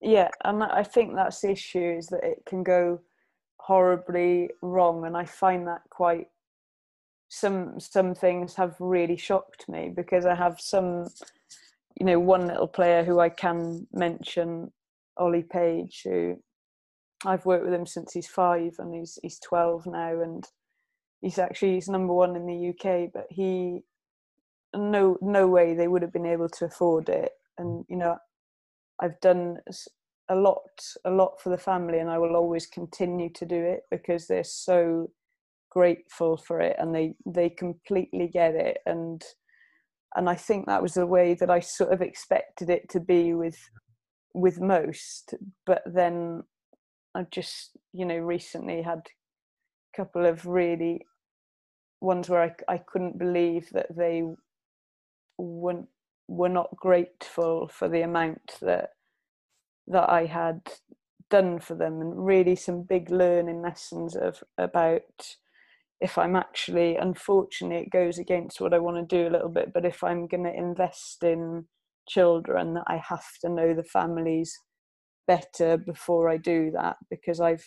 Yeah 0.01 0.29
and 0.43 0.63
i 0.63 0.83
think 0.83 1.15
that's 1.15 1.41
the 1.41 1.51
issue 1.51 1.95
is 1.99 2.07
that 2.07 2.23
it 2.23 2.43
can 2.47 2.63
go 2.63 2.99
horribly 3.59 4.49
wrong 4.63 5.05
and 5.05 5.15
i 5.15 5.25
find 5.25 5.67
that 5.67 5.81
quite 5.91 6.27
some 7.29 7.79
some 7.79 8.15
things 8.15 8.55
have 8.55 8.75
really 8.79 9.15
shocked 9.15 9.69
me 9.69 9.91
because 9.95 10.25
I 10.25 10.35
have 10.35 10.59
some, 10.59 11.07
you 11.99 12.05
know, 12.05 12.19
one 12.19 12.47
little 12.47 12.67
player 12.67 13.03
who 13.03 13.19
I 13.19 13.29
can 13.29 13.87
mention, 13.93 14.71
Ollie 15.15 15.43
Page, 15.43 16.01
who 16.03 16.37
I've 17.25 17.45
worked 17.45 17.65
with 17.65 17.73
him 17.73 17.85
since 17.85 18.13
he's 18.13 18.27
five 18.27 18.73
and 18.79 18.93
he's 18.93 19.19
he's 19.21 19.39
twelve 19.39 19.85
now, 19.85 20.21
and 20.21 20.43
he's 21.21 21.37
actually 21.37 21.75
he's 21.75 21.87
number 21.87 22.13
one 22.13 22.35
in 22.35 22.47
the 22.47 22.69
UK, 22.69 23.11
but 23.13 23.27
he 23.29 23.83
no 24.75 25.17
no 25.21 25.47
way 25.47 25.75
they 25.75 25.87
would 25.87 26.01
have 26.01 26.13
been 26.13 26.25
able 26.25 26.49
to 26.49 26.65
afford 26.65 27.09
it, 27.09 27.33
and 27.59 27.85
you 27.87 27.95
know, 27.95 28.17
I've 28.99 29.19
done 29.21 29.59
a 30.29 30.35
lot 30.35 30.61
a 31.05 31.11
lot 31.11 31.39
for 31.39 31.49
the 31.49 31.57
family, 31.59 31.99
and 31.99 32.09
I 32.09 32.17
will 32.17 32.35
always 32.35 32.65
continue 32.65 33.29
to 33.33 33.45
do 33.45 33.55
it 33.55 33.83
because 33.91 34.25
they're 34.25 34.43
so 34.43 35.11
grateful 35.69 36.37
for 36.37 36.59
it 36.61 36.75
and 36.79 36.93
they 36.93 37.13
they 37.25 37.49
completely 37.49 38.27
get 38.27 38.55
it. 38.55 38.79
And 38.85 39.23
and 40.15 40.29
I 40.29 40.35
think 40.35 40.65
that 40.65 40.81
was 40.81 40.93
the 40.93 41.05
way 41.05 41.35
that 41.35 41.49
I 41.49 41.59
sort 41.59 41.93
of 41.93 42.01
expected 42.01 42.69
it 42.69 42.89
to 42.89 42.99
be 42.99 43.33
with 43.33 43.57
with 44.33 44.59
most. 44.59 45.33
But 45.65 45.83
then 45.85 46.43
I 47.15 47.25
just 47.31 47.77
you 47.93 48.05
know 48.05 48.17
recently 48.17 48.81
had 48.81 48.99
a 48.99 49.97
couple 49.97 50.25
of 50.25 50.45
really 50.45 51.05
ones 52.01 52.29
where 52.29 52.43
I 52.43 52.73
I 52.73 52.77
couldn't 52.77 53.17
believe 53.17 53.69
that 53.71 53.95
they 53.95 54.23
weren't 55.37 55.87
were 56.29 56.49
not 56.49 56.75
grateful 56.75 57.67
for 57.67 57.89
the 57.89 58.01
amount 58.01 58.57
that 58.61 58.91
that 59.87 60.09
I 60.09 60.25
had 60.25 60.61
done 61.29 61.59
for 61.59 61.75
them. 61.75 62.01
And 62.01 62.25
really 62.25 62.55
some 62.55 62.83
big 62.83 63.09
learning 63.09 63.61
lessons 63.61 64.15
of 64.15 64.43
about 64.57 65.35
if 66.01 66.17
I'm 66.17 66.35
actually, 66.35 66.95
unfortunately, 66.95 67.83
it 67.83 67.91
goes 67.91 68.19
against 68.19 68.61
what 68.61 68.73
I 68.73 68.79
want 68.79 68.97
to 68.97 69.15
do 69.15 69.27
a 69.27 69.33
little 69.33 69.49
bit, 69.49 69.73
but 69.73 69.85
if 69.85 70.03
I'm 70.03 70.27
going 70.27 70.45
to 70.45 70.53
invest 70.53 71.23
in 71.23 71.65
children, 72.07 72.79
I 72.87 72.97
have 72.97 73.25
to 73.41 73.49
know 73.49 73.73
the 73.73 73.83
families 73.83 74.57
better 75.27 75.77
before 75.77 76.29
I 76.29 76.37
do 76.37 76.71
that 76.71 76.95
because 77.09 77.41
I've, 77.41 77.65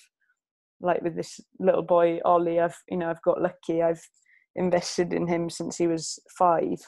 like 0.80 1.03
with 1.03 1.14
this 1.14 1.41
little 1.59 1.83
boy, 1.83 2.20
Ollie, 2.24 2.59
I've, 2.59 2.76
you 2.89 2.97
know, 2.97 3.11
I've 3.11 3.22
got 3.22 3.43
lucky. 3.43 3.83
I've 3.83 4.03
invested 4.57 5.12
in 5.12 5.26
him 5.26 5.51
since 5.51 5.76
he 5.76 5.87
was 5.87 6.18
five. 6.37 6.80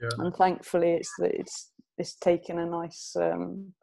Yeah. 0.00 0.08
And 0.18 0.34
thankfully, 0.34 0.92
it's 0.92 1.12
it's 1.18 1.72
it's 1.98 2.16
taken 2.16 2.58
a 2.58 2.66
nice 2.66 3.14
um, 3.20 3.74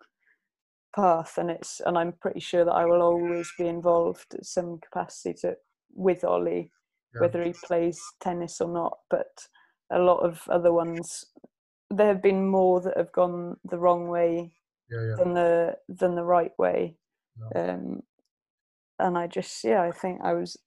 path, 0.95 1.37
and 1.37 1.51
it's 1.51 1.79
and 1.85 1.95
I'm 1.95 2.13
pretty 2.19 2.39
sure 2.39 2.65
that 2.65 2.71
I 2.71 2.85
will 2.85 3.03
always 3.03 3.49
be 3.57 3.67
involved 3.67 4.33
at 4.33 4.45
some 4.45 4.79
capacity 4.79 5.35
to 5.41 5.55
with 5.93 6.23
Ollie 6.23 6.71
yeah. 7.13 7.21
whether 7.21 7.43
he 7.43 7.53
plays 7.65 7.99
tennis 8.19 8.61
or 8.61 8.71
not. 8.71 8.97
But 9.09 9.47
a 9.91 9.99
lot 9.99 10.19
of 10.19 10.41
other 10.49 10.73
ones, 10.73 11.25
there 11.89 12.07
have 12.07 12.21
been 12.21 12.47
more 12.47 12.81
that 12.81 12.97
have 12.97 13.11
gone 13.11 13.57
the 13.69 13.79
wrong 13.79 14.07
way 14.07 14.53
yeah, 14.89 15.15
than 15.17 15.33
the 15.33 15.77
than 15.87 16.15
the 16.15 16.23
right 16.23 16.51
way. 16.57 16.97
Um, 17.55 18.01
and 18.99 19.17
I 19.17 19.27
just, 19.27 19.63
yeah, 19.63 19.83
I 19.83 19.91
think 19.91 20.21
I 20.23 20.33
was 20.33 20.57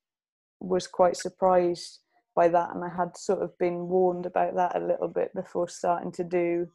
was 0.61 0.87
quite 0.87 1.17
surprised 1.17 1.99
by 2.35 2.49
that, 2.49 2.75
and 2.75 2.85
I 2.85 2.95
had 2.95 3.17
sort 3.17 3.43
of 3.43 3.57
been 3.59 3.89
warned 3.89 4.27
about 4.27 4.55
that 4.57 4.77
a 4.77 4.85
little 4.85 5.09
bit 5.09 5.35
before 5.35 5.69
starting 5.69 6.13
to 6.13 6.25
do 6.25 6.69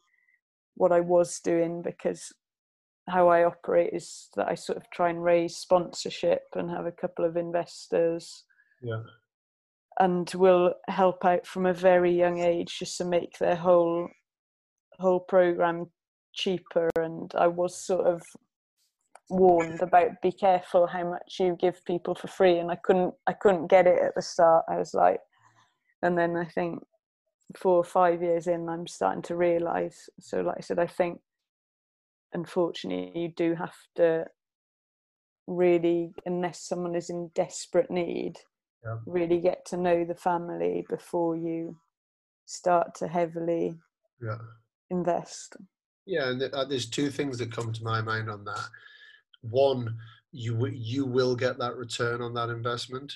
what 0.75 0.91
I 0.91 0.99
was 0.99 1.39
doing 1.39 1.81
because 1.81 2.33
how 3.07 3.29
I 3.29 3.45
operate 3.45 3.91
is 3.93 4.27
that 4.35 4.47
I 4.49 4.55
sort 4.55 4.77
of 4.77 4.89
try 4.89 5.09
and 5.09 5.23
raise 5.23 5.55
sponsorship 5.55 6.41
and 6.55 6.69
have 6.69 6.85
a 6.85 6.91
couple 6.91 7.23
of 7.23 7.37
investors. 7.37 8.43
Yeah 8.81 9.03
and 9.99 10.31
will 10.35 10.73
help 10.87 11.23
out 11.25 11.47
from 11.47 11.65
a 11.65 11.73
very 11.73 12.11
young 12.11 12.39
age 12.39 12.79
just 12.79 12.97
to 12.97 13.05
make 13.05 13.37
their 13.37 13.55
whole 13.55 14.09
whole 14.99 15.19
program 15.19 15.87
cheaper. 16.33 16.89
And 16.97 17.31
i 17.37 17.47
was 17.47 17.75
sort 17.75 18.05
of 18.05 18.21
warned 19.29 19.81
about 19.81 20.21
be 20.21 20.31
careful 20.31 20.85
how 20.85 21.09
much 21.09 21.37
you 21.39 21.57
give 21.59 21.83
people 21.85 22.15
for 22.15 22.27
free. 22.27 22.59
And 22.59 22.71
i 22.71 22.75
couldn't 22.75 23.13
i 23.27 23.33
couldn't 23.33 23.67
get 23.67 23.87
it 23.87 24.01
at 24.01 24.15
the 24.15 24.21
start. 24.21 24.65
I 24.69 24.77
was 24.77 24.93
like 24.93 25.19
and 26.05 26.17
then 26.17 26.37
i 26.37 26.45
think 26.45 26.81
four 27.57 27.77
or 27.77 27.83
five 27.83 28.21
years 28.21 28.47
in 28.47 28.69
i'm 28.69 28.87
starting 28.87 29.21
to 29.21 29.35
realize 29.35 30.09
so 30.19 30.41
like 30.41 30.57
i 30.57 30.61
said 30.61 30.79
i 30.79 30.87
think 30.87 31.19
unfortunately 32.33 33.11
you 33.19 33.29
do 33.35 33.55
have 33.55 33.75
to 33.95 34.25
really 35.47 36.11
unless 36.25 36.61
someone 36.61 36.95
is 36.95 37.09
in 37.09 37.29
desperate 37.35 37.89
need 37.91 38.33
yeah. 38.85 38.97
really 39.05 39.39
get 39.39 39.65
to 39.65 39.77
know 39.77 40.05
the 40.05 40.15
family 40.15 40.85
before 40.89 41.35
you 41.35 41.77
start 42.45 42.95
to 42.95 43.07
heavily 43.07 43.75
yeah. 44.21 44.37
invest. 44.89 45.57
Yeah, 46.05 46.29
and 46.29 46.41
uh, 46.41 46.65
there's 46.65 46.89
two 46.89 47.09
things 47.09 47.37
that 47.39 47.51
come 47.51 47.73
to 47.73 47.83
my 47.83 48.01
mind 48.01 48.29
on 48.29 48.45
that. 48.45 48.67
One, 49.41 49.97
you 50.31 50.67
you 50.67 51.05
will 51.05 51.35
get 51.35 51.57
that 51.57 51.75
return 51.75 52.21
on 52.21 52.33
that 52.35 52.49
investment. 52.49 53.13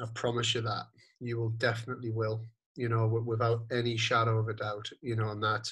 I 0.00 0.06
promise 0.14 0.54
you 0.54 0.60
that 0.62 0.86
you 1.20 1.38
will 1.38 1.50
definitely 1.50 2.10
will. 2.10 2.44
You 2.76 2.88
know, 2.88 3.06
without 3.06 3.64
any 3.70 3.96
shadow 3.96 4.38
of 4.38 4.48
a 4.48 4.54
doubt. 4.54 4.88
You 5.00 5.16
know, 5.16 5.30
and 5.30 5.42
that 5.42 5.70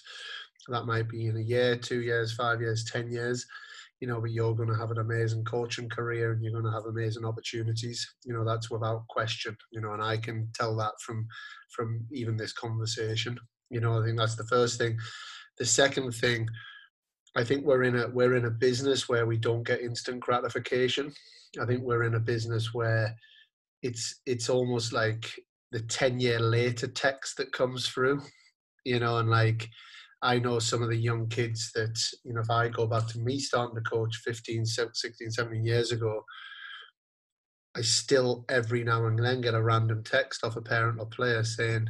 that 0.69 0.87
might 0.87 1.09
be 1.09 1.27
in 1.27 1.37
a 1.37 1.41
year, 1.41 1.77
two 1.77 2.03
years, 2.03 2.33
five 2.33 2.61
years, 2.61 2.85
ten 2.85 3.11
years 3.11 3.47
you 4.01 4.09
know, 4.09 4.21
but 4.21 4.31
you're 4.31 4.55
going 4.55 4.69
to 4.69 4.77
have 4.77 4.91
an 4.91 4.99
amazing 4.99 5.45
coaching 5.45 5.89
career 5.89 6.33
and 6.33 6.43
you're 6.43 6.53
going 6.53 6.65
to 6.65 6.73
have 6.73 6.87
amazing 6.87 7.25
opportunities. 7.25 8.07
You 8.25 8.33
know, 8.33 8.45
that's 8.45 8.71
without 8.71 9.07
question. 9.09 9.57
You 9.73 9.83
know, 9.83 9.93
and 9.93 10.03
I 10.03 10.17
can 10.17 10.49
tell 10.55 10.75
that 10.77 10.93
from 11.05 11.27
from 11.75 12.05
even 12.11 12.37
this 12.37 12.53
conversation. 12.53 13.39
You 13.69 13.81
know, 13.81 14.01
I 14.01 14.05
think 14.05 14.19
that's 14.19 14.37
the 14.37 14.47
first 14.47 14.79
thing. 14.79 14.99
The 15.59 15.67
second 15.67 16.13
thing, 16.13 16.49
I 17.37 17.45
think 17.45 17.65
we're 17.65 17.83
in 17.83 17.97
a 17.97 18.09
we're 18.09 18.37
in 18.37 18.47
a 18.47 18.51
business 18.51 19.09
where 19.09 19.27
we 19.27 19.37
don't 19.37 19.67
get 19.67 19.83
instant 19.83 20.21
gratification. 20.21 21.13
I 21.61 21.67
think 21.67 21.83
we're 21.83 22.05
in 22.05 22.15
a 22.15 22.21
business 22.21 22.73
where 22.73 23.15
it's 23.83 24.21
it's 24.25 24.49
almost 24.49 24.93
like 24.93 25.31
the 25.73 25.81
10 25.81 26.21
year 26.21 26.41
later 26.41 26.87
text 26.87 27.37
that 27.37 27.53
comes 27.53 27.89
through 27.89 28.21
you 28.85 28.99
know 28.99 29.19
and 29.19 29.31
like 29.31 29.69
I 30.23 30.39
know 30.39 30.59
some 30.59 30.83
of 30.83 30.91
the 30.91 30.97
young 30.97 31.29
kids 31.29 31.73
that, 31.75 31.99
you 32.25 32.35
know, 32.35 32.41
if 32.41 32.51
I 32.51 32.69
go 32.69 32.87
back 32.87 33.07
to 33.09 33.19
me 33.19 33.39
starting 33.39 33.75
to 33.77 33.81
coach 33.81 34.17
15, 34.17 34.65
16, 34.67 35.31
17 35.31 35.65
years 35.65 35.93
ago, 35.93 36.25
I 37.75 37.83
still 37.83 38.45
every 38.49 38.85
now 38.85 39.07
and 39.07 39.19
then 39.19 39.41
get 39.41 39.55
a 39.55 39.63
random 39.63 40.03
text 40.03 40.45
off 40.45 40.57
a 40.57 40.63
parent 40.63 40.99
or 41.01 41.07
player 41.07 41.43
saying, 41.45 41.89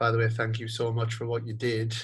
by 0.00 0.10
the 0.10 0.18
way, 0.18 0.28
thank 0.28 0.58
you 0.58 0.68
so 0.68 0.92
much 0.92 1.14
for 1.14 1.26
what 1.26 1.46
you 1.46 1.54
did. 1.54 1.94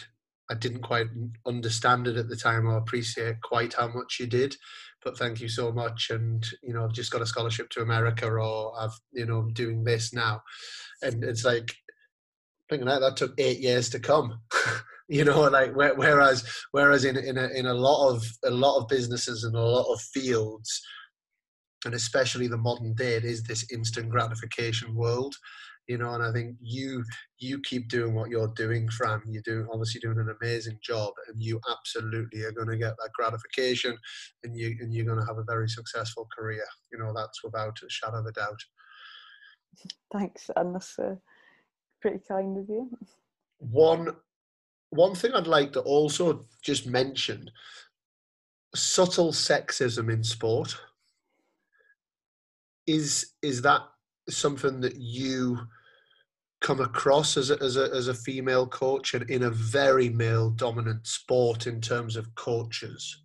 I 0.51 0.55
didn't 0.55 0.83
quite 0.83 1.07
understand 1.47 2.07
it 2.07 2.17
at 2.17 2.29
the 2.29 2.37
time 2.37 2.69
or 2.69 2.77
appreciate 2.77 3.41
quite 3.41 3.75
how 3.75 3.89
much 3.89 4.19
you 4.21 4.27
did, 4.27 4.55
but 5.03 5.17
thank 5.17 5.41
you 5.41 5.49
so 5.49 5.73
much. 5.73 6.11
And, 6.11 6.47
you 6.63 6.75
know, 6.75 6.85
I've 6.85 6.93
just 6.93 7.11
got 7.11 7.23
a 7.23 7.27
scholarship 7.27 7.71
to 7.71 7.83
America 7.83 8.29
or 8.29 8.79
I've, 8.79 8.99
you 9.13 9.27
know, 9.27 9.39
I'm 9.39 9.53
doing 9.55 9.83
this 9.83 10.13
now. 10.13 10.43
And 11.03 11.25
it's 11.25 11.45
like, 11.45 11.75
thinking 12.69 12.87
that 12.87 13.01
that 13.01 13.17
took 13.17 13.35
eight 13.39 13.61
years 13.61 13.91
to 13.91 14.01
come. 14.01 14.41
you 15.09 15.25
know 15.25 15.43
like 15.43 15.75
whereas 15.75 16.49
whereas 16.73 17.05
in 17.05 17.17
in 17.17 17.37
a, 17.37 17.49
in 17.49 17.67
a 17.67 17.75
lot 17.75 18.11
of 18.11 18.25
a 18.45 18.51
lot 18.51 18.79
of 18.79 18.89
businesses 18.89 19.45
and 19.45 19.55
a 19.55 19.61
lot 19.61 19.93
of 19.93 20.01
fields 20.01 20.81
and 21.85 21.95
especially 21.95 22.47
the 22.47 22.57
modern 22.57 22.95
day 22.95 23.15
it 23.15 23.25
is 23.25 23.43
this 23.43 23.71
instant 23.71 24.09
gratification 24.09 24.95
world 24.95 25.35
you 25.87 25.99
know, 25.99 26.15
and 26.15 26.23
I 26.23 26.33
think 26.33 26.57
you 26.61 27.05
you 27.39 27.61
keep 27.61 27.89
doing 27.89 28.15
what 28.15 28.31
you're 28.31 28.53
doing, 28.57 28.89
Fran. 28.89 29.21
You're 29.29 29.43
doing 29.43 29.67
obviously 29.71 30.01
doing 30.01 30.19
an 30.19 30.35
amazing 30.41 30.79
job, 30.83 31.13
and 31.29 31.43
you 31.43 31.61
absolutely 31.71 32.43
are 32.43 32.53
going 32.53 32.69
to 32.69 32.79
get 32.79 32.95
that 32.97 33.11
gratification, 33.13 33.97
and 34.43 34.57
you 34.57 34.77
and 34.81 34.95
you're 34.95 35.05
going 35.05 35.21
to 35.21 35.27
have 35.27 35.39
a 35.39 35.45
very 35.45 35.69
successful 35.69 36.27
career. 36.37 36.65
You 36.91 36.99
know, 36.99 37.13
that's 37.15 37.45
without 37.45 37.77
a 37.85 37.91
shadow 37.91 38.21
of 38.21 38.27
a 38.27 38.33
doubt. 38.33 38.61
Thanks, 40.13 40.51
and 40.57 40.75
that's 40.75 40.99
uh, 40.99 41.17
pretty 42.01 42.21
kind 42.27 42.57
of 42.59 42.69
you. 42.69 42.91
One 43.59 44.17
one 44.95 45.15
thing 45.15 45.33
I'd 45.35 45.47
like 45.47 45.73
to 45.73 45.81
also 45.81 46.47
just 46.63 46.87
mention 46.87 47.51
subtle 48.75 49.33
sexism 49.33 50.13
in 50.13 50.23
sport 50.23 50.77
is 52.87 53.33
is 53.43 53.63
that 53.63 53.83
something 54.29 54.81
that 54.81 54.97
you 54.97 55.59
come 56.61 56.81
across 56.81 57.37
as 57.37 57.51
a, 57.51 57.63
as 57.63 57.77
a, 57.77 57.91
as 57.93 58.09
a 58.09 58.15
female 58.15 58.67
coach 58.67 59.15
and 59.15 59.29
in 59.29 59.43
a 59.43 59.51
very 59.51 60.09
male 60.09 60.51
dominant 60.51 61.07
sport 61.07 61.67
in 61.67 61.81
terms 61.81 62.17
of 62.17 62.35
coaches? 62.35 63.21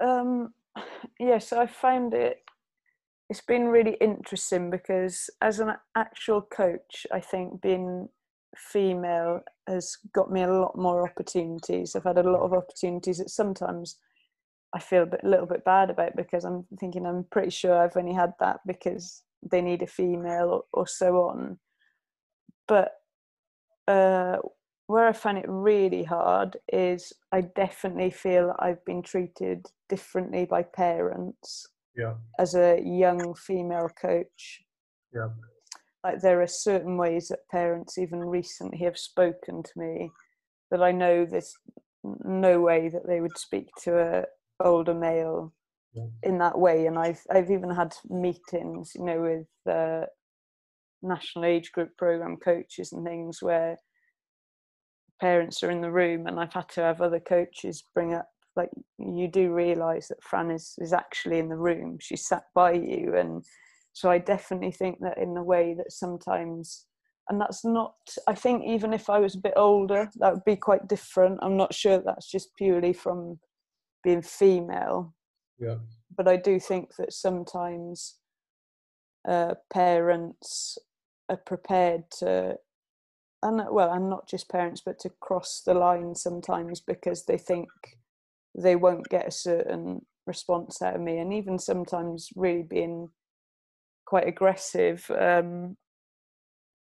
Um 0.00 0.52
yes 1.18 1.52
i 1.52 1.66
found 1.66 2.14
it 2.14 2.42
it's 3.28 3.40
been 3.40 3.66
really 3.66 3.96
interesting 4.00 4.70
because 4.70 5.28
as 5.40 5.60
an 5.60 5.72
actual 5.96 6.40
coach 6.40 7.06
i 7.12 7.20
think 7.20 7.60
being 7.60 8.08
female 8.56 9.40
has 9.66 9.96
got 10.14 10.30
me 10.30 10.42
a 10.42 10.52
lot 10.52 10.76
more 10.76 11.08
opportunities. 11.08 11.94
I've 11.94 12.04
had 12.04 12.18
a 12.18 12.30
lot 12.30 12.42
of 12.42 12.52
opportunities 12.52 13.18
that 13.18 13.30
sometimes 13.30 13.96
I 14.74 14.80
feel 14.80 15.04
a, 15.04 15.06
bit, 15.06 15.20
a 15.22 15.28
little 15.28 15.46
bit 15.46 15.64
bad 15.64 15.90
about 15.90 16.16
because 16.16 16.44
I'm 16.44 16.64
thinking 16.78 17.06
I'm 17.06 17.24
pretty 17.30 17.50
sure 17.50 17.76
I've 17.76 17.96
only 17.96 18.14
had 18.14 18.32
that 18.40 18.60
because 18.66 19.22
they 19.42 19.60
need 19.60 19.82
a 19.82 19.86
female 19.86 20.48
or, 20.50 20.64
or 20.72 20.86
so 20.86 21.16
on. 21.28 21.58
But 22.66 22.92
uh, 23.86 24.38
where 24.86 25.06
I 25.06 25.12
find 25.12 25.38
it 25.38 25.46
really 25.48 26.02
hard 26.02 26.56
is 26.72 27.12
I 27.32 27.42
definitely 27.42 28.10
feel 28.10 28.54
I've 28.58 28.84
been 28.84 29.02
treated 29.02 29.66
differently 29.88 30.44
by 30.44 30.62
parents 30.62 31.66
yeah. 31.96 32.14
as 32.38 32.54
a 32.54 32.80
young 32.82 33.34
female 33.34 33.88
coach. 33.88 34.62
Yeah 35.14 35.28
like 36.08 36.22
there 36.22 36.40
are 36.40 36.46
certain 36.46 36.96
ways 36.96 37.28
that 37.28 37.48
parents 37.50 37.98
even 37.98 38.20
recently 38.20 38.78
have 38.78 38.96
spoken 38.96 39.62
to 39.62 39.70
me 39.76 40.10
that 40.70 40.82
I 40.82 40.90
know 40.90 41.26
there's 41.26 41.54
no 42.24 42.60
way 42.60 42.88
that 42.88 43.06
they 43.06 43.20
would 43.20 43.36
speak 43.36 43.68
to 43.84 43.98
a 43.98 44.24
older 44.64 44.94
male 44.94 45.52
yeah. 45.92 46.06
in 46.22 46.38
that 46.38 46.58
way 46.58 46.86
and 46.86 46.98
I've 46.98 47.20
I've 47.30 47.50
even 47.50 47.70
had 47.70 47.94
meetings 48.08 48.92
you 48.94 49.04
know 49.04 49.20
with 49.20 49.74
uh, 49.74 50.06
national 51.02 51.44
age 51.44 51.72
group 51.72 51.90
program 51.98 52.38
coaches 52.42 52.92
and 52.92 53.04
things 53.04 53.42
where 53.42 53.76
parents 55.20 55.62
are 55.62 55.70
in 55.70 55.82
the 55.82 55.92
room 55.92 56.26
and 56.26 56.40
I've 56.40 56.54
had 56.54 56.70
to 56.70 56.80
have 56.80 57.02
other 57.02 57.20
coaches 57.20 57.84
bring 57.94 58.14
up 58.14 58.28
like 58.56 58.70
you 58.98 59.28
do 59.28 59.52
realize 59.52 60.08
that 60.08 60.22
Fran 60.22 60.50
is 60.50 60.74
is 60.78 60.94
actually 60.94 61.38
in 61.38 61.50
the 61.50 61.56
room 61.56 61.98
she 62.00 62.16
sat 62.16 62.44
by 62.54 62.72
you 62.72 63.14
and 63.14 63.44
so 63.98 64.08
I 64.08 64.18
definitely 64.18 64.70
think 64.70 65.00
that 65.00 65.18
in 65.18 65.36
a 65.36 65.42
way 65.42 65.74
that 65.74 65.90
sometimes, 65.90 66.86
and 67.28 67.40
that's 67.40 67.64
not, 67.64 67.96
I 68.28 68.34
think 68.36 68.62
even 68.64 68.92
if 68.92 69.10
I 69.10 69.18
was 69.18 69.34
a 69.34 69.40
bit 69.40 69.54
older, 69.56 70.08
that 70.20 70.34
would 70.34 70.44
be 70.44 70.54
quite 70.54 70.86
different. 70.86 71.40
I'm 71.42 71.56
not 71.56 71.74
sure 71.74 71.98
that's 71.98 72.30
just 72.30 72.54
purely 72.54 72.92
from 72.92 73.40
being 74.04 74.22
female. 74.22 75.16
Yeah. 75.58 75.78
But 76.16 76.28
I 76.28 76.36
do 76.36 76.60
think 76.60 76.94
that 76.94 77.12
sometimes 77.12 78.18
uh, 79.28 79.54
parents 79.68 80.78
are 81.28 81.36
prepared 81.36 82.04
to, 82.20 82.54
and 83.42 83.62
well, 83.68 83.92
and 83.92 84.08
not 84.08 84.28
just 84.28 84.48
parents, 84.48 84.80
but 84.86 85.00
to 85.00 85.10
cross 85.18 85.60
the 85.66 85.74
line 85.74 86.14
sometimes 86.14 86.80
because 86.80 87.24
they 87.24 87.36
think 87.36 87.68
they 88.56 88.76
won't 88.76 89.08
get 89.08 89.26
a 89.26 89.32
certain 89.32 90.06
response 90.24 90.82
out 90.82 90.94
of 90.94 91.00
me, 91.00 91.18
and 91.18 91.32
even 91.32 91.58
sometimes 91.58 92.28
really 92.36 92.62
being 92.62 93.10
quite 94.08 94.26
aggressive 94.26 95.04
um, 95.20 95.76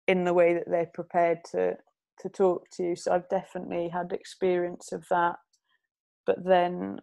in 0.08 0.24
the 0.24 0.34
way 0.34 0.54
that 0.54 0.70
they're 0.70 0.92
prepared 0.94 1.40
to 1.52 1.76
to 2.22 2.30
talk 2.30 2.64
to 2.72 2.84
you. 2.84 2.96
So 2.96 3.12
I've 3.12 3.28
definitely 3.30 3.90
had 3.90 4.14
experience 4.14 4.94
of 4.94 5.06
that. 5.10 5.36
But 6.26 6.46
then 6.46 7.00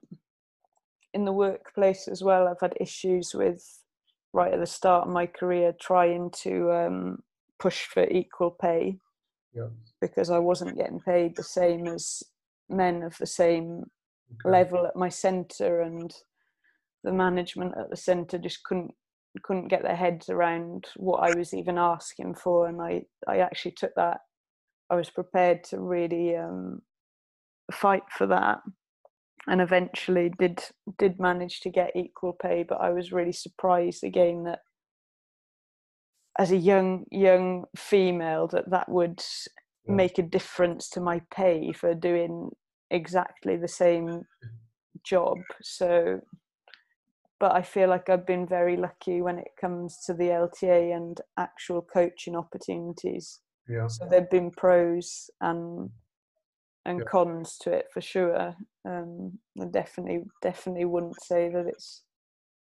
in 1.13 1.27
the 1.27 1.33
workplace 1.33 2.09
as 2.09 2.23
well, 2.23 2.49
I've 2.49 2.61
had 2.61 2.75
issues 2.81 3.35
with 3.35 3.63
right 4.33 4.53
at 4.53 4.61
the 4.61 4.67
start 4.67 5.07
of 5.07 5.13
my 5.13 5.27
career 5.27 5.75
trying 5.79 6.31
to 6.43 6.73
um, 6.73 7.19
push 7.59 7.85
for 7.85 8.05
equal 8.09 8.51
pay 8.51 8.99
yeah. 9.55 9.69
because 10.01 10.31
I 10.31 10.39
wasn't 10.39 10.79
getting 10.79 11.01
paid 11.01 11.37
the 11.37 11.43
same 11.43 11.87
as 11.87 12.23
men 12.69 13.03
of 13.03 13.17
the 13.19 13.27
same 13.27 13.85
okay. 14.33 14.51
level 14.51 14.87
at 14.87 14.97
my 14.97 15.11
centre 15.11 15.81
and 15.83 16.15
the 17.05 17.13
management 17.13 17.75
at 17.79 17.91
the 17.91 17.97
centre 17.97 18.39
just 18.39 18.65
couldn't 18.65 18.95
couldn't 19.43 19.69
get 19.69 19.83
their 19.83 19.97
heads 19.97 20.29
around 20.29 20.87
what 20.97 21.19
I 21.19 21.37
was 21.37 21.55
even 21.55 21.79
asking 21.79 22.35
for, 22.35 22.69
and 22.69 22.81
I 22.81 23.03
I 23.27 23.39
actually 23.39 23.73
took 23.73 23.95
that. 23.97 24.21
I 24.91 24.95
was 24.95 25.11
prepared 25.11 25.65
to 25.65 25.81
really 25.81 26.37
um, 26.37 26.83
fight 27.73 28.05
for 28.11 28.27
that, 28.29 28.61
and 29.47 29.61
eventually 29.61 30.33
did 30.39 30.63
did 30.99 31.21
manage 31.21 31.61
to 31.61 31.71
get 31.71 31.97
equal 31.97 32.33
pay. 32.33 32.63
But 32.63 32.81
I 32.81 32.91
was 32.91 33.13
really 33.13 33.33
surprised 33.33 34.05
again 34.05 34.45
that 34.45 34.61
as 36.39 36.51
a 36.51 36.57
young 36.57 37.05
young 37.11 37.65
female 37.77 38.47
that 38.49 38.71
that 38.71 38.89
would 38.89 39.23
yeah. 39.87 39.95
make 39.95 40.19
a 40.19 40.23
difference 40.23 40.89
to 40.91 41.01
my 41.01 41.21
pay 41.35 41.73
for 41.73 41.95
doing 41.95 42.51
exactly 42.91 43.57
the 43.57 43.69
same 43.69 44.23
job. 45.05 45.39
So 45.63 46.21
but 47.39 47.55
I 47.55 47.63
feel 47.63 47.89
like 47.89 48.09
I've 48.09 48.27
been 48.27 48.47
very 48.47 48.77
lucky 48.77 49.21
when 49.21 49.39
it 49.39 49.49
comes 49.61 49.99
to 50.07 50.15
the 50.15 50.29
LTA 50.29 50.97
and 50.97 51.21
actual 51.39 51.83
coaching 51.83 52.35
opportunities. 52.35 53.41
Yeah. 53.69 53.89
So 53.89 54.07
there've 54.09 54.31
been 54.31 54.51
pros 54.51 55.31
and 55.41 55.91
and 56.85 57.01
yeah. 57.01 57.05
cons 57.05 57.59
to 57.63 57.73
it 57.73 57.87
for 57.93 58.01
sure. 58.01 58.55
Um, 58.85 59.39
I 59.61 59.65
definitely 59.67 60.25
definitely 60.41 60.85
wouldn't 60.85 61.21
say 61.23 61.49
that 61.51 61.67
it's 61.67 62.03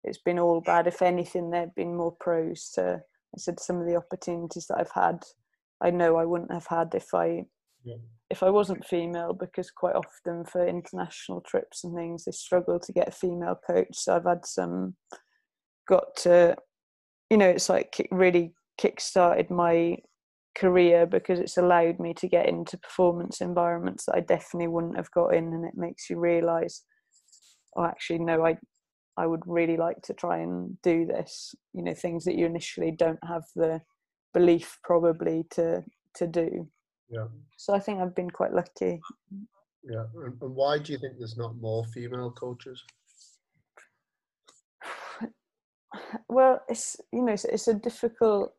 it's 0.05 0.19
been 0.19 0.39
all 0.39 0.61
bad. 0.61 0.87
If 0.87 1.03
anything, 1.03 1.51
there've 1.51 1.75
been 1.75 1.97
more 1.97 2.12
pros 2.21 2.71
to. 2.75 3.03
I 3.35 3.39
said 3.39 3.59
some 3.59 3.81
of 3.81 3.87
the 3.87 3.97
opportunities 3.97 4.67
that 4.69 4.79
I've 4.79 4.93
had, 4.93 5.25
I 5.83 5.91
know 5.91 6.17
I 6.17 6.25
wouldn't 6.25 6.53
have 6.53 6.69
had 6.69 6.95
if 6.95 7.12
I 7.12 7.47
if 8.30 8.43
I 8.43 8.51
wasn't 8.51 8.87
female, 8.87 9.32
because 9.32 9.70
quite 9.70 9.95
often 9.95 10.45
for 10.45 10.66
international 10.66 11.41
trips 11.43 11.85
and 11.85 11.95
things, 11.95 12.24
they 12.24 12.32
struggle 12.32 12.80
to 12.80 12.93
get 12.93 13.09
a 13.09 13.12
female 13.12 13.57
coach. 13.66 13.89
So 13.93 14.16
I've 14.16 14.24
had 14.24 14.45
some, 14.45 14.97
got 15.89 16.16
to, 16.22 16.57
you 17.30 17.37
know, 17.37 17.49
it's 17.49 17.68
like 17.68 18.09
really 18.11 18.55
kick-started 18.78 19.51
my 19.51 19.99
career 20.57 21.05
because 21.07 21.41
it's 21.41 21.57
allowed 21.57 21.99
me 21.99 22.14
to 22.14 22.28
get 22.28 22.49
into 22.49 22.78
performance 22.78 23.41
environments 23.41 24.07
that 24.07 24.16
I 24.16 24.20
definitely 24.20 24.68
wouldn't 24.68 24.97
have 24.97 25.11
got 25.11 25.35
in, 25.35 25.53
and 25.53 25.64
it 25.64 25.76
makes 25.76 26.09
you 26.09 26.18
realise, 26.18 26.82
oh, 27.76 27.85
actually, 27.85 28.20
no, 28.20 28.45
I, 28.47 28.57
I 29.16 29.26
would 29.26 29.43
really 29.47 29.76
like 29.76 30.01
to 30.03 30.14
try 30.14 30.39
and 30.39 30.80
do 30.82 31.07
this. 31.07 31.55
You 31.72 31.82
know, 31.85 31.95
things 31.95 32.24
that 32.24 32.37
you 32.37 32.47
initially 32.47 32.91
don't 32.91 33.18
have 33.26 33.45
the 33.55 33.82
belief 34.32 34.78
probably 34.82 35.45
to 35.51 35.85
to 36.16 36.26
do. 36.26 36.68
Yeah. 37.11 37.27
So 37.57 37.75
I 37.75 37.79
think 37.79 38.01
I've 38.01 38.15
been 38.15 38.31
quite 38.31 38.53
lucky. 38.53 39.01
Yeah. 39.83 40.05
And 40.15 40.55
why 40.55 40.79
do 40.79 40.93
you 40.93 40.99
think 40.99 41.15
there's 41.19 41.37
not 41.37 41.57
more 41.57 41.85
female 41.87 42.31
coaches? 42.31 42.83
Well, 46.29 46.61
it's 46.69 46.97
you 47.13 47.23
know 47.23 47.35
it's, 47.35 47.45
it's 47.45 47.69
a 47.69 47.75
difficult 47.75 48.53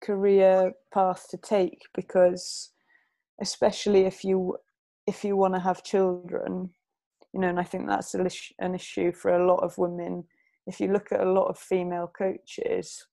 career 0.00 0.72
path 0.92 1.26
to 1.30 1.36
take 1.36 1.82
because 1.94 2.70
especially 3.40 4.04
if 4.04 4.24
you 4.24 4.56
if 5.06 5.24
you 5.24 5.36
want 5.36 5.54
to 5.54 5.60
have 5.60 5.82
children 5.82 6.70
you 7.32 7.40
know 7.40 7.48
and 7.48 7.58
i 7.58 7.64
think 7.64 7.86
that's 7.86 8.14
an 8.14 8.74
issue 8.74 9.12
for 9.12 9.32
a 9.32 9.46
lot 9.46 9.62
of 9.62 9.76
women 9.78 10.24
if 10.66 10.80
you 10.80 10.92
look 10.92 11.12
at 11.12 11.20
a 11.20 11.32
lot 11.32 11.46
of 11.46 11.58
female 11.58 12.10
coaches 12.16 13.06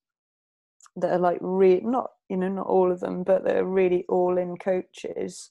that 0.96 1.12
are 1.12 1.18
like 1.18 1.38
re 1.40 1.80
not 1.84 2.10
you 2.28 2.36
know 2.36 2.48
not 2.48 2.66
all 2.66 2.90
of 2.90 3.00
them 3.00 3.22
but 3.22 3.44
they're 3.44 3.66
really 3.66 4.04
all 4.08 4.38
in 4.38 4.56
coaches 4.56 5.50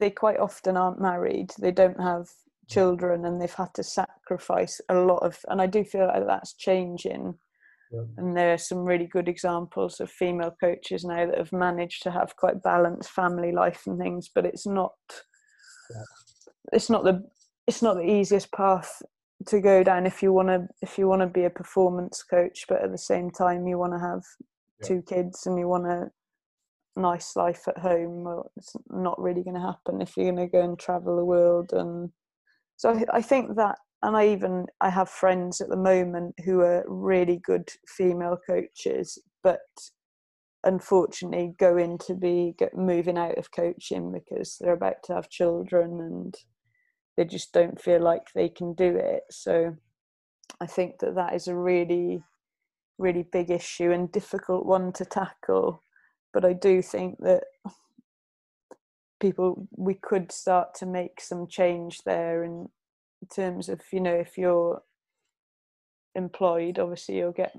they 0.00 0.10
quite 0.10 0.38
often 0.38 0.76
aren't 0.76 1.00
married 1.00 1.50
they 1.58 1.72
don't 1.72 2.00
have 2.00 2.28
children 2.68 3.24
and 3.24 3.40
they've 3.40 3.54
had 3.54 3.72
to 3.74 3.82
sacrifice 3.82 4.80
a 4.88 4.94
lot 4.94 5.22
of 5.22 5.38
and 5.48 5.60
i 5.60 5.66
do 5.66 5.84
feel 5.84 6.06
like 6.06 6.26
that's 6.26 6.54
changing 6.54 7.34
yeah. 7.92 8.02
and 8.16 8.36
there 8.36 8.52
are 8.52 8.58
some 8.58 8.84
really 8.84 9.06
good 9.06 9.28
examples 9.28 10.00
of 10.00 10.10
female 10.10 10.54
coaches 10.60 11.04
now 11.04 11.26
that 11.26 11.38
have 11.38 11.52
managed 11.52 12.02
to 12.02 12.10
have 12.10 12.36
quite 12.36 12.62
balanced 12.62 13.10
family 13.10 13.52
life 13.52 13.82
and 13.86 13.98
things 13.98 14.30
but 14.34 14.46
it's 14.46 14.66
not 14.66 14.94
yeah. 15.90 16.02
it's 16.72 16.88
not 16.88 17.04
the 17.04 17.22
it's 17.66 17.82
not 17.82 17.94
the 17.94 18.10
easiest 18.10 18.50
path 18.52 19.02
to 19.46 19.60
go 19.60 19.82
down 19.82 20.06
if 20.06 20.22
you 20.22 20.32
want 20.32 20.48
to 20.48 20.66
if 20.82 20.98
you 20.98 21.08
want 21.08 21.20
to 21.20 21.26
be 21.26 21.44
a 21.44 21.50
performance 21.50 22.22
coach 22.22 22.64
but 22.68 22.82
at 22.82 22.90
the 22.90 22.98
same 22.98 23.30
time 23.30 23.66
you 23.66 23.78
want 23.78 23.92
to 23.92 23.98
have 23.98 24.22
Yeah. 24.80 24.88
two 24.88 25.02
kids 25.02 25.46
and 25.46 25.58
you 25.58 25.68
want 25.68 25.86
a 25.86 26.10
nice 26.96 27.36
life 27.36 27.66
at 27.68 27.78
home 27.78 28.24
well 28.24 28.50
it's 28.56 28.74
not 28.90 29.20
really 29.20 29.42
going 29.42 29.54
to 29.56 29.60
happen 29.60 30.00
if 30.02 30.16
you're 30.16 30.30
going 30.32 30.46
to 30.46 30.52
go 30.52 30.62
and 30.62 30.78
travel 30.78 31.16
the 31.16 31.24
world 31.24 31.70
and 31.72 32.10
so 32.76 32.90
I, 32.90 33.18
I 33.18 33.22
think 33.22 33.56
that 33.56 33.78
and 34.02 34.16
i 34.16 34.28
even 34.28 34.66
i 34.80 34.90
have 34.90 35.08
friends 35.08 35.60
at 35.60 35.68
the 35.68 35.76
moment 35.76 36.34
who 36.44 36.60
are 36.60 36.84
really 36.86 37.38
good 37.42 37.70
female 37.86 38.38
coaches 38.46 39.18
but 39.42 39.60
unfortunately 40.64 41.54
going 41.58 41.98
to 41.98 42.14
be 42.14 42.54
moving 42.74 43.18
out 43.18 43.38
of 43.38 43.50
coaching 43.50 44.12
because 44.12 44.56
they're 44.60 44.74
about 44.74 45.02
to 45.04 45.14
have 45.14 45.28
children 45.28 46.00
and 46.00 46.34
they 47.16 47.24
just 47.24 47.52
don't 47.52 47.80
feel 47.80 48.00
like 48.00 48.32
they 48.34 48.48
can 48.48 48.74
do 48.74 48.96
it. 48.96 49.24
So 49.30 49.76
i 50.60 50.66
think 50.66 50.98
that 50.98 51.14
that 51.14 51.34
is 51.34 51.48
a 51.48 51.54
really 51.54 52.22
really 52.98 53.22
big 53.32 53.50
issue 53.50 53.90
and 53.90 54.12
difficult 54.12 54.66
one 54.66 54.92
to 54.92 55.04
tackle. 55.04 55.82
But 56.32 56.44
i 56.44 56.52
do 56.52 56.82
think 56.82 57.18
that 57.20 57.44
people 59.20 59.68
we 59.76 59.94
could 59.94 60.32
start 60.32 60.74
to 60.74 60.86
make 60.86 61.20
some 61.20 61.46
change 61.46 62.02
there 62.04 62.42
in 62.44 62.68
terms 63.32 63.68
of 63.68 63.80
you 63.92 64.00
know 64.00 64.14
if 64.14 64.36
you're 64.36 64.82
employed 66.14 66.78
obviously 66.78 67.16
you'll 67.16 67.32
get 67.32 67.54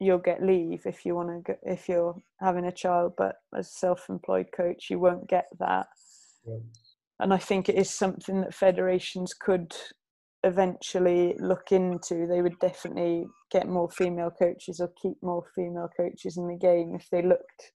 you'll 0.00 0.18
get 0.18 0.42
leave 0.42 0.86
if 0.86 1.04
you 1.04 1.14
want 1.14 1.44
to 1.44 1.56
if 1.62 1.88
you're 1.88 2.16
having 2.40 2.64
a 2.64 2.72
child 2.72 3.12
but 3.16 3.36
as 3.56 3.70
self-employed 3.70 4.46
coach 4.56 4.88
you 4.90 4.98
won't 4.98 5.28
get 5.28 5.46
that. 5.58 5.86
Yeah. 6.46 6.56
And 7.20 7.32
i 7.32 7.38
think 7.38 7.68
it 7.68 7.76
is 7.76 7.90
something 7.90 8.40
that 8.40 8.54
federations 8.54 9.32
could 9.34 9.74
eventually 10.44 11.34
look 11.40 11.72
into 11.72 12.26
they 12.26 12.42
would 12.42 12.58
definitely 12.60 13.26
get 13.50 13.68
more 13.68 13.90
female 13.90 14.30
coaches 14.30 14.80
or 14.80 14.90
keep 15.00 15.16
more 15.22 15.44
female 15.54 15.88
coaches 15.96 16.36
in 16.36 16.46
the 16.46 16.56
game 16.56 16.94
if 16.94 17.08
they 17.10 17.22
looked 17.22 17.72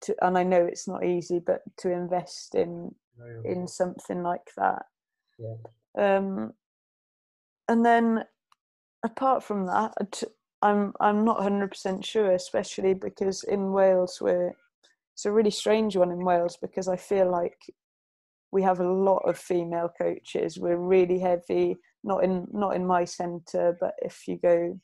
to 0.00 0.14
and 0.22 0.38
i 0.38 0.42
know 0.42 0.64
it's 0.64 0.86
not 0.86 1.04
easy 1.04 1.40
but 1.44 1.60
to 1.76 1.90
invest 1.90 2.54
in 2.54 2.94
yeah. 3.18 3.52
in 3.52 3.66
something 3.66 4.22
like 4.22 4.48
that 4.56 4.82
Yeah. 5.38 5.56
um 5.98 6.52
and 7.68 7.84
then 7.84 8.24
apart 9.04 9.42
from 9.42 9.66
that 9.66 10.22
I'm 10.62 10.92
i'm 11.00 11.24
not 11.24 11.38
100% 11.38 12.04
sure 12.04 12.32
especially 12.32 12.94
because 12.94 13.42
in 13.44 13.72
wales 13.72 14.18
we're 14.20 14.52
it's 15.14 15.24
a 15.24 15.32
really 15.32 15.50
strange 15.50 15.96
one 15.96 16.12
in 16.12 16.24
wales 16.24 16.56
because 16.62 16.88
i 16.88 16.96
feel 16.96 17.30
like 17.30 17.58
we 18.52 18.62
have 18.62 18.80
a 18.80 18.92
lot 18.92 19.22
of 19.28 19.38
female 19.38 19.90
coaches. 19.98 20.58
We're 20.58 20.76
really 20.76 21.18
heavy 21.18 21.78
not 22.04 22.22
in 22.22 22.46
not 22.52 22.74
in 22.74 22.86
my 22.86 23.04
centre 23.04 23.76
but 23.80 23.94
if 24.02 24.26
you 24.26 24.36
go 24.36 24.78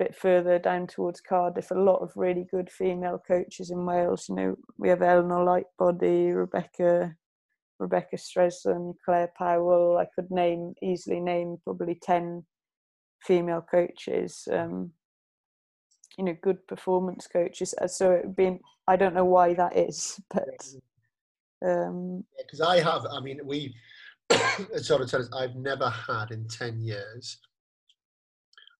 a 0.00 0.04
bit 0.04 0.14
further 0.14 0.58
down 0.58 0.86
towards 0.86 1.20
cardiff 1.20 1.70
a 1.70 1.74
lot 1.74 1.96
of 1.96 2.12
really 2.14 2.46
good 2.50 2.70
female 2.70 3.22
coaches 3.26 3.70
in 3.70 3.84
wales. 3.84 4.26
You 4.28 4.34
know 4.34 4.56
we 4.78 4.88
have 4.88 5.02
eleanor 5.02 5.44
lightbody 5.44 6.34
rebecca 6.34 7.14
rebecca 7.78 8.16
streslin 8.16 8.94
claire 9.04 9.32
powell. 9.36 9.98
I 9.98 10.06
could 10.14 10.30
name 10.30 10.74
easily 10.82 11.20
name 11.20 11.58
probably 11.64 11.98
10 12.00 12.44
female 13.22 13.64
coaches 13.70 14.48
um 14.52 14.92
you 16.16 16.24
know 16.24 16.36
good 16.42 16.66
performance 16.66 17.26
coaches. 17.26 17.74
Uh, 17.80 17.86
so 17.86 18.12
it 18.12 18.36
been 18.36 18.58
i 18.88 18.96
don't 18.96 19.14
know 19.14 19.24
why 19.24 19.54
that 19.54 19.76
is 19.76 20.20
but 20.34 20.48
um 21.64 22.24
because 22.38 22.60
I 22.60 22.80
have. 22.80 23.06
I 23.06 23.20
mean, 23.20 23.40
we 23.44 23.74
sort 24.78 25.02
of 25.02 25.10
tell 25.10 25.20
us 25.20 25.28
I've 25.34 25.56
never 25.56 25.88
had 25.88 26.30
in 26.30 26.46
ten 26.48 26.80
years 26.80 27.38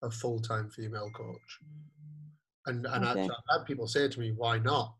a 0.02 0.10
full 0.10 0.40
time 0.40 0.70
female 0.70 1.10
coach, 1.10 1.58
and 2.66 2.86
and 2.86 3.04
Okay. 3.04 3.22
I've, 3.22 3.30
I've 3.30 3.58
had 3.58 3.66
people 3.66 3.86
say 3.86 4.08
to 4.08 4.20
me, 4.20 4.32
"Why 4.32 4.58
not?" 4.58 4.94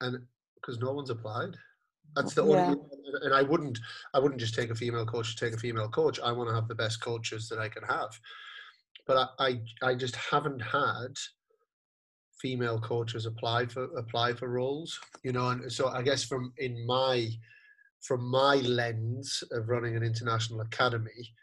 And 0.00 0.26
because 0.54 0.78
no 0.78 0.92
one's 0.92 1.10
applied. 1.10 1.56
That's 2.14 2.34
the 2.34 2.44
Yeah. 2.44 2.70
only. 2.70 2.80
And 3.22 3.34
I 3.34 3.42
wouldn't. 3.42 3.78
I 4.14 4.18
wouldn't 4.18 4.40
just 4.40 4.54
take 4.54 4.70
a 4.70 4.74
female 4.74 5.06
coach 5.06 5.34
to 5.36 5.44
take 5.44 5.54
a 5.54 5.60
female 5.60 5.88
coach. 5.88 6.20
I 6.20 6.32
want 6.32 6.48
to 6.50 6.54
have 6.54 6.68
the 6.68 6.74
best 6.74 7.00
coaches 7.00 7.48
that 7.48 7.58
I 7.58 7.68
can 7.68 7.82
have. 7.84 8.18
But 9.06 9.32
I, 9.38 9.46
I, 9.82 9.90
I 9.90 9.94
just 9.94 10.16
haven't 10.16 10.60
had 10.60 11.16
female 12.40 12.80
coaches 12.80 13.26
apply 13.26 13.66
for 13.66 13.84
apply 13.96 14.32
for 14.32 14.48
roles 14.48 14.98
you 15.24 15.32
know 15.32 15.48
and 15.48 15.70
so 15.72 15.88
i 15.88 16.02
guess 16.02 16.24
from 16.24 16.52
in 16.58 16.86
my 16.86 17.28
from 18.02 18.24
my 18.30 18.56
lens 18.56 19.42
of 19.52 19.68
running 19.68 19.96
an 19.96 20.02
international 20.02 20.60
academy 20.60 21.34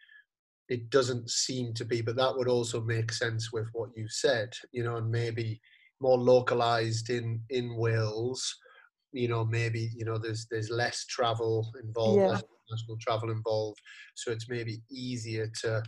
it 0.70 0.89
doesn't 0.89 1.30
seem 1.30 1.74
to 1.74 1.86
be 1.86 2.02
but 2.02 2.16
that 2.16 2.36
would 2.36 2.48
also 2.48 2.82
make 2.82 3.12
sense 3.12 3.52
with 3.52 3.68
what 3.74 3.89
you 3.96 4.08
said 4.08 4.54
you 4.72 4.84
know 4.84 4.96
and 4.98 5.10
maybe 5.10 5.60
more 6.02 6.18
localized 6.18 7.10
in 7.10 7.39
in 7.50 7.76
wales 7.76 8.56
you 9.12 9.28
know 9.28 9.46
maybe 9.46 9.91
you 9.96 10.06
know 10.06 10.18
there's 10.18 10.48
there's 10.50 10.70
less 10.70 11.06
travel 11.06 11.72
involved 11.84 12.22
Yeah. 12.22 12.32
less 12.32 12.43
international 12.68 12.98
travel 13.00 13.32
involved 13.32 13.80
so 14.16 14.32
it's 14.32 14.50
maybe 14.50 14.82
easier 14.89 15.50
to 15.62 15.84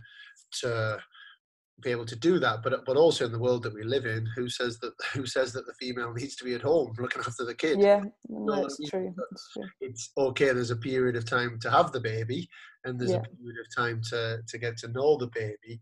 to 0.60 0.98
be 1.82 1.90
able 1.90 2.06
to 2.06 2.16
do 2.16 2.38
that 2.38 2.62
but 2.62 2.84
but 2.84 2.96
also 2.96 3.24
in 3.24 3.32
the 3.32 3.38
world 3.38 3.62
that 3.62 3.74
we 3.74 3.84
live 3.84 4.04
in 4.04 4.26
who 4.34 4.48
says 4.48 4.78
that 4.80 4.92
who 5.14 5.26
says 5.26 5.52
that 5.52 5.66
the 5.66 5.74
female 5.74 6.12
needs 6.12 6.34
to 6.36 6.44
be 6.44 6.54
at 6.54 6.62
home 6.62 6.92
looking 6.98 7.22
after 7.26 7.44
the 7.44 7.54
kid 7.54 7.80
yeah 7.80 8.00
I 8.02 8.60
that's 8.60 8.78
true 8.88 9.14
that's 9.16 9.52
true. 9.52 9.64
it's 9.80 10.10
okay 10.16 10.46
there's 10.52 10.70
a 10.70 10.76
period 10.76 11.16
of 11.16 11.24
time 11.24 11.58
to 11.62 11.70
have 11.70 11.92
the 11.92 12.00
baby 12.00 12.48
and 12.84 12.98
there's 12.98 13.12
Yeah. 13.12 13.18
a 13.18 13.36
period 13.36 13.56
of 13.60 13.76
time 13.76 14.00
to 14.10 14.40
to 14.46 14.58
get 14.58 14.76
to 14.78 14.88
know 14.88 15.16
the 15.16 15.30
baby 15.34 15.80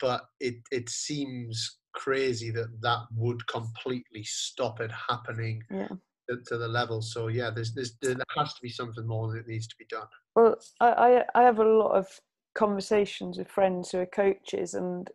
but 0.00 0.22
it 0.40 0.56
it 0.70 0.88
seems 0.88 1.78
crazy 1.96 2.50
that 2.50 2.68
that 2.82 3.00
would 3.16 3.46
completely 3.46 4.22
stop 4.22 4.80
it 4.80 4.90
happening 5.08 5.62
yeah. 5.70 5.88
to, 6.28 6.36
to 6.46 6.58
the 6.58 6.68
level. 6.68 7.00
So 7.00 7.28
yeah 7.28 7.50
there's, 7.50 7.72
there's 7.74 7.96
there 8.02 8.14
has 8.36 8.52
to 8.52 8.60
be 8.62 8.68
something 8.68 9.06
more 9.06 9.32
that 9.32 9.48
needs 9.48 9.66
to 9.66 9.74
be 9.78 9.86
done. 9.88 10.06
Well, 10.34 10.56
I, 10.80 10.92
I 10.92 11.24
I 11.34 11.42
have 11.44 11.58
a 11.58 11.64
lot 11.64 11.92
of 11.92 12.06
conversations 12.54 13.38
with 13.38 13.48
friends 13.48 13.90
who 13.90 13.98
are 13.98 14.06
coaches, 14.06 14.74
and 14.74 15.10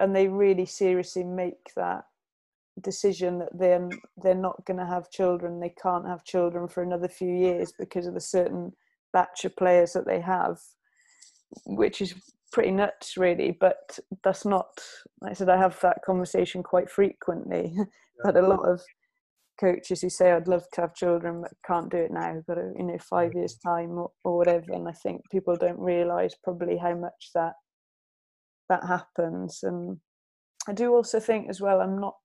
and 0.00 0.14
they 0.14 0.28
really 0.28 0.66
seriously 0.66 1.24
make 1.24 1.72
that 1.76 2.04
decision 2.80 3.38
that 3.38 3.58
they're 3.58 3.88
they're 4.22 4.34
not 4.34 4.64
going 4.64 4.78
to 4.78 4.86
have 4.86 5.10
children. 5.10 5.60
They 5.60 5.74
can't 5.82 6.06
have 6.06 6.24
children 6.24 6.68
for 6.68 6.82
another 6.82 7.08
few 7.08 7.34
years 7.34 7.72
because 7.78 8.06
of 8.06 8.14
the 8.14 8.20
certain 8.20 8.72
batch 9.12 9.44
of 9.44 9.56
players 9.56 9.92
that 9.92 10.06
they 10.06 10.20
have, 10.20 10.58
which 11.66 12.00
is 12.00 12.14
pretty 12.52 12.70
nuts, 12.70 13.16
really. 13.16 13.56
But 13.58 13.98
that's 14.22 14.44
not. 14.44 14.68
Like 15.20 15.32
I 15.32 15.34
said, 15.34 15.48
I 15.48 15.56
have 15.56 15.78
that 15.80 16.02
conversation 16.04 16.62
quite 16.62 16.90
frequently. 16.90 17.74
but 18.24 18.36
a 18.36 18.46
lot 18.46 18.68
of 18.68 18.80
coaches 19.60 20.00
who 20.00 20.08
say 20.08 20.32
I'd 20.32 20.48
love 20.48 20.64
to 20.72 20.82
have 20.82 20.94
children 20.94 21.42
but 21.42 21.52
can't 21.66 21.90
do 21.90 21.98
it 21.98 22.12
now, 22.12 22.40
got 22.46 22.54
to, 22.54 22.60
uh, 22.60 22.72
you 22.76 22.84
know, 22.84 22.98
five 22.98 23.34
years 23.34 23.56
time 23.56 23.90
or, 23.98 24.10
or 24.24 24.36
whatever. 24.36 24.72
And 24.72 24.88
I 24.88 24.92
think 24.92 25.22
people 25.30 25.56
don't 25.56 25.78
realise 25.78 26.34
probably 26.42 26.76
how 26.76 26.94
much 26.94 27.30
that 27.34 27.54
that 28.68 28.84
happens. 28.84 29.60
And 29.62 29.98
I 30.66 30.72
do 30.72 30.94
also 30.94 31.20
think 31.20 31.48
as 31.48 31.60
well, 31.60 31.80
I'm 31.80 32.00
not, 32.00 32.16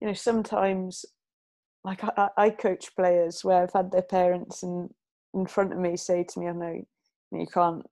you 0.00 0.08
know, 0.08 0.14
sometimes 0.14 1.04
like 1.84 2.02
I, 2.04 2.28
I 2.36 2.50
coach 2.50 2.94
players 2.96 3.44
where 3.44 3.62
I've 3.62 3.72
had 3.72 3.92
their 3.92 4.02
parents 4.02 4.62
in 4.62 4.88
in 5.34 5.46
front 5.46 5.72
of 5.72 5.78
me 5.78 5.96
say 5.96 6.24
to 6.24 6.40
me, 6.40 6.48
"I 6.48 6.52
know 6.52 6.86
you 7.32 7.46
can't." 7.46 7.84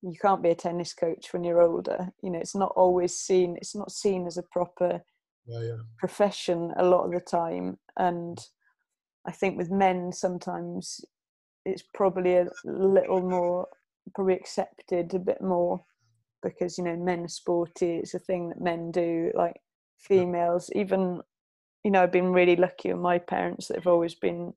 You 0.00 0.16
can't 0.16 0.44
be 0.44 0.50
a 0.50 0.54
tennis 0.54 0.94
coach 0.94 1.32
when 1.32 1.42
you're 1.42 1.60
older. 1.60 2.10
You 2.22 2.30
know, 2.30 2.38
it's 2.38 2.54
not 2.54 2.70
always 2.76 3.18
seen. 3.18 3.56
It's 3.56 3.74
not 3.74 3.90
seen 3.90 4.28
as 4.28 4.36
a 4.36 4.44
proper 4.44 5.02
yeah 5.48 5.60
yeah 5.60 5.76
profession 5.98 6.72
a 6.76 6.84
lot 6.84 7.04
of 7.04 7.12
the 7.12 7.20
time 7.20 7.78
and 7.96 8.38
i 9.26 9.32
think 9.32 9.56
with 9.56 9.70
men 9.70 10.12
sometimes 10.12 11.00
it's 11.64 11.82
probably 11.94 12.36
a 12.36 12.46
little 12.64 13.22
more 13.22 13.66
probably 14.14 14.34
accepted 14.34 15.12
a 15.14 15.18
bit 15.18 15.40
more 15.40 15.82
because 16.42 16.78
you 16.78 16.84
know 16.84 16.96
men 16.96 17.24
are 17.24 17.28
sporty 17.28 17.96
it's 17.96 18.14
a 18.14 18.18
thing 18.18 18.48
that 18.48 18.60
men 18.60 18.90
do 18.90 19.30
like 19.34 19.56
females 19.98 20.70
even 20.74 21.20
you 21.84 21.90
know 21.90 22.02
i've 22.02 22.12
been 22.12 22.32
really 22.32 22.56
lucky 22.56 22.92
with 22.92 23.02
my 23.02 23.18
parents 23.18 23.68
that 23.68 23.76
have 23.76 23.86
always 23.86 24.14
been 24.14 24.52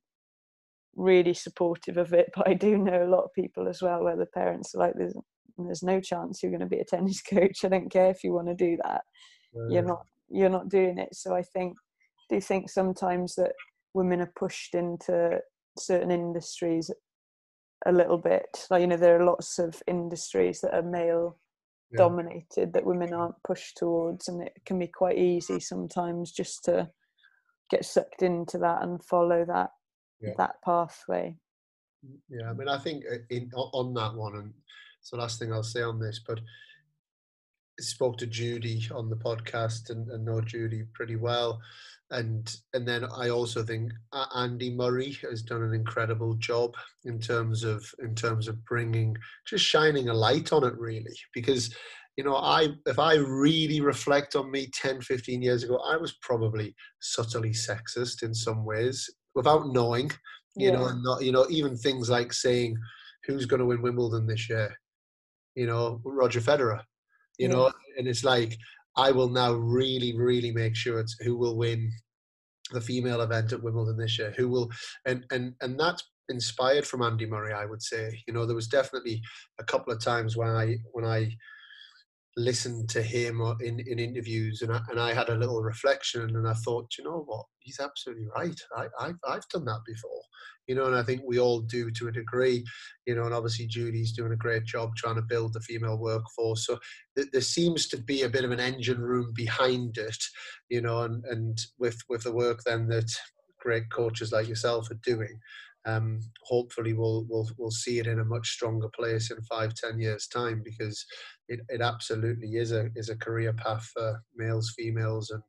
really 0.95 1.33
supportive 1.33 1.97
of 1.97 2.13
it 2.13 2.29
but 2.35 2.47
i 2.47 2.53
do 2.53 2.77
know 2.77 3.03
a 3.03 3.09
lot 3.09 3.23
of 3.23 3.33
people 3.33 3.67
as 3.67 3.81
well 3.81 4.03
where 4.03 4.17
the 4.17 4.25
parents 4.25 4.75
are 4.75 4.79
like 4.79 4.93
there's 4.95 5.15
there's 5.57 5.83
no 5.83 5.99
chance 5.99 6.41
you're 6.41 6.51
going 6.51 6.59
to 6.59 6.65
be 6.65 6.79
a 6.79 6.85
tennis 6.85 7.21
coach 7.29 7.63
i 7.63 7.67
don't 7.67 7.91
care 7.91 8.09
if 8.09 8.23
you 8.23 8.33
want 8.33 8.47
to 8.47 8.55
do 8.55 8.77
that. 8.83 9.01
You're 9.69 9.83
not 9.83 10.05
you're 10.29 10.49
not 10.49 10.69
doing 10.69 10.97
it. 10.97 11.13
So 11.13 11.35
i 11.35 11.41
think 11.41 11.77
do 12.29 12.35
you 12.35 12.41
think 12.41 12.69
sometimes 12.69 13.35
that 13.35 13.51
women 13.93 14.21
are 14.21 14.31
pushed 14.35 14.73
into 14.73 15.39
certain 15.77 16.11
industries 16.11 16.89
a 17.85 17.91
little 17.91 18.17
bit 18.17 18.65
like 18.69 18.81
you 18.81 18.87
know 18.87 18.97
there 18.97 19.19
are 19.19 19.25
lots 19.25 19.59
of 19.59 19.81
industries 19.87 20.61
that 20.61 20.73
are 20.73 20.83
male 20.83 21.37
Yeah. 21.91 21.97
dominated 21.97 22.73
that 22.73 22.85
women 22.85 23.13
aren't 23.13 23.41
pushed 23.43 23.77
towards 23.77 24.27
and 24.27 24.41
it 24.41 24.53
can 24.65 24.79
be 24.79 24.87
quite 24.87 25.17
easy 25.17 25.59
sometimes 25.59 26.31
just 26.31 26.63
to 26.65 26.89
get 27.69 27.85
sucked 27.85 28.21
into 28.21 28.57
that 28.57 28.81
and 28.83 29.03
follow 29.03 29.45
that 29.45 29.71
Yeah. 30.21 30.33
that 30.37 30.61
pathway 30.63 31.35
Yeah, 32.29 32.49
I 32.49 32.53
mean, 32.53 32.67
I 32.67 32.77
think 32.77 33.03
uh, 33.05 33.17
in 33.29 33.51
on 33.53 33.93
that 33.93 34.15
one, 34.15 34.35
and 34.35 34.53
it's 34.99 35.11
the 35.11 35.17
last 35.17 35.37
thing 35.39 35.51
I'll 35.53 35.63
say 35.63 35.81
on 35.83 35.99
this, 35.99 36.19
but 36.25 36.39
spoke 37.79 38.17
to 38.17 38.27
Judy 38.27 38.87
on 38.93 39.09
the 39.09 39.15
podcast 39.15 39.89
and, 39.89 40.09
and 40.09 40.25
know 40.25 40.41
Judy 40.41 40.83
pretty 40.93 41.15
well, 41.15 41.59
and 42.09 42.55
and 42.73 42.87
then 42.87 43.05
I 43.05 43.29
also 43.29 43.63
think 43.63 43.91
Andy 44.35 44.73
Murray 44.73 45.17
has 45.23 45.41
done 45.41 45.63
an 45.63 45.73
incredible 45.73 46.35
job 46.35 46.75
in 47.05 47.19
terms 47.19 47.63
of 47.63 47.85
in 47.99 48.15
terms 48.15 48.47
of 48.47 48.63
bringing 48.65 49.15
just 49.47 49.65
shining 49.65 50.09
a 50.09 50.13
light 50.13 50.51
on 50.53 50.63
it 50.63 50.77
really. 50.77 51.17
Because 51.33 51.73
you 52.17 52.25
know 52.25 52.35
i 52.35 52.67
if 52.87 52.99
i 52.99 53.13
really 53.15 53.79
reflect 53.79 54.35
on 54.35 54.51
me 54.51 54.67
10 54.73 54.99
15 54.99 55.41
years 55.41 55.63
ago 55.63 55.81
i 55.89 55.95
was 55.95 56.17
probably 56.21 56.75
subtly 56.99 57.51
sexist 57.51 58.21
in 58.21 58.33
some 58.33 58.65
ways 58.65 59.09
without 59.33 59.69
knowing 59.69 60.11
you 60.55 60.67
yeah. 60.67 60.75
know, 60.75 60.87
and 60.87 61.03
not 61.03 61.23
you 61.23 61.31
know 61.31 61.47
even 61.49 61.77
things 61.77 62.09
like 62.09 62.33
saying 62.33 62.77
who's 63.25 63.45
going 63.45 63.59
to 63.59 63.65
win 63.65 63.81
Wimbledon 63.81 64.25
this 64.25 64.49
year, 64.49 64.75
you 65.55 65.67
know, 65.67 66.01
Roger 66.03 66.41
Federer, 66.41 66.81
you 67.37 67.47
yeah. 67.47 67.55
know, 67.55 67.71
and 67.97 68.07
it's 68.07 68.23
like 68.23 68.57
I 68.97 69.11
will 69.11 69.29
now 69.29 69.53
really, 69.53 70.15
really 70.17 70.51
make 70.51 70.75
sure 70.75 70.99
it's 70.99 71.15
who 71.21 71.37
will 71.37 71.57
win 71.57 71.91
the 72.71 72.81
female 72.81 73.21
event 73.21 73.51
at 73.53 73.63
Wimbledon 73.63 73.97
this 73.97 74.17
year, 74.17 74.33
who 74.37 74.47
will, 74.47 74.69
and 75.05 75.25
and 75.31 75.53
and 75.61 75.79
that's 75.79 76.03
inspired 76.29 76.85
from 76.85 77.01
Andy 77.01 77.25
Murray, 77.25 77.53
I 77.53 77.65
would 77.65 77.81
say. 77.81 78.21
You 78.27 78.33
know, 78.33 78.45
there 78.45 78.55
was 78.55 78.67
definitely 78.67 79.21
a 79.59 79.63
couple 79.63 79.93
of 79.93 80.03
times 80.03 80.37
when 80.37 80.49
I 80.49 80.77
when 80.93 81.05
I 81.05 81.31
listened 82.37 82.89
to 82.89 83.01
him 83.01 83.41
in, 83.61 83.79
in 83.81 83.99
interviews 83.99 84.61
and 84.61 84.71
I, 84.71 84.79
and 84.89 84.99
I 84.99 85.13
had 85.13 85.29
a 85.29 85.35
little 85.35 85.61
reflection 85.61 86.35
and 86.35 86.47
I 86.47 86.53
thought, 86.53 86.97
you 86.97 87.03
know 87.03 87.23
what, 87.25 87.45
he's 87.59 87.79
absolutely 87.79 88.27
right. 88.35 88.59
I, 88.75 88.87
I've, 88.99 89.17
I've 89.27 89.47
done 89.49 89.65
that 89.65 89.81
before, 89.85 90.21
you 90.67 90.75
know, 90.75 90.85
and 90.85 90.95
I 90.95 91.03
think 91.03 91.21
we 91.25 91.39
all 91.39 91.61
do 91.61 91.91
to 91.91 92.07
a 92.07 92.11
degree, 92.11 92.63
you 93.05 93.15
know, 93.15 93.23
and 93.23 93.33
obviously 93.33 93.67
Judy's 93.67 94.13
doing 94.13 94.31
a 94.31 94.37
great 94.37 94.63
job 94.63 94.95
trying 94.95 95.15
to 95.15 95.21
build 95.21 95.53
the 95.53 95.59
female 95.61 95.97
workforce. 95.97 96.65
So 96.65 96.79
th- 97.17 97.29
there 97.33 97.41
seems 97.41 97.87
to 97.89 97.97
be 97.97 98.21
a 98.21 98.29
bit 98.29 98.45
of 98.45 98.51
an 98.51 98.61
engine 98.61 99.01
room 99.01 99.33
behind 99.35 99.97
it, 99.97 100.23
you 100.69 100.81
know, 100.81 101.01
and, 101.01 101.23
and 101.25 101.59
with, 101.79 101.97
with 102.07 102.23
the 102.23 102.33
work 102.33 102.61
then 102.65 102.87
that 102.87 103.11
great 103.59 103.89
coaches 103.91 104.31
like 104.31 104.47
yourself 104.47 104.89
are 104.89 104.99
doing, 105.03 105.37
um, 105.85 106.19
hopefully 106.43 106.93
we'll, 106.93 107.25
we'll 107.29 107.49
we'll 107.57 107.71
see 107.71 107.99
it 107.99 108.07
in 108.07 108.19
a 108.19 108.25
much 108.25 108.49
stronger 108.49 108.89
place 108.89 109.31
in 109.31 109.41
five 109.43 109.73
ten 109.73 109.99
years 109.99 110.27
time 110.27 110.61
because 110.63 111.03
it, 111.47 111.59
it 111.69 111.81
absolutely 111.81 112.49
is 112.49 112.71
a 112.71 112.89
is 112.95 113.09
a 113.09 113.17
career 113.17 113.53
path 113.53 113.89
for 113.93 114.21
males 114.35 114.73
females 114.77 115.31
and 115.31 115.41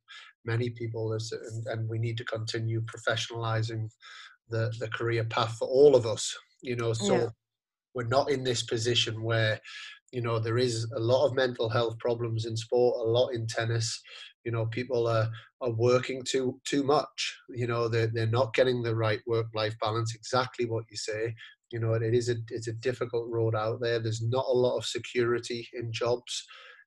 many 0.45 0.71
people 0.71 1.13
and, 1.13 1.67
and 1.67 1.89
we 1.89 1.99
need 1.99 2.17
to 2.17 2.25
continue 2.25 2.83
professionalizing 2.83 3.89
the 4.49 4.73
the 4.81 4.89
career 4.89 5.25
path 5.25 5.57
for 5.59 5.69
all 5.69 5.95
of 5.95 6.07
us 6.07 6.35
you 6.63 6.77
know 6.77 6.93
so 6.93 7.15
yeah. 7.15 7.27
we're 7.95 8.07
not 8.07 8.31
in 8.31 8.43
this 8.43 8.63
position 8.63 9.23
where 9.23 9.61
you 10.13 10.23
know 10.23 10.39
there 10.39 10.59
is 10.59 10.91
a 10.97 11.01
lot 11.01 11.27
of 11.27 11.35
mental 11.35 11.69
health 11.69 11.99
problems 11.99 12.47
in 12.47 12.57
sport 12.57 12.97
a 13.07 13.11
lot 13.11 13.29
in 13.29 13.47
tennis 13.47 14.01
you 14.45 14.53
know 14.53 14.67
people 14.67 15.07
are 15.07 15.29
are 15.61 15.71
working 15.71 16.23
too 16.23 16.59
too 16.65 16.83
much 16.83 17.37
you 17.49 17.67
know 17.67 17.89
they're, 17.89 18.09
they're 18.09 18.27
not 18.27 18.55
getting 18.55 18.83
the 18.83 18.95
right 18.95 19.21
work 19.27 19.47
life 19.55 19.75
balance 19.81 20.15
exactly 20.15 20.67
what 20.67 20.85
you 20.91 20.97
say 20.97 21.35
you 21.71 21.79
know 21.79 21.95
it 21.95 22.15
is 22.15 22.29
a 22.29 22.37
it's 22.51 22.69
a 22.69 22.73
difficult 22.75 23.29
road 23.29 23.55
out 23.55 23.81
there 23.81 23.99
there's 23.99 24.23
not 24.23 24.45
a 24.49 24.53
lot 24.53 24.77
of 24.77 24.85
security 24.85 25.67
in 25.75 25.93
jobs 25.93 26.45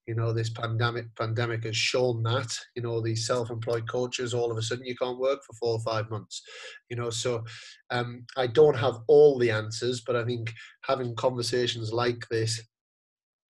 you 0.08 0.14
know 0.14 0.32
this 0.32 0.50
pandemic 0.50 1.06
pandemic 1.16 1.64
has 1.64 1.76
shown 1.76 2.22
that 2.24 2.56
you 2.76 2.82
know 2.82 3.02
these 3.02 3.26
self-employed 3.26 3.90
coaches 3.90 4.34
all 4.34 4.52
of 4.52 4.58
a 4.58 4.62
sudden 4.62 4.86
you 4.86 4.96
can't 4.96 5.20
work 5.20 5.40
for 5.44 5.54
four 5.54 5.74
or 5.74 5.82
five 5.82 6.10
months 6.10 6.44
you 6.90 6.96
know 6.96 7.10
so 7.10 7.44
um, 7.90 8.24
i 8.38 8.46
don't 8.46 8.78
have 8.78 8.96
all 9.08 9.38
the 9.40 9.50
answers 9.50 10.02
but 10.06 10.16
i 10.16 10.24
think 10.24 10.54
having 10.84 11.16
conversations 11.16 11.92
like 11.92 12.28
this 12.30 12.62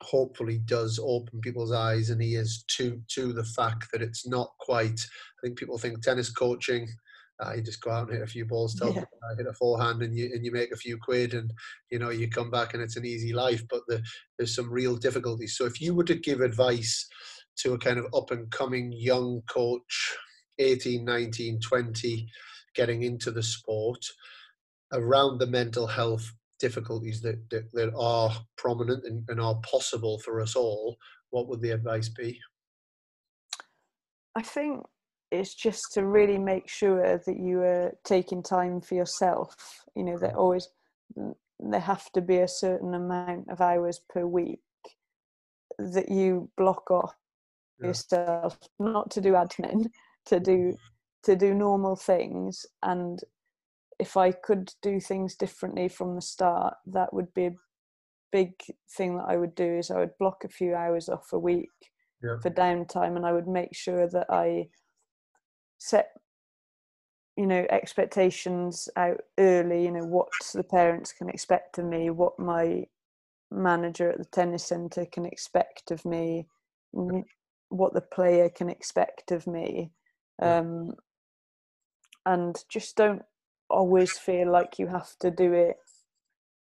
hopefully 0.06 0.60
does 0.60 1.00
open 1.04 1.42
people's 1.42 1.72
eyes 1.72 2.10
and 2.10 2.22
ears 2.22 2.64
to 2.78 3.02
to 3.10 3.34
the 3.34 3.44
fact 3.44 3.88
that 3.92 4.02
it's 4.02 4.28
not 4.28 4.52
quite. 4.60 5.00
I 5.00 5.40
think 5.44 5.58
people 5.58 5.78
think 5.78 6.02
tennis 6.02 6.30
coaching. 6.30 6.88
Uh, 7.44 7.54
you 7.56 7.62
just 7.62 7.82
go 7.82 7.92
out 7.92 8.08
and 8.08 8.14
hit 8.14 8.24
a 8.24 8.28
few 8.28 8.46
balls, 8.46 8.76
tell 8.76 8.94
yeah. 8.94 9.02
people, 9.02 9.20
uh, 9.30 9.36
hit 9.36 9.48
a 9.48 9.54
forehand, 9.54 10.02
and 10.02 10.18
you 10.18 10.30
and 10.34 10.46
you 10.46 10.52
make 10.52 10.72
a 10.72 10.78
few 10.78 10.98
quid, 10.98 11.34
and 11.34 11.52
you 11.90 12.00
know 12.00 12.10
you 12.10 12.30
come 12.30 12.50
back 12.50 12.74
and 12.74 12.82
it's 12.82 12.96
an 12.96 13.06
easy 13.06 13.34
life. 13.34 13.64
But 13.70 13.82
the, 13.88 14.02
there's 14.38 14.56
some 14.56 14.72
real 14.72 14.96
difficulties. 14.96 15.58
So 15.58 15.66
if 15.66 15.82
you 15.82 15.94
were 15.94 16.06
to 16.06 16.16
give 16.16 16.40
advice 16.40 17.08
to 17.58 17.74
a 17.74 17.78
kind 17.78 17.98
of 17.98 18.06
up 18.14 18.32
and 18.32 18.50
coming 18.52 18.94
young 18.94 19.42
coach, 19.50 20.16
18, 20.60 21.04
19, 21.04 21.60
20, 21.62 22.28
getting 22.76 23.04
into 23.04 23.32
the 23.32 23.44
sport 23.44 24.06
around 24.94 25.40
the 25.40 25.48
mental 25.48 25.88
health 25.88 26.32
difficulties 26.60 27.22
that, 27.22 27.50
that, 27.50 27.72
that 27.74 27.94
are 27.98 28.32
prominent 28.58 29.06
and, 29.06 29.24
and 29.30 29.40
are 29.40 29.56
possible 29.70 30.20
for 30.20 30.42
us 30.42 30.56
all, 30.56 30.98
what 31.30 31.48
would 31.48 31.62
the 31.62 31.72
advice 31.72 32.10
be? 32.10 32.40
I 34.36 34.42
think 34.42 34.84
it's 35.32 35.54
just 35.54 35.94
to 35.94 36.06
really 36.06 36.38
make 36.38 36.70
sure 36.70 37.18
that 37.18 37.38
you 37.38 37.62
are 37.62 37.94
taking 38.04 38.44
time 38.44 38.82
for 38.82 38.96
yourself. 38.96 39.56
You 39.96 40.04
know, 40.04 40.18
there 40.18 40.32
mm. 40.32 40.38
always 40.38 40.70
there 41.60 41.80
have 41.80 42.12
to 42.12 42.22
be 42.22 42.38
a 42.38 42.48
certain 42.48 42.94
amount 42.94 43.50
of 43.50 43.62
hours 43.62 44.02
per 44.10 44.26
week 44.26 44.60
that 45.80 46.10
you 46.10 46.50
block 46.58 46.92
off 46.92 47.16
yeah. 47.80 47.88
yourself, 47.88 48.58
not 48.80 49.10
to 49.12 49.22
do 49.22 49.34
admin, 49.34 49.88
to 50.28 50.40
do 50.40 50.76
to 51.24 51.36
do 51.36 51.54
normal 51.56 51.96
things 51.96 52.66
and 52.84 53.20
if 54.00 54.18
I 54.18 54.32
could 54.32 54.74
do 54.82 55.00
things 55.00 55.36
differently 55.36 55.88
from 55.88 56.16
the 56.16 56.22
start, 56.22 56.76
that 56.86 57.14
would 57.14 57.34
be 57.34 57.46
a 57.46 57.56
big 58.32 58.54
thing 58.90 59.18
that 59.18 59.26
I 59.30 59.38
would 59.38 59.56
do 59.56 59.78
is 59.78 59.90
I 59.90 60.00
would 60.00 60.18
block 60.20 60.44
a 60.44 60.50
few 60.50 60.76
hours 60.76 61.08
off 61.08 61.32
a 61.32 61.40
week 61.40 61.70
yeah. 62.22 62.38
for 62.42 62.50
downtime 62.50 63.16
and 63.16 63.26
I 63.26 63.32
would 63.32 63.48
make 63.48 63.74
sure 63.74 64.08
that 64.10 64.28
I 64.30 64.68
set 65.78 66.10
you 67.38 67.46
know 67.46 67.66
expectations 67.70 68.88
out 68.96 69.22
early 69.38 69.84
you 69.84 69.92
know 69.92 70.06
what 70.06 70.30
the 70.54 70.64
parents 70.64 71.12
can 71.12 71.30
expect 71.30 71.78
of 71.78 71.86
me 71.86 72.10
what 72.10 72.40
my 72.40 72.86
manager 73.52 74.10
at 74.10 74.18
the 74.18 74.26
tennis 74.26 74.66
center 74.66 75.06
can 75.06 75.26
expect 75.26 75.92
of 75.92 76.04
me 76.06 76.48
what 77.70 77.94
the 77.94 78.02
player 78.02 78.50
can 78.50 78.70
expect 78.70 79.32
of 79.32 79.46
me 79.48 79.92
um, 80.42 80.94
and 82.26 82.64
just 82.70 82.96
don't 82.96 83.22
always 83.70 84.18
feel 84.18 84.52
like 84.52 84.80
you 84.80 84.88
have 84.88 85.18
to 85.20 85.32
do 85.32 85.54
it 85.54 85.78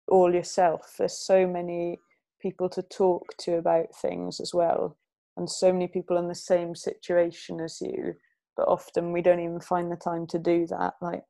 all 0.09 0.35
yourself. 0.35 0.95
There's 0.99 1.19
so 1.19 1.47
many 1.47 1.99
people 2.41 2.69
to 2.71 2.83
talk 2.83 3.37
to 3.39 3.55
about 3.57 3.95
things 3.95 4.41
as 4.41 4.53
well, 4.53 4.97
and 5.37 5.49
so 5.49 5.73
many 5.73 5.89
people 5.89 6.19
in 6.19 6.29
the 6.29 6.35
same 6.35 6.75
situation 6.75 7.61
as 7.61 7.81
you. 7.81 8.15
But 8.57 8.69
often 8.69 9.13
we 9.13 9.23
don't 9.23 9.41
even 9.41 9.61
find 9.61 9.91
the 9.91 9.97
time 9.97 10.27
to 10.29 10.39
do 10.39 10.67
that. 10.67 10.95
Like, 11.01 11.23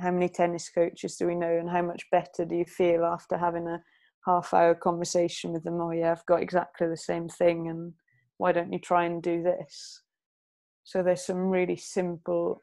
how 0.00 0.10
many 0.10 0.28
tennis 0.28 0.68
coaches 0.68 1.16
do 1.16 1.26
we 1.26 1.34
know, 1.34 1.56
and 1.56 1.70
how 1.70 1.82
much 1.82 2.10
better 2.10 2.44
do 2.44 2.56
you 2.56 2.64
feel 2.64 3.04
after 3.04 3.36
having 3.36 3.68
a 3.68 3.82
half 4.26 4.52
hour 4.52 4.74
conversation 4.74 5.52
with 5.52 5.64
them? 5.64 5.80
Oh, 5.80 5.90
yeah, 5.90 6.12
I've 6.12 6.26
got 6.26 6.42
exactly 6.42 6.88
the 6.88 6.96
same 6.96 7.28
thing, 7.28 7.68
and 7.68 7.92
why 8.38 8.52
don't 8.52 8.72
you 8.72 8.78
try 8.78 9.04
and 9.04 9.22
do 9.22 9.42
this? 9.42 10.02
So, 10.84 11.02
there's 11.02 11.24
some 11.24 11.50
really 11.50 11.76
simple 11.76 12.62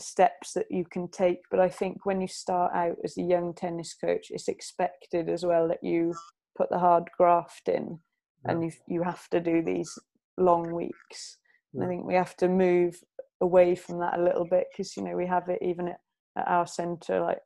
steps 0.00 0.52
that 0.54 0.66
you 0.70 0.84
can 0.90 1.08
take 1.08 1.40
but 1.50 1.60
i 1.60 1.68
think 1.68 2.04
when 2.04 2.20
you 2.20 2.28
start 2.28 2.72
out 2.74 2.96
as 3.04 3.16
a 3.16 3.22
young 3.22 3.54
tennis 3.54 3.94
coach 3.94 4.26
it's 4.30 4.48
expected 4.48 5.28
as 5.28 5.44
well 5.44 5.68
that 5.68 5.82
you 5.82 6.14
put 6.56 6.68
the 6.70 6.78
hard 6.78 7.04
graft 7.16 7.68
in 7.68 7.98
yeah. 8.44 8.52
and 8.52 8.64
you 8.64 8.70
you 8.88 9.02
have 9.02 9.28
to 9.28 9.40
do 9.40 9.62
these 9.62 9.98
long 10.36 10.72
weeks 10.72 11.38
yeah. 11.72 11.84
i 11.84 11.88
think 11.88 12.04
we 12.04 12.14
have 12.14 12.36
to 12.36 12.48
move 12.48 12.98
away 13.40 13.74
from 13.74 13.98
that 13.98 14.18
a 14.18 14.22
little 14.22 14.46
bit 14.46 14.66
because 14.72 14.96
you 14.96 15.02
know 15.02 15.16
we 15.16 15.26
have 15.26 15.48
it 15.48 15.58
even 15.62 15.88
at, 15.88 16.00
at 16.36 16.48
our 16.48 16.66
center 16.66 17.20
like 17.20 17.38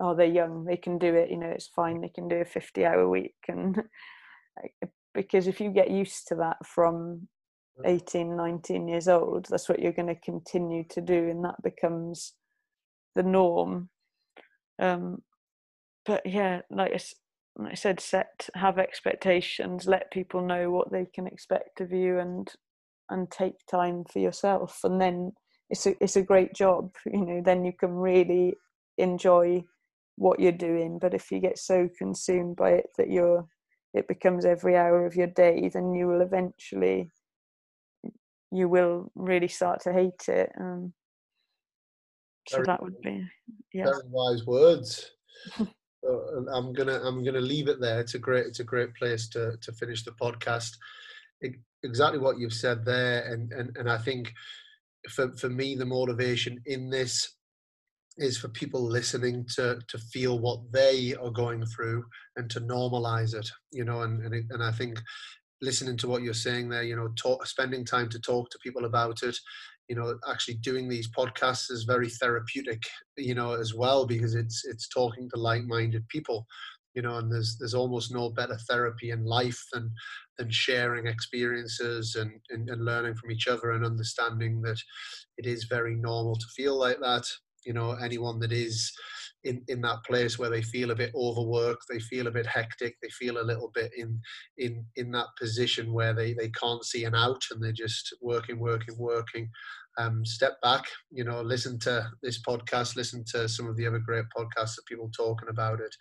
oh 0.00 0.14
they're 0.14 0.26
young 0.26 0.64
they 0.64 0.76
can 0.76 0.98
do 0.98 1.14
it 1.14 1.30
you 1.30 1.36
know 1.36 1.46
it's 1.46 1.68
fine 1.68 2.00
they 2.00 2.08
can 2.08 2.28
do 2.28 2.36
a 2.36 2.44
50 2.44 2.84
hour 2.84 3.08
week 3.08 3.34
and 3.48 3.82
because 5.14 5.46
if 5.46 5.60
you 5.60 5.70
get 5.70 5.90
used 5.90 6.28
to 6.28 6.34
that 6.36 6.58
from 6.64 7.28
18 7.84 8.36
19 8.36 8.88
years 8.88 9.08
old 9.08 9.46
that's 9.48 9.68
what 9.68 9.80
you're 9.80 9.92
going 9.92 10.08
to 10.08 10.20
continue 10.20 10.84
to 10.84 11.00
do 11.00 11.28
and 11.28 11.44
that 11.44 11.62
becomes 11.62 12.34
the 13.14 13.22
norm. 13.22 13.88
Um 14.78 15.22
but 16.04 16.22
yeah 16.24 16.60
like 16.70 16.92
I, 16.92 17.62
like 17.62 17.72
I 17.72 17.74
said 17.74 18.00
set 18.00 18.48
have 18.54 18.78
expectations 18.78 19.86
let 19.86 20.10
people 20.10 20.40
know 20.42 20.70
what 20.70 20.90
they 20.90 21.06
can 21.14 21.26
expect 21.26 21.80
of 21.80 21.92
you 21.92 22.18
and 22.18 22.50
and 23.10 23.30
take 23.30 23.66
time 23.70 24.04
for 24.04 24.18
yourself 24.18 24.80
and 24.84 25.00
then 25.00 25.32
it's 25.70 25.86
a 25.86 25.94
it's 26.02 26.16
a 26.16 26.22
great 26.22 26.54
job 26.54 26.94
you 27.06 27.24
know 27.24 27.42
then 27.44 27.64
you 27.64 27.72
can 27.72 27.90
really 27.90 28.54
enjoy 28.98 29.62
what 30.16 30.40
you're 30.40 30.52
doing. 30.52 30.98
But 30.98 31.14
if 31.14 31.30
you 31.30 31.38
get 31.38 31.58
so 31.58 31.88
consumed 31.96 32.56
by 32.56 32.72
it 32.72 32.86
that 32.98 33.10
you're 33.10 33.46
it 33.94 34.08
becomes 34.08 34.44
every 34.44 34.76
hour 34.76 35.06
of 35.06 35.14
your 35.14 35.28
day 35.28 35.70
then 35.72 35.94
you 35.94 36.06
will 36.06 36.20
eventually 36.20 37.10
you 38.52 38.68
will 38.68 39.10
really 39.14 39.48
start 39.48 39.80
to 39.82 39.92
hate 39.92 40.28
it. 40.28 40.50
Um, 40.58 40.92
so 42.48 42.58
very, 42.58 42.66
that 42.66 42.82
would 42.82 43.00
be 43.00 43.24
yeah. 43.72 43.84
Very 43.84 44.02
wise 44.08 44.44
words. 44.46 45.10
So 46.04 46.46
I'm 46.52 46.72
gonna 46.72 47.00
I'm 47.02 47.24
gonna 47.24 47.40
leave 47.40 47.66
it 47.66 47.80
there. 47.80 47.98
It's 47.98 48.14
a 48.14 48.18
great 48.20 48.46
it's 48.46 48.60
a 48.60 48.64
great 48.64 48.94
place 48.94 49.28
to 49.30 49.56
to 49.60 49.72
finish 49.72 50.04
the 50.04 50.12
podcast. 50.12 50.70
exactly 51.82 52.20
what 52.20 52.38
you've 52.38 52.52
said 52.52 52.84
there, 52.84 53.24
and 53.32 53.52
and 53.52 53.76
and 53.76 53.90
I 53.90 53.98
think 53.98 54.32
for 55.08 55.32
for 55.36 55.48
me 55.48 55.74
the 55.74 55.84
motivation 55.84 56.62
in 56.66 56.90
this 56.90 57.36
is 58.18 58.38
for 58.38 58.48
people 58.48 58.82
listening 58.82 59.46
to 59.56 59.78
to 59.88 59.98
feel 59.98 60.38
what 60.38 60.60
they 60.72 61.14
are 61.14 61.30
going 61.30 61.64
through 61.66 62.04
and 62.36 62.50
to 62.50 62.60
normalize 62.60 63.34
it 63.34 63.48
you 63.72 63.84
know 63.84 64.02
and 64.02 64.24
and, 64.24 64.34
it, 64.34 64.44
and 64.50 64.62
i 64.62 64.72
think 64.72 64.98
listening 65.62 65.96
to 65.98 66.08
what 66.08 66.22
you're 66.22 66.34
saying 66.34 66.68
there 66.68 66.82
you 66.82 66.96
know 66.96 67.08
talk, 67.16 67.46
spending 67.46 67.84
time 67.84 68.08
to 68.08 68.20
talk 68.20 68.50
to 68.50 68.58
people 68.62 68.84
about 68.84 69.22
it. 69.22 69.36
You 69.88 69.96
know 69.96 70.18
actually 70.28 70.56
doing 70.56 70.88
these 70.88 71.08
podcasts 71.10 71.70
is 71.70 71.84
very 71.84 72.10
therapeutic 72.10 72.82
you 73.16 73.34
know 73.34 73.54
as 73.54 73.74
well 73.74 74.06
because 74.06 74.34
it's 74.34 74.64
it's 74.64 74.88
talking 74.88 75.28
to 75.30 75.40
like-minded 75.40 76.08
people 76.08 76.46
you 76.94 77.02
know 77.02 77.18
and 77.18 77.30
there's 77.30 77.56
there's 77.58 77.74
almost 77.74 78.12
no 78.12 78.30
better 78.30 78.58
therapy 78.68 79.10
in 79.10 79.24
life 79.24 79.62
than 79.72 79.92
than 80.38 80.50
sharing 80.50 81.06
experiences 81.06 82.16
and, 82.16 82.32
and, 82.50 82.68
and 82.68 82.84
learning 82.84 83.14
from 83.14 83.30
each 83.30 83.46
other 83.48 83.70
and 83.70 83.86
understanding 83.86 84.60
that 84.62 84.78
it 85.38 85.46
is 85.46 85.64
very 85.64 85.94
normal 85.94 86.36
to 86.36 86.46
feel 86.54 86.78
like 86.78 86.98
that. 87.00 87.24
You 87.64 87.72
know 87.72 87.92
anyone 87.92 88.38
that 88.40 88.52
is 88.52 88.92
in 89.46 89.62
in 89.68 89.80
that 89.80 90.02
place 90.04 90.38
where 90.38 90.50
they 90.50 90.62
feel 90.62 90.90
a 90.90 90.94
bit 90.94 91.12
overworked 91.14 91.84
they 91.88 92.00
feel 92.00 92.26
a 92.26 92.30
bit 92.30 92.46
hectic 92.46 92.96
they 93.02 93.08
feel 93.10 93.40
a 93.40 93.48
little 93.50 93.70
bit 93.74 93.90
in 93.96 94.20
in 94.58 94.84
in 94.96 95.10
that 95.10 95.28
position 95.38 95.92
where 95.92 96.12
they 96.12 96.34
they 96.34 96.48
can't 96.50 96.84
see 96.84 97.04
an 97.04 97.14
out 97.14 97.42
and 97.50 97.62
they're 97.62 97.72
just 97.72 98.14
working 98.20 98.58
working 98.58 98.96
working. 98.98 99.48
Um, 99.98 100.26
step 100.26 100.60
back 100.60 100.84
you 101.10 101.24
know 101.24 101.40
listen 101.40 101.78
to 101.80 102.06
this 102.22 102.42
podcast 102.42 102.96
listen 102.96 103.24
to 103.32 103.48
some 103.48 103.66
of 103.66 103.76
the 103.76 103.86
other 103.86 103.98
great 103.98 104.26
podcasts 104.36 104.76
that 104.76 104.84
people 104.86 105.10
talking 105.16 105.48
about 105.48 105.80
it 105.80 105.94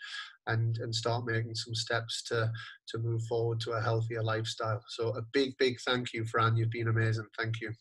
and 0.47 0.77
and 0.79 0.93
start 0.93 1.25
making 1.25 1.55
some 1.55 1.73
steps 1.73 2.21
to 2.23 2.51
to 2.89 2.97
move 2.97 3.21
forward 3.23 3.61
to 3.61 3.71
a 3.71 3.81
healthier 3.81 4.21
lifestyle. 4.21 4.83
So 4.89 5.15
a 5.15 5.21
big 5.33 5.57
big 5.57 5.79
thank 5.85 6.13
you 6.13 6.25
fran. 6.25 6.57
You've 6.57 6.71
been 6.71 6.89
amazing. 6.89 7.27
Thank 7.37 7.61
you. 7.61 7.71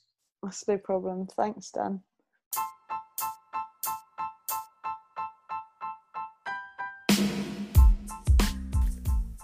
That's 0.42 0.66
no 0.68 0.78
problem. 0.78 1.26
Thanks 1.26 1.70
dan 1.70 2.02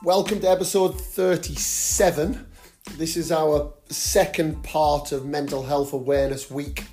Welcome 0.03 0.41
to 0.41 0.49
episode 0.49 0.99
37. 0.99 2.47
This 2.97 3.19
is 3.19 3.31
our 3.31 3.75
second 3.91 4.65
part 4.65 5.13
of 5.13 5.27
Mental 5.27 5.63
Health 5.63 5.93
Awareness 5.93 6.51
Week. 6.51 6.85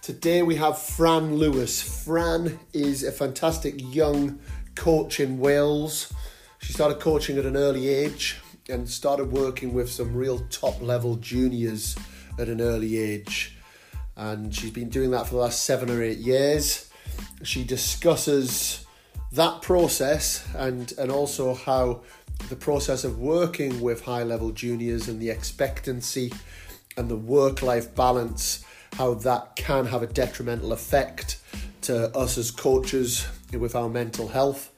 Today 0.00 0.42
we 0.42 0.54
have 0.54 0.78
Fran 0.78 1.34
Lewis. 1.34 1.82
Fran 2.04 2.60
is 2.72 3.02
a 3.02 3.10
fantastic 3.10 3.74
young 3.92 4.38
coach 4.76 5.18
in 5.18 5.40
Wales. 5.40 6.12
She 6.60 6.72
started 6.72 7.00
coaching 7.00 7.36
at 7.36 7.46
an 7.46 7.56
early 7.56 7.88
age 7.88 8.36
and 8.68 8.88
started 8.88 9.32
working 9.32 9.74
with 9.74 9.90
some 9.90 10.14
real 10.14 10.38
top 10.50 10.80
level 10.80 11.16
juniors 11.16 11.96
at 12.38 12.48
an 12.48 12.60
early 12.60 12.96
age. 12.96 13.56
And 14.16 14.54
she's 14.54 14.70
been 14.70 14.88
doing 14.88 15.10
that 15.10 15.26
for 15.26 15.34
the 15.34 15.40
last 15.40 15.64
seven 15.64 15.90
or 15.90 16.00
eight 16.00 16.18
years. 16.18 16.88
She 17.42 17.64
discusses 17.64 18.83
that 19.34 19.62
process 19.62 20.46
and 20.56 20.92
and 20.98 21.10
also 21.10 21.54
how 21.54 22.00
the 22.48 22.56
process 22.56 23.04
of 23.04 23.18
working 23.18 23.80
with 23.80 24.02
high 24.02 24.22
level 24.22 24.50
juniors 24.50 25.08
and 25.08 25.20
the 25.20 25.30
expectancy 25.30 26.32
and 26.96 27.08
the 27.08 27.16
work 27.16 27.62
life 27.62 27.94
balance 27.94 28.64
how 28.94 29.14
that 29.14 29.56
can 29.56 29.86
have 29.86 30.02
a 30.02 30.06
detrimental 30.06 30.72
effect 30.72 31.38
to 31.80 32.16
us 32.16 32.38
as 32.38 32.50
coaches 32.50 33.26
with 33.52 33.74
our 33.74 33.88
mental 33.88 34.28
health. 34.28 34.70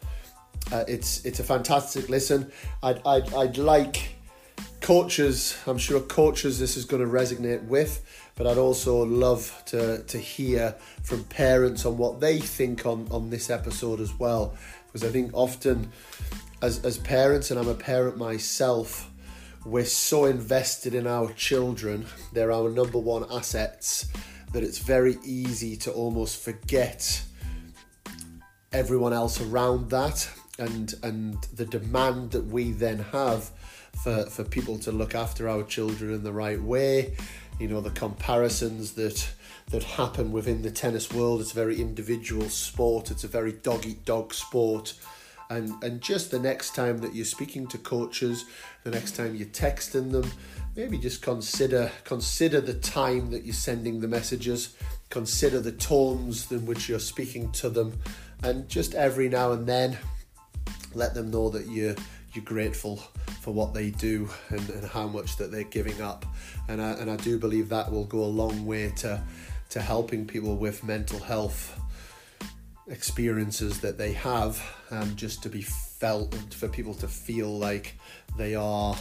Uh, 0.72 0.84
it's 0.88 1.24
it's 1.24 1.38
a 1.38 1.44
fantastic 1.44 2.08
listen. 2.08 2.50
I'd, 2.82 3.00
I'd, 3.06 3.32
I'd 3.34 3.58
like 3.58 4.16
coaches 4.80 5.58
i'm 5.66 5.78
sure 5.78 6.00
coaches 6.00 6.58
this 6.60 6.76
is 6.76 6.84
going 6.84 7.02
to 7.02 7.10
resonate 7.10 7.62
with 7.64 8.04
but 8.36 8.46
I'd 8.46 8.58
also 8.58 9.02
love 9.04 9.62
to, 9.66 10.02
to 10.02 10.18
hear 10.18 10.74
from 11.02 11.24
parents 11.24 11.86
on 11.86 11.96
what 11.96 12.20
they 12.20 12.38
think 12.38 12.84
on, 12.84 13.08
on 13.10 13.30
this 13.30 13.48
episode 13.48 13.98
as 13.98 14.16
well. 14.18 14.54
Because 14.86 15.08
I 15.08 15.10
think 15.10 15.30
often, 15.32 15.90
as, 16.60 16.84
as 16.84 16.98
parents, 16.98 17.50
and 17.50 17.58
I'm 17.58 17.68
a 17.68 17.74
parent 17.74 18.18
myself, 18.18 19.10
we're 19.64 19.86
so 19.86 20.26
invested 20.26 20.94
in 20.94 21.06
our 21.06 21.32
children, 21.32 22.06
they're 22.32 22.52
our 22.52 22.68
number 22.68 22.98
one 22.98 23.24
assets, 23.32 24.06
that 24.52 24.62
it's 24.62 24.78
very 24.78 25.18
easy 25.24 25.76
to 25.78 25.90
almost 25.92 26.42
forget 26.42 27.22
everyone 28.72 29.14
else 29.14 29.40
around 29.40 29.90
that 29.90 30.28
and 30.58 30.94
and 31.02 31.42
the 31.54 31.64
demand 31.64 32.30
that 32.30 32.44
we 32.46 32.72
then 32.72 32.98
have 32.98 33.50
for, 34.02 34.24
for 34.26 34.44
people 34.44 34.78
to 34.78 34.92
look 34.92 35.14
after 35.14 35.48
our 35.48 35.62
children 35.62 36.12
in 36.12 36.22
the 36.22 36.32
right 36.32 36.60
way 36.60 37.14
you 37.58 37.68
know 37.68 37.80
the 37.80 37.90
comparisons 37.90 38.92
that 38.92 39.28
that 39.70 39.82
happen 39.82 40.30
within 40.30 40.62
the 40.62 40.70
tennis 40.70 41.12
world. 41.12 41.40
It's 41.40 41.52
a 41.52 41.54
very 41.54 41.80
individual 41.80 42.48
sport. 42.48 43.10
It's 43.10 43.24
a 43.24 43.28
very 43.28 43.52
dog 43.52 43.84
eat 43.86 44.04
dog 44.04 44.32
sport. 44.32 44.94
And, 45.48 45.80
and 45.82 46.00
just 46.00 46.30
the 46.30 46.38
next 46.38 46.74
time 46.74 46.98
that 46.98 47.14
you're 47.14 47.24
speaking 47.24 47.68
to 47.68 47.78
coaches, 47.78 48.46
the 48.82 48.90
next 48.90 49.14
time 49.16 49.34
you're 49.36 49.46
texting 49.48 50.10
them, 50.10 50.30
maybe 50.74 50.98
just 50.98 51.22
consider 51.22 51.90
consider 52.04 52.60
the 52.60 52.74
time 52.74 53.30
that 53.30 53.44
you're 53.44 53.54
sending 53.54 54.00
the 54.00 54.08
messages, 54.08 54.76
consider 55.08 55.60
the 55.60 55.72
tones 55.72 56.50
in 56.50 56.66
which 56.66 56.88
you're 56.88 56.98
speaking 56.98 57.50
to 57.52 57.70
them, 57.70 57.98
and 58.42 58.68
just 58.68 58.94
every 58.94 59.28
now 59.28 59.52
and 59.52 59.66
then 59.66 59.96
let 60.94 61.14
them 61.14 61.30
know 61.30 61.48
that 61.50 61.68
you're 61.68 61.94
you're 62.36 62.44
grateful 62.44 62.96
for 63.40 63.52
what 63.52 63.74
they 63.74 63.90
do 63.90 64.28
and, 64.50 64.68
and 64.70 64.84
how 64.86 65.06
much 65.06 65.36
that 65.38 65.50
they're 65.50 65.64
giving 65.64 66.00
up. 66.00 66.24
And 66.68 66.80
I, 66.80 66.92
and 66.92 67.10
I 67.10 67.16
do 67.16 67.38
believe 67.38 67.68
that 67.70 67.90
will 67.90 68.04
go 68.04 68.20
a 68.20 68.24
long 68.24 68.66
way 68.66 68.92
to, 68.96 69.22
to 69.70 69.80
helping 69.80 70.26
people 70.26 70.56
with 70.56 70.84
mental 70.84 71.18
health 71.18 71.78
experiences 72.88 73.80
that 73.80 73.98
they 73.98 74.12
have 74.12 74.62
um, 74.92 75.16
just 75.16 75.42
to 75.42 75.48
be 75.48 75.62
felt 75.62 76.54
for 76.54 76.68
people 76.68 76.94
to 76.94 77.08
feel 77.08 77.58
like 77.58 77.98
they 78.36 78.54
are 78.54 78.94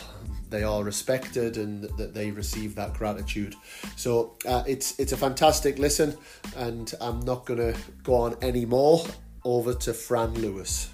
they 0.50 0.64
are 0.64 0.84
respected 0.84 1.58
and 1.58 1.84
that 1.98 2.14
they 2.14 2.32
receive 2.32 2.74
that 2.76 2.94
gratitude. 2.94 3.54
So 3.96 4.38
uh, 4.48 4.64
it's 4.66 4.98
it's 5.00 5.12
a 5.12 5.18
fantastic 5.18 5.78
listen 5.78 6.18
and 6.56 6.94
i'm 7.02 7.20
not 7.22 7.46
going 7.46 7.60
to 7.60 7.78
go 8.04 8.16
on 8.16 8.36
anymore 8.42 9.06
over 9.44 9.74
to 9.74 9.94
fran 9.94 10.34
lewis 10.36 10.90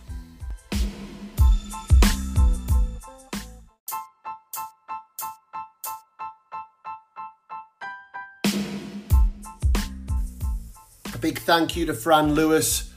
big 11.22 11.38
thank 11.38 11.76
you 11.76 11.86
to 11.86 11.93
Fran 11.93 12.34
Lewis. 12.34 12.91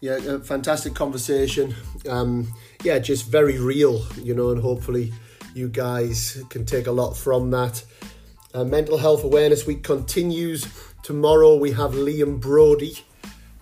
Yeah, 0.00 0.38
fantastic 0.38 0.94
conversation. 0.94 1.74
Um, 2.08 2.54
yeah, 2.84 3.00
just 3.00 3.26
very 3.26 3.58
real, 3.58 4.04
you 4.22 4.32
know, 4.32 4.50
and 4.50 4.60
hopefully 4.60 5.12
you 5.54 5.68
guys 5.68 6.42
can 6.50 6.64
take 6.64 6.86
a 6.86 6.92
lot 6.92 7.16
from 7.16 7.50
that. 7.50 7.84
Uh, 8.54 8.62
Mental 8.62 8.98
Health 8.98 9.24
Awareness 9.24 9.66
Week 9.66 9.82
continues. 9.82 10.68
Tomorrow 11.02 11.56
we 11.56 11.72
have 11.72 11.92
Liam 11.92 12.40
Broady 12.40 13.00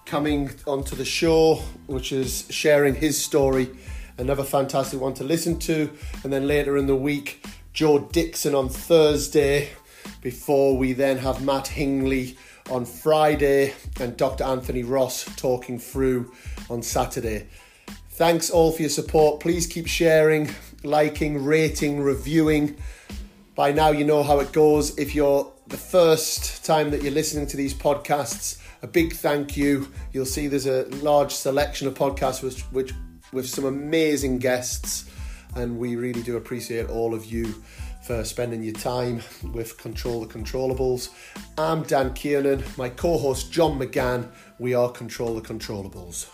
coming 0.04 0.50
onto 0.66 0.94
the 0.94 1.06
show, 1.06 1.62
which 1.86 2.12
is 2.12 2.46
sharing 2.50 2.94
his 2.94 3.22
story. 3.22 3.70
Another 4.18 4.44
fantastic 4.44 5.00
one 5.00 5.14
to 5.14 5.24
listen 5.24 5.58
to. 5.60 5.90
And 6.22 6.30
then 6.30 6.46
later 6.46 6.76
in 6.76 6.86
the 6.86 6.96
week, 6.96 7.46
Joe 7.72 7.98
Dixon 7.98 8.54
on 8.54 8.68
Thursday, 8.68 9.70
before 10.20 10.76
we 10.76 10.92
then 10.92 11.16
have 11.18 11.42
Matt 11.42 11.66
Hingley 11.66 12.36
on 12.72 12.86
Friday 12.86 13.74
and 14.00 14.16
Dr. 14.16 14.44
Anthony 14.44 14.82
Ross 14.82 15.24
talking 15.36 15.78
through 15.78 16.32
on 16.70 16.82
Saturday. 16.82 17.46
Thanks 18.12 18.48
all 18.48 18.72
for 18.72 18.80
your 18.80 18.88
support. 18.88 19.40
Please 19.40 19.66
keep 19.66 19.86
sharing, 19.86 20.48
liking, 20.82 21.44
rating, 21.44 22.00
reviewing. 22.00 22.78
By 23.54 23.72
now, 23.72 23.90
you 23.90 24.06
know 24.06 24.22
how 24.22 24.40
it 24.40 24.52
goes. 24.52 24.98
If 24.98 25.14
you're 25.14 25.52
the 25.66 25.76
first 25.76 26.64
time 26.64 26.90
that 26.92 27.02
you're 27.02 27.12
listening 27.12 27.46
to 27.48 27.58
these 27.58 27.74
podcasts, 27.74 28.58
a 28.80 28.86
big 28.86 29.12
thank 29.12 29.54
you. 29.54 29.92
You'll 30.14 30.24
see 30.24 30.46
there's 30.48 30.66
a 30.66 30.84
large 31.02 31.32
selection 31.34 31.86
of 31.86 31.92
podcasts 31.94 32.42
which, 32.42 32.62
which 32.72 32.94
with 33.34 33.46
some 33.46 33.66
amazing 33.66 34.38
guests, 34.38 35.10
and 35.56 35.78
we 35.78 35.96
really 35.96 36.22
do 36.22 36.38
appreciate 36.38 36.88
all 36.88 37.14
of 37.14 37.26
you 37.26 37.62
for 38.02 38.24
spending 38.24 38.62
your 38.62 38.74
time 38.74 39.22
with 39.52 39.78
Control 39.78 40.24
the 40.24 40.26
Controllables. 40.26 41.10
I'm 41.56 41.84
Dan 41.84 42.12
Kiernan, 42.14 42.64
my 42.76 42.88
co 42.88 43.16
host 43.16 43.52
John 43.52 43.78
McGann. 43.78 44.28
We 44.58 44.74
are 44.74 44.90
Control 44.90 45.36
the 45.36 45.40
Controllables. 45.40 46.28